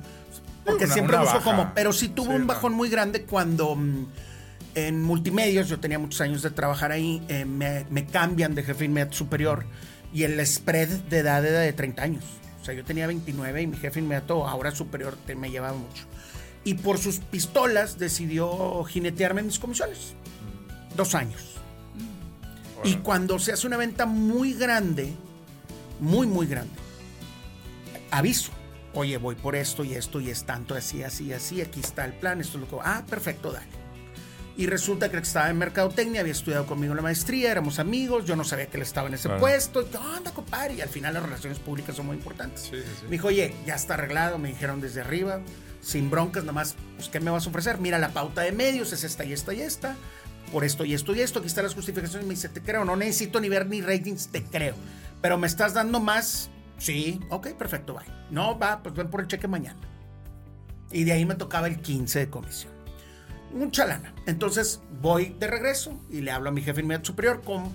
Porque 0.65 0.85
Una- 0.85 0.93
siempre 0.93 1.15
una 1.15 1.23
busco 1.23 1.37
baja. 1.39 1.45
como. 1.51 1.73
Pero 1.73 1.93
sí 1.93 2.09
tuve 2.09 2.29
Sí, 2.29 2.35
un 2.35 2.41
no. 2.41 2.47
bajón 2.47 2.73
muy 2.73 2.89
grande 2.89 3.23
cuando 3.23 3.75
mm, 3.75 4.05
en 4.75 5.01
multimedios, 5.01 5.69
yo 5.69 5.79
tenía 5.79 5.97
muchos 5.97 6.21
años 6.21 6.41
de 6.41 6.51
trabajar 6.51 6.91
ahí, 6.91 7.23
eh, 7.29 7.45
me, 7.45 7.85
me 7.89 8.05
cambian 8.05 8.53
de 8.53 8.63
jefe 8.63 8.85
inmediato 8.85 9.15
superior 9.17 9.65
y 10.13 10.23
el 10.23 10.45
spread 10.45 10.87
de 11.09 11.19
edad 11.19 11.43
era 11.45 11.59
de 11.61 11.73
30 11.73 12.03
años. 12.03 12.23
O 12.61 12.65
sea, 12.65 12.73
yo 12.75 12.83
tenía 12.83 13.07
29 13.07 13.61
y 13.61 13.67
mi 13.67 13.77
jefe 13.77 13.99
inmediato, 13.99 14.45
ahora 14.47 14.71
superior, 14.71 15.17
te- 15.25 15.35
me 15.35 15.49
llevaba 15.49 15.77
mucho. 15.77 16.03
Y 16.65 16.73
por 16.73 16.97
sus 16.97 17.19
pistolas 17.19 17.97
decidió 17.97 18.83
jinetearme 18.83 19.41
mis 19.41 19.57
comisiones. 19.57 20.13
Dos 20.97 21.15
años. 21.15 21.55
Y 22.83 22.95
cuando 22.97 23.39
se 23.39 23.51
hace 23.53 23.67
una 23.67 23.77
venta 23.77 24.05
muy 24.05 24.53
grande, 24.53 25.13
muy, 25.99 26.27
muy 26.27 26.47
grande, 26.47 26.73
aviso. 28.11 28.51
Oye, 28.93 29.17
voy 29.17 29.35
por 29.35 29.55
esto 29.55 29.83
y 29.83 29.93
esto 29.93 30.19
y 30.21 30.29
es 30.29 30.45
tanto, 30.45 30.73
así, 30.75 31.03
así, 31.03 31.31
así. 31.33 31.61
Aquí 31.61 31.79
está 31.81 32.05
el 32.05 32.13
plan, 32.13 32.41
esto 32.41 32.57
es 32.57 32.61
lo 32.61 32.69
que. 32.69 32.77
Ah, 32.83 33.03
perfecto, 33.07 33.51
dale. 33.51 33.67
Y 34.55 34.65
resulta 34.65 35.11
que 35.11 35.17
estaba 35.17 35.51
en 35.51 35.57
mercadotecnia, 35.59 36.21
había 36.21 36.31
estudiado 36.31 36.65
conmigo 36.65 36.95
la 36.95 37.03
maestría, 37.03 37.51
éramos 37.51 37.77
amigos, 37.77 38.25
yo 38.25 38.35
no 38.35 38.43
sabía 38.43 38.65
que 38.65 38.77
él 38.77 38.83
estaba 38.83 39.07
en 39.07 39.13
ese 39.13 39.27
Claro. 39.27 39.39
puesto. 39.39 39.87
¿Qué 39.87 39.97
onda, 39.97 40.31
compadre? 40.31 40.73
Y 40.75 40.81
al 40.81 40.89
final 40.89 41.13
las 41.13 41.21
relaciones 41.21 41.59
públicas 41.59 41.95
son 41.95 42.07
muy 42.07 42.15
importantes. 42.15 42.61
Sí, 42.63 42.77
sí. 42.77 43.03
Me 43.03 43.11
dijo, 43.11 43.27
oye, 43.27 43.53
ya 43.67 43.75
está 43.75 43.93
arreglado, 43.93 44.39
me 44.39 44.47
dijeron 44.47 44.81
desde 44.81 45.01
arriba, 45.01 45.41
sin 45.81 46.09
broncas, 46.09 46.43
nada 46.43 46.53
más, 46.53 46.75
pues, 46.95 47.07
¿qué 47.09 47.19
me 47.19 47.29
vas 47.29 47.45
a 47.45 47.49
ofrecer? 47.49 47.77
Mira, 47.77 47.99
la 47.99 48.09
pauta 48.09 48.41
de 48.41 48.51
medios 48.51 48.91
es 48.93 49.03
esta 49.03 49.23
y 49.25 49.33
esta 49.33 49.53
y 49.53 49.61
esta, 49.61 49.95
por 50.51 50.63
esto 50.63 50.85
y 50.85 50.93
esto 50.93 51.15
y 51.15 51.21
esto, 51.21 51.39
aquí 51.39 51.47
están 51.47 51.63
las 51.63 51.73
justificaciones. 51.73 52.27
Me 52.27 52.33
dice, 52.33 52.49
te 52.49 52.61
creo, 52.61 52.85
no 52.85 52.95
necesito 52.95 53.39
ni 53.39 53.49
ver 53.49 53.67
ni 53.67 53.81
ratings, 53.81 54.27
te 54.29 54.43
creo. 54.43 54.75
Pero 55.21 55.37
me 55.37 55.47
estás 55.47 55.73
dando 55.73 55.99
más, 55.99 56.49
sí, 56.77 57.19
ok, 57.29 57.49
perfecto, 57.53 57.93
bye. 57.93 58.05
No, 58.29 58.57
va, 58.57 58.81
pues 58.83 58.95
ven 58.95 59.09
por 59.09 59.21
el 59.21 59.27
cheque 59.27 59.47
mañana. 59.47 59.79
Y 60.91 61.03
de 61.03 61.11
ahí 61.11 61.25
me 61.25 61.35
tocaba 61.35 61.67
el 61.67 61.79
15 61.81 62.19
de 62.19 62.29
comisión. 62.29 62.71
Mucha 63.53 63.85
lana. 63.85 64.13
Entonces 64.25 64.81
voy 65.01 65.35
de 65.39 65.47
regreso 65.47 65.99
y 66.09 66.21
le 66.21 66.31
hablo 66.31 66.49
a 66.49 66.51
mi 66.51 66.61
jefe 66.61 66.81
inmediato 66.81 67.07
superior 67.07 67.41
con, 67.43 67.73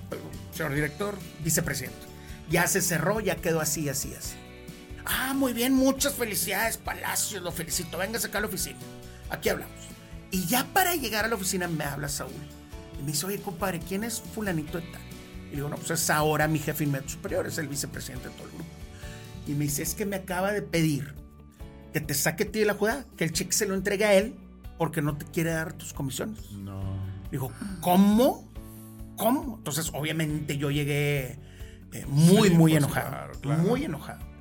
señor 0.53 0.75
director, 0.75 1.17
vicepresidente. 1.43 2.07
Ya 2.51 2.67
se 2.67 2.81
cerró, 2.81 3.21
ya 3.21 3.37
quedó 3.37 3.61
así, 3.61 3.89
así, 3.89 4.15
así. 4.15 4.37
Ah, 5.05 5.33
muy 5.35 5.53
bien, 5.53 5.73
muchas 5.73 6.15
felicidades, 6.15 6.77
Palacios, 6.77 7.43
lo 7.43 7.51
felicito. 7.51 7.99
Venga 7.99 8.19
acá 8.19 8.39
a 8.39 8.41
la 8.43 8.47
oficina. 8.47 8.79
Aquí 9.31 9.49
hablamos. 9.49 9.75
Y 10.31 10.47
ya 10.47 10.65
para 10.73 10.95
llegar 10.95 11.25
a 11.25 11.29
la 11.29 11.35
oficina 11.35 11.69
me 11.69 11.85
habla 11.85 12.09
Saúl. 12.09 12.33
Me 13.03 13.09
dice, 13.09 13.27
oye, 13.27 13.41
compadre, 13.41 13.81
¿quién 13.81 14.05
es 14.05 14.21
fulanito 14.21 14.79
de 14.81 14.87
tal? 14.91 15.01
Y 15.47 15.51
le 15.51 15.57
digo, 15.57 15.69
no, 15.69 15.77
pues 15.77 15.91
es 15.91 16.09
ahora 16.11 16.49
mi 16.49 16.59
jefe 16.59 16.85
inmediato 16.85 17.11
superior, 17.11 17.47
es 17.47 17.59
el 17.59 17.69
vicepresidente 17.69 18.29
de 18.29 18.35
todo 18.35 18.47
el 18.47 18.53
grupo. 18.55 18.71
Y 19.47 19.53
me 19.53 19.65
dice, 19.65 19.83
es 19.83 19.95
que 19.95 20.07
me 20.07 20.17
acaba 20.17 20.53
de 20.53 20.63
pedir 20.63 21.15
que 21.93 22.01
te 22.01 22.15
saque 22.15 22.45
ti 22.45 22.61
de 22.61 22.65
la 22.65 22.75
jugada, 22.75 23.05
que 23.17 23.25
el 23.25 23.33
cheque 23.33 23.53
se 23.53 23.67
lo 23.67 23.75
entregue 23.75 24.05
a 24.05 24.15
él 24.15 24.35
porque 24.79 25.03
no 25.03 25.17
te 25.17 25.27
quiere 25.27 25.51
dar 25.51 25.73
tus 25.75 25.93
comisiones. 25.93 26.53
No. 26.53 26.81
Dijo, 27.31 27.53
¿cómo? 27.81 28.51
¿Cómo? 29.17 29.57
Entonces, 29.59 29.91
obviamente 29.95 30.57
yo 30.57 30.71
llegué 30.71 31.39
eh, 31.93 32.07
muy, 32.09 32.49
Sí, 32.49 32.55
muy 32.55 32.73
pues, 32.73 32.85
enojado. 32.85 33.09
claro, 33.11 33.41
claro. 33.41 33.63
Muy 33.63 33.85
enojado. 33.85 34.32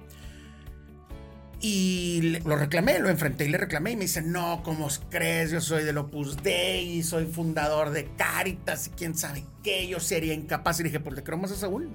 Y 1.64 2.22
le- 2.24 2.40
lo 2.40 2.56
reclamé, 2.56 2.98
lo 3.00 3.10
enfrenté 3.10 3.46
y 3.46 3.50
le 3.50 3.58
reclamé 3.60 3.92
y 3.92 3.96
me 3.96 4.04
dice, 4.04 4.22
no, 4.24 4.62
¿cómo 4.64 4.88
crees? 5.12 5.52
Yo 5.52 5.62
soy 5.62 5.84
del 5.84 5.98
Opus 6.00 6.38
Dei, 6.42 7.04
soy 7.04 7.26
fundador 7.28 7.92
de 7.92 8.10
Caritas 8.18 8.88
y 8.88 8.90
quién 8.92 9.16
sabe 9.16 9.46
qué, 9.64 9.88
yo 9.88 10.00
sería 10.00 10.34
incapaz. 10.34 10.80
Y 10.80 10.84
dije, 10.84 11.00
pues 11.00 11.16
le 11.16 11.24
creo 11.24 11.38
más 11.38 11.52
a 11.52 11.56
Saúl. 11.56 11.90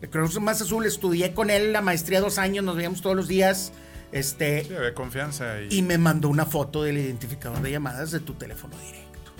Le 0.00 0.08
creo 0.08 0.28
más 0.40 0.60
a 0.62 0.64
Saúl, 0.66 0.86
estudié 0.86 1.32
con 1.34 1.50
él 1.50 1.72
la 1.72 1.80
maestría 1.80 2.20
dos 2.20 2.38
años, 2.38 2.64
nos 2.64 2.76
veíamos 2.76 3.02
todos 3.02 3.16
los 3.16 3.26
días. 3.26 3.72
Este, 4.12 4.64
Sí, 4.64 4.74
había 4.74 4.94
confianza 4.94 5.60
y, 5.62 5.78
y 5.78 5.82
me 5.82 5.98
mandó 5.98 6.28
una 6.28 6.44
foto 6.46 6.82
del 6.84 6.98
identificador 6.98 7.60
de 7.62 7.70
llamadas 7.72 8.10
de 8.12 8.20
tu 8.20 8.34
teléfono 8.34 8.76
directo. 8.78 9.32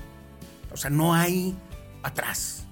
O 0.73 0.77
sea, 0.77 0.91
no 0.91 1.15
hay 1.15 1.55
atrás. 2.03 2.65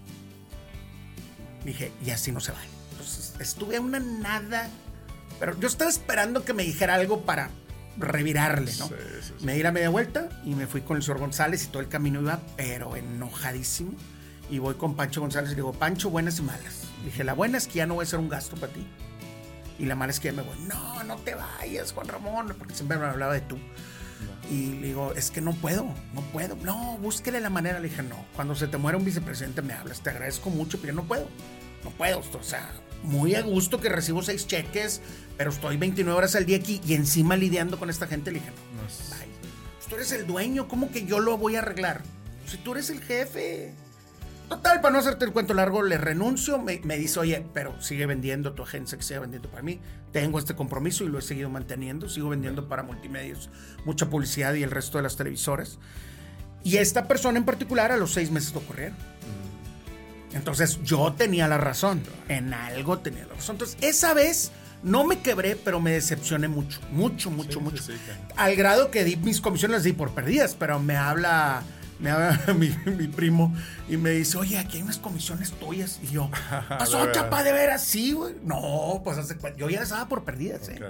Dije, 1.65 1.93
y 2.05 2.11
así 2.11 2.33
no 2.33 2.41
se 2.41 2.53
vale. 2.53 2.67
Entonces, 2.93 3.35
estuve 3.39 3.77
a 3.77 3.81
una 3.81 4.01
nada. 4.01 4.69
Pero 5.41 5.59
yo 5.59 5.67
estaba 5.67 5.91
esperando 5.91 6.45
que 6.45 6.53
me 6.53 6.63
dijera 6.63 6.95
algo 6.95 7.23
para 7.23 7.51
revirarle, 7.97 8.73
¿no? 8.79 8.89
Sí, 8.89 8.95
sí, 9.23 9.33
sí. 9.39 9.45
Me 9.45 9.55
di 9.55 9.63
la 9.63 9.73
media 9.73 9.89
vuelta 9.89 10.29
y 10.45 10.55
me 10.55 10.67
fui 10.67 10.83
con 10.83 10.99
el 10.99 11.03
señor 11.03 11.19
González 11.19 11.65
y 11.65 11.69
todo 11.69 11.81
el 11.81 11.89
camino 11.89 12.21
iba, 12.21 12.41
pero 12.57 12.95
enojadísimo. 12.95 13.93
Y 14.51 14.59
voy 14.59 14.75
con 14.75 14.97
Pancho 14.97 15.21
González 15.21 15.53
y 15.53 15.55
digo, 15.55 15.73
Pancho, 15.73 16.11
buenas 16.11 16.39
y 16.39 16.43
malas. 16.43 16.83
Dije, 17.05 17.25
la 17.25 17.33
buena 17.33 17.57
es 17.57 17.67
que 17.67 17.75
ya 17.75 17.87
no 17.87 17.95
voy 17.95 18.03
a 18.05 18.07
ser 18.07 18.19
un 18.19 18.29
gasto 18.29 18.57
para 18.57 18.73
ti. 18.73 18.87
Y 19.79 19.87
la 19.87 19.95
mala 19.95 20.13
es 20.13 20.21
que 20.21 20.29
ya 20.29 20.35
me 20.35 20.43
voy. 20.43 20.59
No, 20.69 21.03
no 21.05 21.17
te 21.17 21.35
vayas, 21.35 21.93
Juan 21.93 22.07
Ramón, 22.07 22.55
porque 22.59 22.75
siempre 22.75 22.99
me 22.99 23.07
hablaba 23.07 23.33
de 23.33 23.41
tú. 23.41 23.59
Y 24.51 24.75
le 24.75 24.89
digo, 24.89 25.15
es 25.15 25.31
que 25.31 25.41
no 25.41 25.55
puedo, 25.55 25.85
no 26.13 26.21
puedo. 26.33 26.57
No, 26.57 26.99
búsquele 26.99 27.41
la 27.41 27.49
manera. 27.49 27.79
Le 27.79 27.89
dije, 27.89 28.03
no, 28.03 28.27
cuando 28.35 28.55
se 28.55 28.67
te 28.67 28.77
muera 28.77 28.99
un 28.99 29.05
vicepresidente 29.05 29.63
me 29.63 29.73
hablas. 29.73 30.03
Te 30.03 30.11
agradezco 30.11 30.51
mucho, 30.51 30.79
pero 30.81 30.93
yo 30.93 31.01
no 31.01 31.09
puedo. 31.09 31.29
No 31.85 31.91
puedo. 31.91 32.19
O 32.19 32.43
sea, 32.43 32.69
muy 33.03 33.35
a 33.35 33.43
gusto 33.43 33.81
que 33.81 33.89
recibo 33.89 34.23
seis 34.23 34.47
cheques, 34.47 35.01
pero 35.37 35.51
estoy 35.51 35.77
29 35.77 36.17
horas 36.17 36.35
al 36.37 36.47
día 36.47 36.59
aquí 36.59 36.81
y 36.87 36.95
encima 36.95 37.37
lidiando 37.37 37.79
con 37.79 37.91
esta 37.91 38.07
gente. 38.07 38.31
Le 38.31 38.41
dije, 38.41 38.51
no, 38.75 38.83
bye. 38.83 39.27
Pues 39.77 39.89
tú 39.89 39.95
eres 39.95 40.13
el 40.13 40.27
dueño, 40.27 40.69
¿cómo 40.69 40.91
que 40.91 41.05
yo 41.05 41.21
lo 41.21 41.37
voy 41.39 41.57
a 41.57 41.61
arreglar? 41.61 42.03
Si 42.47 42.59
tú 42.59 42.73
eres 42.73 42.91
el 42.91 43.01
jefe. 43.01 43.73
Total, 44.49 44.81
para 44.81 44.93
no 44.93 44.99
hacerte 44.99 45.25
el 45.25 45.33
cuento 45.33 45.55
largo, 45.55 45.83
le 45.83 45.97
renuncio. 45.97 46.59
Me, 46.59 46.81
me 46.83 46.99
dice, 46.99 47.21
oye, 47.21 47.47
pero 47.55 47.81
sigue 47.81 48.07
vendiendo 48.07 48.53
tu 48.53 48.65
agencia, 48.65 48.99
que 48.99 49.05
sigue 49.05 49.21
vendiendo 49.21 49.49
para 49.49 49.63
mí. 49.63 49.81
Tengo 50.13 50.41
este 50.41 50.57
compromiso 50.57 51.05
y 51.05 51.09
lo 51.09 51.21
he 51.21 51.23
seguido 51.23 51.49
manteniendo. 51.51 52.09
Sigo 52.09 52.31
vendiendo 52.31 52.69
para 52.69 52.83
multimedios, 52.83 53.49
mucha 53.85 54.11
publicidad 54.11 54.55
y 54.55 54.65
el 54.65 54.73
resto 54.73 54.99
de 54.99 55.03
las 55.05 55.15
televisoras. 55.15 55.79
Y 56.65 56.79
esta 56.79 57.07
persona 57.07 57.39
en 57.39 57.45
particular 57.45 57.93
a 57.93 57.97
los 57.97 58.13
seis 58.13 58.33
meses 58.33 58.53
lo 58.53 58.61
corrieron. 58.63 58.97
Entonces 60.33 60.81
yo 60.83 61.13
tenía 61.13 61.49
la 61.49 61.59
razón. 61.59 62.03
En 62.29 62.55
algo 62.55 62.99
tenía 62.99 63.25
la 63.27 63.35
razón. 63.35 63.55
Entonces 63.57 63.77
esa 63.81 64.15
vez 64.15 64.53
no 64.83 65.05
me 65.05 65.21
quebré, 65.21 65.57
pero 65.57 65.81
me 65.81 65.93
decepcioné 65.93 66.49
mucho. 66.49 66.81
Mucho, 66.93 67.31
mucho, 67.31 67.59
Sí, 67.59 67.65
mucho. 67.65 67.83
sí, 67.83 67.93
sí, 67.93 67.99
claro. 68.05 68.21
Al 68.37 68.57
grado 68.57 68.91
que 68.91 69.05
di 69.05 69.17
mis 69.17 69.41
comisiones 69.41 69.77
las 69.79 69.85
di 69.85 69.93
por 69.93 70.11
perdidas, 70.13 70.55
pero 70.59 70.79
me 70.79 70.97
habla, 70.97 71.63
me 71.99 72.11
habla 72.11 72.39
mi, 72.55 72.71
mi 72.87 73.09
primo 73.09 73.55
y 73.89 73.97
me 73.97 74.11
dice, 74.11 74.39
oye, 74.39 74.59
aquí 74.59 74.77
hay 74.79 74.83
unas 74.85 74.99
comisiones 74.99 75.53
tuyas. 75.53 75.99
Y 76.03 76.07
yo, 76.13 76.31
pasó, 76.69 77.11
chapa, 77.13 77.43
de 77.43 77.53
veras, 77.53 77.85
sí, 77.85 78.13
güey. 78.13 78.37
No, 78.45 79.01
pues 79.05 79.19
hace 79.19 79.37
yo 79.57 79.69
ya 79.69 79.81
las 79.81 79.91
daba 79.91 80.09
por 80.09 80.25
perdidas, 80.25 80.69
¿eh? 80.69 80.81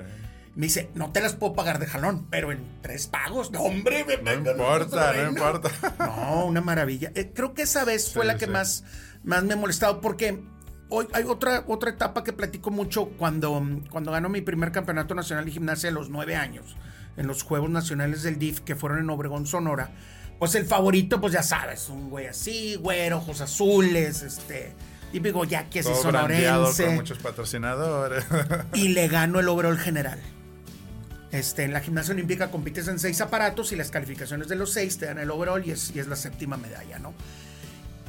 Me 0.56 0.66
dice, 0.66 0.90
no 0.94 1.12
te 1.12 1.20
las 1.20 1.34
puedo 1.34 1.54
pagar 1.54 1.78
de 1.78 1.86
jalón, 1.86 2.26
pero 2.28 2.50
en 2.50 2.58
tres 2.82 3.06
pagos. 3.06 3.52
No, 3.52 3.60
hombre, 3.62 4.04
me 4.04 4.16
No 4.18 4.50
importa, 4.50 5.12
no 5.14 5.28
importa. 5.30 5.70
No, 6.00 6.44
una 6.46 6.60
maravilla. 6.60 7.12
Eh, 7.14 7.30
creo 7.32 7.54
que 7.54 7.62
esa 7.62 7.84
vez 7.84 8.12
fue 8.12 8.24
la 8.26 8.36
que 8.36 8.48
más, 8.48 8.82
más 9.24 9.44
me 9.44 9.54
ha 9.54 9.56
molestado 9.56 10.00
porque 10.00 10.40
hoy 10.88 11.06
hay 11.12 11.24
otra, 11.24 11.64
otra 11.66 11.90
etapa 11.90 12.24
que 12.24 12.32
platico 12.32 12.70
mucho 12.70 13.10
cuando, 13.10 13.62
cuando 13.90 14.12
ganó 14.12 14.28
mi 14.28 14.40
primer 14.40 14.72
campeonato 14.72 15.14
nacional 15.14 15.44
de 15.44 15.50
gimnasia 15.52 15.90
a 15.90 15.92
los 15.92 16.08
nueve 16.10 16.36
años, 16.36 16.76
en 17.16 17.26
los 17.26 17.42
Juegos 17.42 17.70
Nacionales 17.70 18.22
del 18.22 18.38
DIF 18.38 18.60
que 18.60 18.76
fueron 18.76 18.98
en 18.98 19.10
Obregón, 19.10 19.46
Sonora. 19.46 19.90
Pues 20.38 20.54
el 20.54 20.64
favorito, 20.64 21.20
pues 21.20 21.34
ya 21.34 21.42
sabes, 21.42 21.88
un 21.90 22.08
güey 22.08 22.26
así, 22.26 22.76
güero, 22.76 23.18
ojos 23.18 23.42
azules, 23.42 24.22
este, 24.22 24.72
típico 25.12 25.44
ya 25.44 25.68
que 25.68 25.82
Todo 25.82 26.02
brandeado 26.04 26.64
con 26.64 26.74
sonorense. 26.74 26.96
muchos 26.96 27.18
patrocinadores. 27.18 28.24
Y 28.74 28.88
le 28.88 29.08
ganó 29.08 29.40
el 29.40 29.48
overall 29.48 29.78
general. 29.78 30.18
Este, 31.30 31.62
en 31.64 31.72
la 31.72 31.80
gimnasia 31.80 32.14
olímpica 32.14 32.50
compites 32.50 32.88
en 32.88 32.98
seis 32.98 33.20
aparatos 33.20 33.70
y 33.72 33.76
las 33.76 33.90
calificaciones 33.90 34.48
de 34.48 34.56
los 34.56 34.72
seis 34.72 34.98
te 34.98 35.06
dan 35.06 35.18
el 35.18 35.30
overall 35.30 35.64
y 35.64 35.70
es, 35.70 35.94
y 35.94 36.00
es 36.00 36.08
la 36.08 36.16
séptima 36.16 36.56
medalla, 36.56 36.98
¿no? 36.98 37.14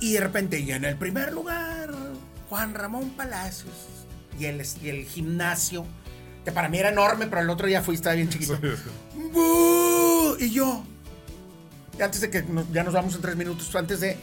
Y 0.02 0.14
de 0.14 0.20
repente, 0.20 0.60
y 0.60 0.72
en 0.72 0.84
el 0.84 0.98
primer 0.98 1.32
lugar, 1.32 1.92
Juan 2.50 2.74
Ramón 2.74 3.12
Palacios. 3.12 3.74
Y 4.38 4.46
el, 4.46 4.62
y 4.82 4.90
el 4.90 5.06
gimnasio, 5.06 5.86
que 6.44 6.52
para 6.52 6.68
mí 6.68 6.78
era 6.80 6.90
enorme, 6.90 7.28
pero 7.28 7.42
el 7.42 7.50
otro 7.50 7.68
día 7.68 7.82
fui, 7.82 7.96
estaba 7.96 8.16
bien 8.16 8.28
chiquito. 8.30 8.58
¡Bu! 9.32 10.36
Y 10.40 10.50
yo, 10.52 10.84
antes 12.02 12.22
de 12.22 12.30
que 12.30 12.42
nos- 12.44 12.72
ya 12.72 12.84
nos 12.84 12.94
vamos 12.94 13.16
en 13.16 13.22
tres 13.22 13.36
minutos, 13.36 13.74
antes 13.76 14.00
de... 14.00 14.18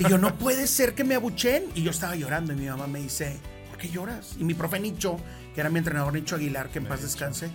Y 0.00 0.08
yo, 0.08 0.18
no 0.18 0.34
puede 0.38 0.66
ser 0.66 0.94
que 0.94 1.04
me 1.04 1.14
abuchen. 1.14 1.64
Y 1.74 1.82
yo 1.82 1.90
estaba 1.92 2.16
llorando 2.16 2.52
y 2.52 2.56
mi 2.56 2.66
mamá 2.66 2.86
me 2.86 3.00
dice, 3.00 3.38
¿por 3.68 3.78
qué 3.78 3.88
lloras? 3.88 4.34
Y 4.38 4.44
mi 4.44 4.54
profe 4.54 4.80
Nicho, 4.80 5.18
que 5.54 5.60
era 5.60 5.70
mi 5.70 5.78
entrenador 5.78 6.12
Nicho 6.12 6.36
Aguilar, 6.36 6.68
que 6.70 6.78
en 6.78 6.86
paz 6.86 7.02
descanse, 7.02 7.48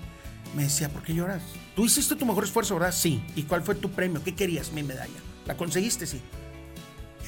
me 0.56 0.64
decía, 0.64 0.88
¿por 0.90 1.04
qué 1.04 1.14
lloras? 1.14 1.42
Tú 1.76 1.86
hiciste 1.86 2.16
tu 2.16 2.26
mejor 2.26 2.46
esfuerzo, 2.46 2.76
¿verdad? 2.76 2.94
Sí. 2.94 3.22
¿Y 3.36 3.44
cuál 3.44 3.62
fue 3.64 3.76
tu 3.76 3.92
premio? 3.92 4.24
¿Qué 4.24 4.34
querías? 4.36 4.72
Mi 4.72 4.84
medalla. 4.84 5.20
¿La 5.46 5.58
conseguiste? 5.58 6.06
Sí. 6.06 6.22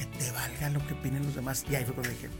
Que 0.00 0.06
te 0.06 0.30
valga 0.32 0.70
lo 0.70 0.86
que 0.86 0.94
opinen 0.94 1.22
los 1.24 1.34
demás. 1.34 1.62
Y 1.70 1.74
ahí 1.74 1.84
fue 1.84 1.92
cuando 1.92 2.10
dije, 2.10 2.30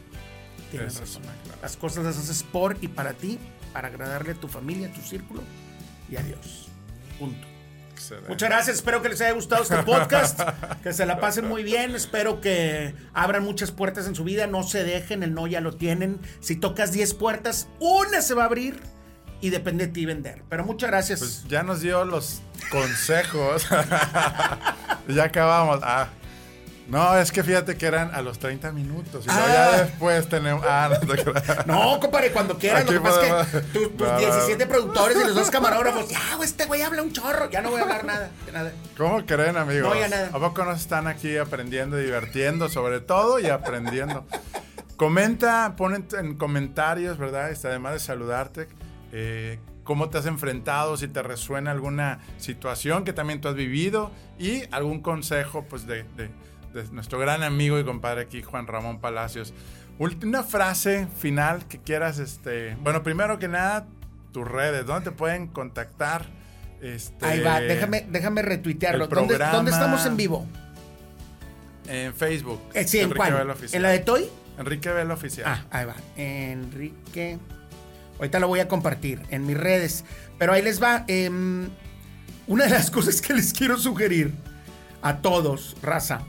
tienes 0.71 0.95
Eso 0.95 1.01
razón. 1.01 1.23
Las 1.61 1.77
cosas 1.77 2.03
las 2.03 2.17
haces 2.17 2.41
por 2.41 2.75
y 2.81 2.87
para 2.87 3.13
ti, 3.13 3.37
para 3.71 3.89
agradarle 3.89 4.31
a 4.31 4.35
tu 4.35 4.47
familia, 4.47 4.87
a 4.87 4.91
tu 4.91 5.01
círculo 5.01 5.43
y 6.09 6.15
a 6.15 6.23
Dios. 6.23 6.69
Punto. 7.19 7.47
Excelente. 7.91 8.29
Muchas 8.29 8.49
gracias, 8.49 8.75
espero 8.77 9.03
que 9.03 9.09
les 9.09 9.21
haya 9.21 9.33
gustado 9.33 9.61
este 9.61 9.77
podcast, 9.83 10.39
que 10.81 10.91
se 10.91 11.05
la 11.05 11.19
pasen 11.19 11.47
muy 11.47 11.61
bien, 11.61 11.93
espero 11.93 12.41
que 12.41 12.95
abran 13.13 13.43
muchas 13.43 13.69
puertas 13.69 14.07
en 14.07 14.15
su 14.15 14.23
vida, 14.23 14.47
no 14.47 14.63
se 14.63 14.83
dejen, 14.83 15.21
el 15.21 15.35
no 15.35 15.45
ya 15.45 15.61
lo 15.61 15.75
tienen. 15.75 16.19
Si 16.39 16.55
tocas 16.55 16.91
10 16.91 17.13
puertas, 17.13 17.67
una 17.79 18.23
se 18.23 18.33
va 18.33 18.41
a 18.41 18.45
abrir 18.47 18.81
y 19.39 19.51
depende 19.51 19.85
de 19.85 19.93
ti 19.93 20.07
vender. 20.07 20.41
Pero 20.49 20.65
muchas 20.65 20.89
gracias. 20.89 21.19
Pues 21.19 21.43
ya 21.47 21.61
nos 21.61 21.81
dio 21.81 22.03
los 22.05 22.41
consejos. 22.71 23.67
ya 25.07 25.25
acabamos. 25.25 25.79
Ah. 25.83 26.09
No, 26.87 27.15
es 27.17 27.31
que 27.31 27.41
fíjate 27.43 27.77
que 27.77 27.85
eran 27.85 28.13
a 28.13 28.21
los 28.21 28.37
30 28.39 28.71
minutos. 28.73 29.25
Y 29.25 29.29
Ah. 29.29 29.45
ya 29.71 29.83
después 29.83 30.27
tenemos. 30.27 30.65
Ah, 30.67 30.89
no 31.65 31.93
no, 31.93 31.99
compadre, 31.99 32.31
cuando 32.31 32.57
quieras, 32.57 32.81
Aquí 32.83 32.93
lo 32.93 33.01
que 33.01 33.09
pasa 33.09 33.41
es 33.41 33.47
que 33.47 33.59
tus, 33.61 33.97
tus 33.97 34.07
No, 34.07 34.13
no. 34.13 34.19
17 34.19 34.65
productores 34.65 35.17
y 35.17 35.23
los 35.23 35.35
dos 35.35 35.49
camarógrafos, 35.51 36.09
ya, 36.09 36.19
güey, 36.35 36.49
este 36.49 36.65
güey 36.65 36.81
habla 36.81 37.01
un 37.03 37.13
chorro, 37.13 37.49
ya 37.49 37.61
no 37.61 37.69
voy 37.71 37.79
a 37.79 37.83
hablar 37.83 38.03
nada, 38.03 38.29
de 38.45 38.51
nada. 38.51 38.71
¿Cómo 38.97 39.25
creen, 39.25 39.55
amigos? 39.57 39.93
No, 39.93 39.99
ya 39.99 40.09
nada. 40.09 40.27
¿A 40.33 40.39
poco 40.39 40.65
nos 40.65 40.81
están 40.81 41.07
aquí 41.07 41.37
aprendiendo, 41.37 41.95
divirtiendo, 41.97 42.67
sobre 42.67 42.99
todo 42.99 43.39
y 43.39 43.47
aprendiendo? 43.47 44.25
Comenta, 44.97 45.75
pon 45.77 45.95
en, 45.95 46.07
en 46.19 46.35
comentarios, 46.35 47.17
¿verdad? 47.17 47.49
Este, 47.51 47.67
además 47.67 47.93
de 47.93 47.99
saludarte, 47.99 48.67
eh, 49.11 49.59
cómo 49.83 50.09
te 50.09 50.19
has 50.19 50.25
enfrentado, 50.27 50.95
si 50.97 51.07
te 51.07 51.23
resuena 51.23 51.71
alguna 51.71 52.19
situación 52.37 53.03
que 53.03 53.13
también 53.13 53.41
tú 53.41 53.47
has 53.47 53.55
vivido 53.55 54.11
y 54.37 54.63
algún 54.71 55.01
consejo, 55.01 55.65
pues, 55.69 55.87
de, 55.87 56.03
de- 56.17 56.29
de 56.73 56.83
nuestro 56.91 57.19
gran 57.19 57.43
amigo 57.43 57.79
y 57.79 57.83
compadre 57.83 58.21
aquí, 58.21 58.41
Juan 58.41 58.67
Ramón 58.67 58.99
Palacios. 58.99 59.53
Una 59.99 60.43
frase 60.43 61.07
final 61.17 61.67
que 61.67 61.79
quieras, 61.79 62.17
este, 62.17 62.75
bueno, 62.81 63.03
primero 63.03 63.37
que 63.39 63.47
nada, 63.47 63.85
tus 64.31 64.47
redes, 64.47 64.85
¿dónde 64.85 65.11
te 65.11 65.15
pueden 65.15 65.47
contactar? 65.47 66.25
Este, 66.81 67.23
Ahí 67.25 67.41
va, 67.41 67.59
déjame, 67.59 68.07
déjame 68.09 68.41
retuitearlo. 68.41 69.07
¿Dónde, 69.07 69.37
¿Dónde 69.37 69.71
estamos 69.71 70.05
en 70.05 70.17
vivo? 70.17 70.47
En 71.87 72.13
Facebook. 72.15 72.61
Eh, 72.73 72.87
sí, 72.87 72.99
¿en 72.99 73.11
cuál? 73.11 73.55
¿En 73.71 73.81
la 73.81 73.89
de 73.89 73.99
Toy? 73.99 74.27
Enrique 74.57 74.89
Vela 74.89 75.13
Oficial. 75.13 75.45
Ah, 75.47 75.65
ahí 75.71 75.85
va. 75.85 75.95
Enrique. 76.15 77.37
Ahorita 78.17 78.39
lo 78.39 78.47
voy 78.47 78.59
a 78.59 78.67
compartir 78.67 79.21
en 79.29 79.45
mis 79.45 79.57
redes. 79.57 80.05
Pero 80.37 80.53
ahí 80.53 80.61
les 80.61 80.81
va. 80.81 81.05
em, 81.07 81.69
una 82.47 82.65
de 82.65 82.71
las 82.71 82.89
cosas 82.91 83.21
que 83.21 83.33
les 83.33 83.53
quiero 83.53 83.77
sugerir 83.77 84.33
a 85.01 85.17
todos, 85.17 85.75
raza. 85.81 86.21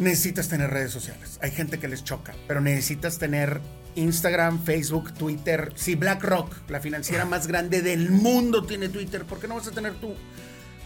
Necesitas 0.00 0.48
tener 0.48 0.70
redes 0.70 0.92
sociales. 0.92 1.38
Hay 1.42 1.50
gente 1.50 1.78
que 1.78 1.86
les 1.86 2.02
choca, 2.02 2.34
pero 2.48 2.62
necesitas 2.62 3.18
tener 3.18 3.60
Instagram, 3.96 4.64
Facebook, 4.64 5.12
Twitter. 5.12 5.74
Si 5.76 5.94
BlackRock, 5.94 6.70
la 6.70 6.80
financiera 6.80 7.26
más 7.26 7.46
grande 7.46 7.82
del 7.82 8.10
mundo, 8.10 8.64
tiene 8.64 8.88
Twitter, 8.88 9.26
¿por 9.26 9.40
qué 9.40 9.46
no 9.46 9.56
vas 9.56 9.66
a 9.66 9.72
tener 9.72 9.92
tú? 10.00 10.14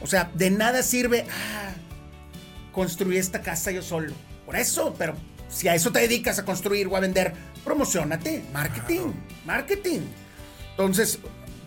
O 0.02 0.08
sea, 0.08 0.32
de 0.34 0.50
nada 0.50 0.82
sirve. 0.82 1.26
Ah, 1.30 1.74
construí 2.72 3.16
esta 3.16 3.40
casa 3.40 3.70
yo 3.70 3.82
solo. 3.82 4.12
Por 4.44 4.56
eso, 4.56 4.96
pero 4.98 5.14
si 5.48 5.68
a 5.68 5.76
eso 5.76 5.92
te 5.92 6.00
dedicas 6.00 6.40
a 6.40 6.44
construir 6.44 6.88
o 6.88 6.96
a 6.96 7.00
vender, 7.00 7.32
promocionate, 7.64 8.42
marketing, 8.52 9.12
marketing. 9.46 10.00
Entonces, 10.70 11.20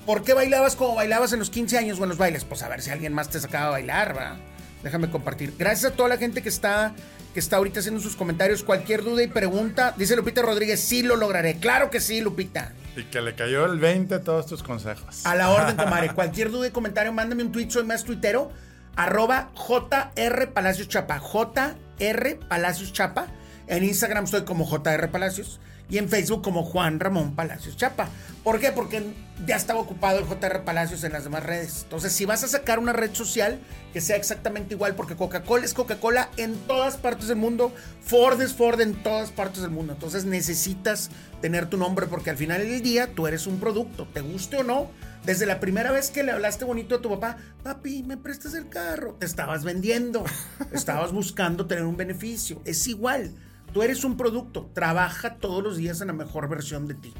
¿por 0.06 0.22
qué 0.22 0.34
bailabas 0.34 0.76
como 0.76 0.96
bailabas 0.96 1.32
en 1.32 1.40
los 1.40 1.50
15 1.50 1.78
años 1.78 1.98
o 1.98 2.04
en 2.04 2.10
los 2.10 2.18
bailes? 2.18 2.44
Pues 2.44 2.62
a 2.62 2.68
ver 2.68 2.82
si 2.82 2.90
alguien 2.90 3.14
más 3.14 3.30
te 3.30 3.40
sacaba 3.40 3.68
a 3.68 3.72
bailar, 3.72 4.14
¿verdad? 4.14 4.38
Déjame 4.84 5.10
compartir. 5.10 5.56
Gracias 5.58 5.94
a 5.94 5.96
toda 5.96 6.10
la 6.10 6.18
gente 6.18 6.44
que 6.44 6.50
está 6.50 6.94
que 7.38 7.42
está 7.42 7.58
ahorita 7.58 7.82
haciendo 7.82 8.02
sus 8.02 8.16
comentarios. 8.16 8.64
Cualquier 8.64 9.04
duda 9.04 9.22
y 9.22 9.28
pregunta, 9.28 9.94
dice 9.96 10.16
Lupita 10.16 10.42
Rodríguez, 10.42 10.80
sí 10.80 11.04
lo 11.04 11.16
lograré. 11.16 11.58
Claro 11.58 11.92
que 11.92 12.00
sí, 12.00 12.20
Lupita. 12.20 12.74
Y 12.96 13.04
que 13.04 13.22
le 13.22 13.36
cayó 13.36 13.68
el 13.68 13.78
20 13.78 14.16
a 14.16 14.22
todos 14.24 14.48
tus 14.48 14.64
consejos. 14.64 15.24
A 15.24 15.36
la 15.36 15.52
orden, 15.52 15.76
comadre. 15.78 16.12
Cualquier 16.16 16.50
duda 16.50 16.66
y 16.66 16.72
comentario, 16.72 17.14
mándame 17.14 17.44
un 17.44 17.52
tweet, 17.52 17.70
soy 17.70 17.84
más 17.84 18.04
tuitero. 18.04 18.52
Arroba 18.96 19.52
JR 19.54 20.52
Palacios 20.52 20.88
Chapa. 20.88 21.20
JR 21.20 22.40
Palacios 22.50 22.92
Chapa. 22.92 23.28
En 23.68 23.84
Instagram 23.84 24.24
estoy 24.24 24.44
como 24.44 24.66
JR 24.66 25.08
Palacios. 25.12 25.60
Y 25.90 25.98
en 25.98 26.10
Facebook 26.10 26.44
como 26.44 26.64
Juan 26.64 27.00
Ramón 27.00 27.36
Palacios 27.36 27.78
Chapa. 27.78 28.10
¿Por 28.44 28.60
qué? 28.60 28.72
Porque 28.72 29.04
ya 29.46 29.56
estaba 29.56 29.80
ocupado 29.80 30.20
el 30.20 30.26
JR 30.26 30.64
Palacios 30.64 31.04
en 31.04 31.12
las 31.12 31.26
demás 31.26 31.44
redes. 31.44 31.82
Entonces, 31.84 32.14
si 32.14 32.26
vas 32.26 32.44
a 32.44 32.48
sacar 32.48 32.80
una 32.80 32.94
red 32.94 33.14
social 33.14 33.60
que 33.94 34.02
sea 34.02 34.16
exactamente 34.16 34.74
igual, 34.74 34.96
porque 34.96 35.16
Coca-Cola 35.16 35.66
es 35.66 35.74
Coca-Cola 35.74 36.30
en 36.38 36.56
todas 36.68 36.98
partes 36.98 37.28
del 37.28 37.38
mundo, 37.38 37.74
Ford 38.02 38.42
es 38.42 38.54
Ford 38.54 38.80
en 38.82 38.96
todas 39.04 39.32
partes 39.32 39.62
del 39.62 39.72
mundo. 39.72 39.94
Entonces, 39.94 40.26
necesitas 40.26 41.10
tener 41.42 41.70
tu 41.70 41.78
nombre 41.78 42.08
porque 42.08 42.30
al 42.30 42.38
final 42.38 42.62
del 42.62 42.82
día 42.82 43.14
tú 43.14 43.28
eres 43.28 43.48
un 43.48 43.60
producto, 43.60 44.08
te 44.14 44.22
guste 44.22 44.58
o 44.58 44.64
no. 44.64 44.90
Desde 45.26 45.46
la 45.46 45.60
primera 45.60 45.92
vez 45.92 46.10
que 46.10 46.24
le 46.24 46.32
hablaste 46.32 46.64
bonito 46.64 46.96
a 46.96 47.02
tu 47.02 47.10
papá, 47.10 47.38
papi, 47.64 48.04
¿me 48.04 48.16
prestas 48.16 48.54
el 48.54 48.70
carro? 48.70 49.18
Te 49.20 49.26
estabas 49.26 49.66
vendiendo, 49.66 50.24
estabas 50.72 51.12
buscando 51.12 51.66
tener 51.66 51.84
un 51.84 51.98
beneficio. 51.98 52.62
Es 52.64 52.88
igual, 52.88 53.34
tú 53.74 53.84
eres 53.84 54.04
un 54.04 54.18
producto, 54.18 54.70
trabaja 54.74 55.36
todos 55.36 55.64
los 55.64 55.78
días 55.78 56.02
en 56.02 56.08
la 56.08 56.14
mejor 56.14 56.50
versión 56.50 56.88
de 56.88 56.96
ti. 56.96 57.14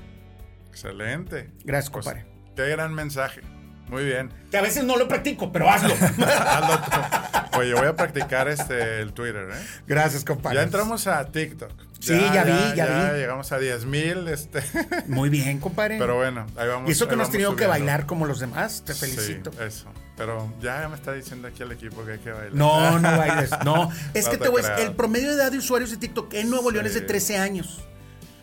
Excelente. 0.70 1.52
Gracias, 1.64 1.92
Pues, 1.92 2.06
compadre. 2.06 2.28
qué 2.56 2.68
gran 2.70 2.94
mensaje. 2.94 3.42
Muy 3.90 4.04
bien. 4.06 4.30
Que 4.52 4.58
a 4.58 4.62
veces 4.62 4.84
no 4.84 4.98
lo 4.98 5.08
practico, 5.08 5.52
pero 5.52 5.70
hazlo. 5.70 5.94
Hazlo 6.20 6.80
tú. 6.82 7.58
Oye, 7.60 7.74
voy 7.74 7.88
a 7.88 7.96
practicar 7.96 8.48
este 8.48 9.02
el 9.02 9.14
Twitter, 9.14 9.48
¿eh? 9.52 9.66
Gracias, 9.88 10.24
compadre. 10.24 10.58
Ya 10.58 10.64
entramos 10.64 11.08
a 11.08 11.26
TikTok. 11.26 11.72
Sí, 12.00 12.14
ya 12.34 12.44
vi, 12.44 12.76
ya 12.76 12.86
vi. 12.86 13.18
Llegamos 13.20 13.52
a 13.52 13.58
10 13.58 13.86
mil, 13.86 14.28
este. 14.28 14.62
Muy 15.08 15.30
bien, 15.30 15.60
compadre. 15.60 15.98
Pero 15.98 16.16
bueno, 16.16 16.46
ahí 16.56 16.68
vamos. 16.68 16.88
y 16.90 16.92
eso 16.92 17.08
que 17.08 17.16
no 17.16 17.24
has 17.24 17.32
tenido 17.32 17.52
que 17.56 17.64
subiendo. 17.64 17.72
bailar 17.88 18.06
como 18.06 18.26
los 18.28 18.40
demás, 18.40 18.84
te 18.86 18.94
felicito. 18.94 19.52
Sí, 19.52 19.58
eso. 19.66 19.88
Pero 20.16 20.54
ya 20.62 20.88
me 20.90 20.96
está 20.96 21.14
diciendo 21.14 21.48
aquí 21.48 21.64
el 21.64 21.72
equipo 21.72 22.04
que 22.06 22.14
hay 22.14 22.20
que 22.20 22.32
bailar. 22.32 22.54
No, 22.54 23.00
no 23.00 23.18
bailes. 23.18 23.50
No, 23.66 23.90
es 24.14 24.26
No 24.26 24.32
que 24.32 24.38
te 24.38 24.50
voy 24.50 24.60
a 24.60 24.64
decir, 24.64 24.76
creas. 24.76 24.90
el 24.90 24.96
promedio 24.96 25.30
de 25.30 25.36
edad 25.36 25.52
de 25.52 25.58
usuarios 25.58 25.90
de 25.92 25.98
TikTok 25.98 26.34
en 26.36 26.50
Nuevo 26.50 26.70
León 26.72 26.86
es 26.86 26.94
de 26.94 27.00
Sí. 27.02 27.06
13 27.08 27.38
años. 27.38 27.84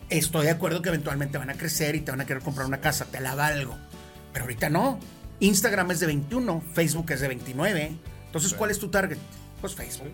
Estoy 0.09 0.45
de 0.45 0.51
acuerdo 0.51 0.81
que 0.81 0.89
eventualmente 0.89 1.37
van 1.37 1.49
a 1.49 1.53
crecer 1.53 1.95
y 1.95 2.01
te 2.01 2.11
van 2.11 2.21
a 2.21 2.25
querer 2.25 2.43
comprar 2.43 2.67
una 2.67 2.79
casa, 2.81 3.05
te 3.05 3.19
la 3.21 3.35
valgo. 3.35 3.77
Pero 4.33 4.43
ahorita 4.45 4.69
no. 4.69 4.99
Instagram 5.39 5.91
es 5.91 5.99
de 5.99 6.07
21, 6.07 6.63
Facebook 6.73 7.11
es 7.11 7.21
de 7.21 7.27
29. 7.27 7.91
Entonces, 8.27 8.51
Sí. 8.51 8.55
¿cuál 8.57 8.71
es 8.71 8.79
tu 8.79 8.89
target? 8.89 9.17
Pues 9.61 9.75
Facebook. 9.75 10.11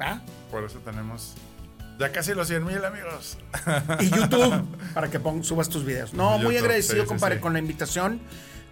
¿va? 0.00 0.20
Por 0.50 0.64
eso 0.64 0.78
tenemos 0.78 1.34
ya 1.98 2.10
casi 2.10 2.34
los 2.34 2.48
100 2.48 2.64
mil 2.64 2.84
amigos. 2.84 3.38
Y 4.00 4.10
YouTube, 4.10 4.64
para 4.94 5.08
que 5.10 5.20
pon- 5.20 5.44
subas 5.44 5.68
tus 5.68 5.84
videos. 5.84 6.12
No, 6.12 6.38
muy 6.38 6.56
agradecido, 6.56 6.96
sí, 6.96 7.00
sí, 7.02 7.06
compadre, 7.06 7.36
sí. 7.36 7.40
con 7.40 7.52
la 7.52 7.58
invitación. 7.60 8.20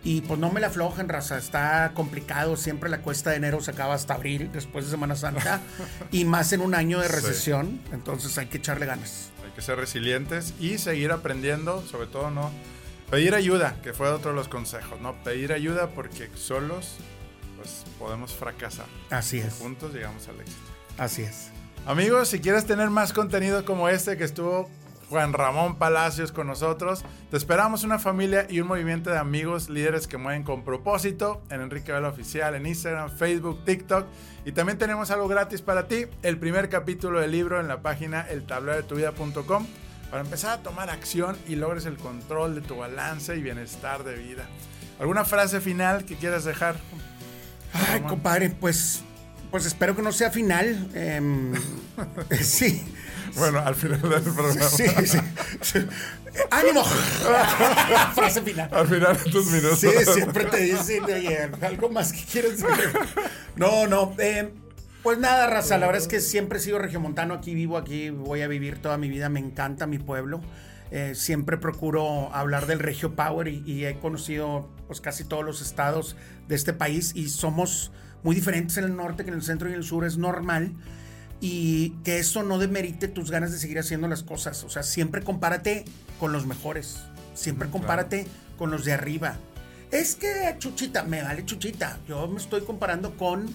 Y 0.04 0.22
pues 0.22 0.40
no 0.40 0.50
me 0.50 0.60
la 0.60 0.66
aflojen, 0.66 1.08
raza. 1.08 1.38
Está 1.38 1.92
complicado. 1.94 2.56
Siempre 2.56 2.90
la 2.90 2.98
cuesta 3.02 3.30
de 3.30 3.36
enero 3.36 3.60
se 3.60 3.70
acaba 3.70 3.94
hasta 3.94 4.14
abril, 4.14 4.50
después 4.52 4.84
de 4.86 4.90
Semana 4.90 5.14
Santa. 5.14 5.60
y 6.10 6.24
más 6.24 6.52
en 6.52 6.60
un 6.62 6.74
año 6.74 6.98
de 6.98 7.06
recesión. 7.06 7.80
Entonces 7.92 8.36
hay 8.38 8.46
que 8.46 8.58
echarle 8.58 8.86
ganas. 8.86 9.30
Hay 9.44 9.52
que 9.52 9.62
ser 9.62 9.76
resilientes 9.78 10.54
y 10.58 10.78
seguir 10.78 11.12
aprendiendo, 11.12 11.86
sobre 11.86 12.08
todo 12.08 12.32
no 12.32 12.50
Pedir 13.12 13.34
ayuda, 13.34 13.76
que 13.82 13.92
fue 13.92 14.08
otro 14.08 14.30
de 14.30 14.36
los 14.38 14.48
consejos, 14.48 14.98
¿no? 15.02 15.22
Pedir 15.22 15.52
ayuda 15.52 15.90
porque 15.90 16.30
solos 16.34 16.96
pues 17.58 17.84
podemos 17.98 18.32
fracasar. 18.32 18.86
Así 19.10 19.36
es. 19.36 19.58
Juntos 19.58 19.92
llegamos 19.92 20.26
al 20.28 20.40
éxito. 20.40 20.62
Así 20.96 21.20
es. 21.20 21.50
Amigos, 21.84 22.28
si 22.28 22.40
quieres 22.40 22.64
tener 22.64 22.88
más 22.88 23.12
contenido 23.12 23.66
como 23.66 23.90
este 23.90 24.16
que 24.16 24.24
estuvo 24.24 24.70
Juan 25.10 25.34
Ramón 25.34 25.76
Palacios 25.76 26.32
con 26.32 26.46
nosotros, 26.46 27.04
te 27.30 27.36
esperamos 27.36 27.84
una 27.84 27.98
familia 27.98 28.46
y 28.48 28.60
un 28.60 28.68
movimiento 28.68 29.10
de 29.10 29.18
amigos 29.18 29.68
líderes 29.68 30.06
que 30.06 30.16
mueven 30.16 30.42
con 30.42 30.64
propósito 30.64 31.42
en 31.50 31.60
Enrique 31.60 31.92
Vela 31.92 32.08
Oficial, 32.08 32.54
en 32.54 32.64
Instagram, 32.64 33.10
Facebook, 33.10 33.62
TikTok. 33.66 34.06
Y 34.46 34.52
también 34.52 34.78
tenemos 34.78 35.10
algo 35.10 35.28
gratis 35.28 35.60
para 35.60 35.86
ti, 35.86 36.06
el 36.22 36.38
primer 36.38 36.70
capítulo 36.70 37.20
del 37.20 37.32
libro 37.32 37.60
en 37.60 37.68
la 37.68 37.82
página 37.82 38.22
eltablerodetuvida.com 38.22 39.66
para 40.12 40.24
empezar 40.24 40.58
a 40.58 40.62
tomar 40.62 40.90
acción 40.90 41.38
y 41.48 41.56
logres 41.56 41.86
el 41.86 41.96
control 41.96 42.54
de 42.54 42.60
tu 42.60 42.76
balance 42.76 43.34
y 43.34 43.40
bienestar 43.40 44.04
de 44.04 44.14
vida. 44.16 44.46
¿Alguna 45.00 45.24
frase 45.24 45.58
final 45.62 46.04
que 46.04 46.16
quieras 46.16 46.44
dejar? 46.44 46.76
Ay, 47.72 48.02
compadre, 48.02 48.50
pues, 48.50 49.00
pues 49.50 49.64
espero 49.64 49.96
que 49.96 50.02
no 50.02 50.12
sea 50.12 50.30
final. 50.30 50.90
Em, 50.92 51.54
sí. 52.42 52.84
Bueno, 53.36 53.60
al 53.60 53.74
final 53.74 54.02
del 54.02 54.22
programa. 54.22 54.68
Sí, 54.68 54.84
sí. 55.62 55.78
¡Ánimo! 56.50 56.84
Frase 58.14 58.42
final. 58.42 58.68
Al 58.70 58.86
final 58.86 59.16
de 59.16 59.30
tus 59.30 59.46
minutos. 59.46 59.80
Sí, 59.80 59.88
siempre 60.12 60.44
te 60.44 60.58
dicen, 60.58 61.04
oye, 61.04 61.50
algo 61.62 61.88
más 61.88 62.12
que 62.12 62.22
quieres 62.22 62.60
decir. 62.60 62.92
No, 63.56 63.86
no. 63.86 64.14
Eh, 64.18 64.52
pues 65.02 65.18
nada, 65.18 65.48
raza, 65.48 65.78
la 65.78 65.86
verdad 65.86 66.02
es 66.02 66.08
que 66.08 66.20
siempre 66.20 66.58
he 66.58 66.62
sido 66.62 66.78
regiomontano, 66.78 67.34
aquí 67.34 67.54
vivo, 67.54 67.76
aquí 67.76 68.10
voy 68.10 68.42
a 68.42 68.48
vivir 68.48 68.80
toda 68.80 68.98
mi 68.98 69.08
vida, 69.08 69.28
me 69.28 69.40
encanta 69.40 69.86
mi 69.86 69.98
pueblo. 69.98 70.40
Eh, 70.94 71.14
siempre 71.14 71.56
procuro 71.56 72.32
hablar 72.34 72.66
del 72.66 72.78
Regio 72.78 73.16
Power 73.16 73.48
y, 73.48 73.86
he 73.86 73.98
conocido 73.98 74.68
pues 74.86 75.00
casi 75.00 75.24
todos 75.24 75.42
los 75.42 75.62
estados 75.62 76.16
de 76.48 76.54
este 76.54 76.74
país 76.74 77.12
y 77.14 77.30
somos 77.30 77.92
muy 78.22 78.36
diferentes 78.36 78.76
en 78.76 78.84
el 78.84 78.94
norte 78.94 79.24
que 79.24 79.30
en 79.30 79.36
el 79.36 79.42
centro 79.42 79.70
y 79.70 79.72
en 79.72 79.78
el 79.78 79.84
sur, 79.84 80.04
es 80.04 80.18
normal. 80.18 80.72
Y 81.40 81.90
que 82.04 82.18
eso 82.18 82.44
no 82.44 82.58
demerite 82.58 83.08
tus 83.08 83.30
ganas 83.30 83.50
de 83.50 83.58
seguir 83.58 83.78
haciendo 83.78 84.06
las 84.06 84.22
cosas. 84.22 84.62
O 84.62 84.70
sea, 84.70 84.84
siempre 84.84 85.22
compárate 85.22 85.84
con 86.20 86.30
los 86.30 86.46
mejores. 86.46 86.98
Siempre 87.34 87.68
compárate 87.68 88.26
con 88.58 88.70
los 88.70 88.84
de 88.84 88.92
arriba. 88.92 89.38
Es 89.90 90.14
que 90.14 90.54
Chuchita, 90.58 91.02
me 91.02 91.22
vale 91.22 91.44
Chuchita. 91.44 91.98
Yo 92.06 92.28
me 92.28 92.36
estoy 92.36 92.60
comparando 92.60 93.16
con 93.16 93.46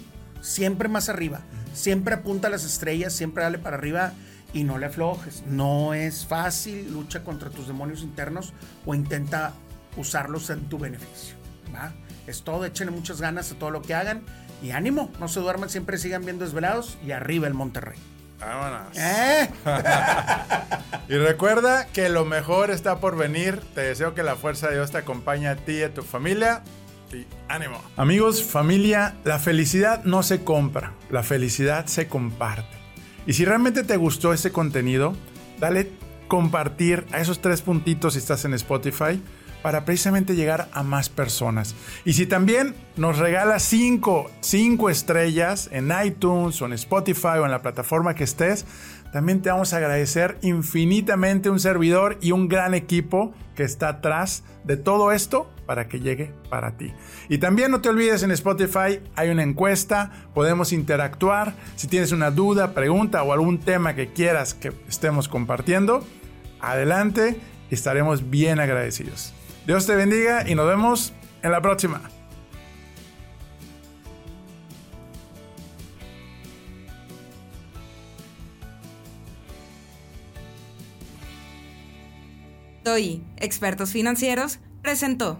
siempre 0.47 0.87
más 0.87 1.09
arriba. 1.09 1.41
Siempre 1.73 2.15
apunta 2.15 2.47
a 2.47 2.51
las 2.51 2.63
estrellas, 2.63 3.13
siempre 3.13 3.43
dale 3.43 3.59
para 3.59 3.77
arriba 3.77 4.13
y 4.53 4.63
no 4.63 4.77
le 4.77 4.87
aflojes. 4.87 5.43
No 5.45 5.93
es 5.93 6.25
fácil, 6.25 6.91
lucha 6.91 7.23
contra 7.23 7.49
tus 7.49 7.67
demonios 7.67 8.01
internos 8.01 8.53
o 8.85 8.95
intenta 8.95 9.53
usarlos 9.97 10.49
en 10.49 10.69
tu 10.69 10.79
beneficio. 10.79 11.35
¿va? 11.75 11.91
Es 12.25 12.43
todo, 12.43 12.65
échenle 12.65 12.91
muchas 12.91 13.21
ganas 13.21 13.51
a 13.51 13.55
todo 13.55 13.71
lo 13.71 13.81
que 13.81 13.93
hagan 13.93 14.23
y 14.63 14.71
ánimo, 14.71 15.11
no 15.19 15.27
se 15.27 15.39
duerman, 15.39 15.69
siempre 15.69 15.97
sigan 15.97 16.25
bien 16.25 16.39
desvelados 16.39 16.97
y 17.05 17.11
arriba 17.11 17.47
el 17.47 17.53
Monterrey. 17.53 17.99
Vámonos. 18.39 18.95
¿Eh? 18.97 19.49
y 21.09 21.15
recuerda 21.15 21.87
que 21.87 22.07
lo 22.09 22.23
mejor 22.23 22.69
está 22.69 22.99
por 22.99 23.17
venir. 23.17 23.61
Te 23.73 23.81
deseo 23.81 24.13
que 24.13 24.21
la 24.21 24.35
fuerza 24.35 24.67
de 24.67 24.75
Dios 24.75 24.91
te 24.91 24.99
acompañe 24.99 25.47
a 25.47 25.55
ti 25.55 25.73
y 25.73 25.83
a 25.83 25.93
tu 25.93 26.03
familia 26.03 26.61
y 27.13 27.25
ánimo. 27.47 27.81
Amigos, 27.95 28.43
familia, 28.43 29.15
la 29.23 29.39
felicidad 29.39 30.03
no 30.03 30.23
se 30.23 30.43
compra, 30.43 30.93
la 31.09 31.23
felicidad 31.23 31.85
se 31.85 32.07
comparte. 32.07 32.77
Y 33.25 33.33
si 33.33 33.45
realmente 33.45 33.83
te 33.83 33.97
gustó 33.97 34.33
este 34.33 34.51
contenido, 34.51 35.13
dale 35.59 35.91
compartir 36.27 37.05
a 37.11 37.19
esos 37.19 37.41
tres 37.41 37.61
puntitos 37.61 38.13
si 38.13 38.19
estás 38.19 38.45
en 38.45 38.53
Spotify 38.53 39.21
para 39.61 39.85
precisamente 39.85 40.35
llegar 40.35 40.69
a 40.71 40.83
más 40.83 41.09
personas. 41.09 41.75
Y 42.05 42.13
si 42.13 42.25
también 42.25 42.75
nos 42.95 43.17
regalas 43.17 43.63
cinco, 43.63 44.31
cinco 44.39 44.89
estrellas 44.89 45.69
en 45.71 45.91
iTunes 46.05 46.61
o 46.61 46.65
en 46.65 46.73
Spotify 46.73 47.39
o 47.39 47.45
en 47.45 47.51
la 47.51 47.61
plataforma 47.61 48.13
que 48.13 48.23
estés, 48.23 48.65
también 49.11 49.41
te 49.41 49.49
vamos 49.49 49.73
a 49.73 49.77
agradecer 49.77 50.37
infinitamente 50.41 51.49
un 51.49 51.59
servidor 51.59 52.17
y 52.21 52.31
un 52.31 52.47
gran 52.47 52.73
equipo 52.73 53.33
que 53.55 53.63
está 53.63 53.89
atrás 53.89 54.43
de 54.63 54.77
todo 54.77 55.11
esto 55.11 55.49
para 55.65 55.87
que 55.87 55.99
llegue 55.99 56.31
para 56.49 56.77
ti. 56.77 56.93
Y 57.29 57.37
también 57.37 57.71
no 57.71 57.81
te 57.81 57.89
olvides 57.89 58.23
en 58.23 58.31
Spotify 58.31 59.01
hay 59.15 59.29
una 59.29 59.43
encuesta, 59.43 60.11
podemos 60.33 60.71
interactuar. 60.71 61.53
Si 61.75 61.87
tienes 61.87 62.11
una 62.11 62.31
duda, 62.31 62.73
pregunta 62.73 63.23
o 63.23 63.33
algún 63.33 63.59
tema 63.59 63.95
que 63.95 64.13
quieras 64.13 64.53
que 64.53 64.71
estemos 64.87 65.27
compartiendo, 65.27 66.05
adelante, 66.59 67.39
estaremos 67.69 68.29
bien 68.29 68.59
agradecidos. 68.59 69.33
Dios 69.65 69.85
te 69.85 69.95
bendiga 69.95 70.49
y 70.49 70.55
nos 70.55 70.67
vemos 70.67 71.13
en 71.43 71.51
la 71.51 71.61
próxima. 71.61 72.16
Soy 82.87 83.21
Expertos 83.35 83.91
Financieros 83.91 84.59
presentó. 84.81 85.35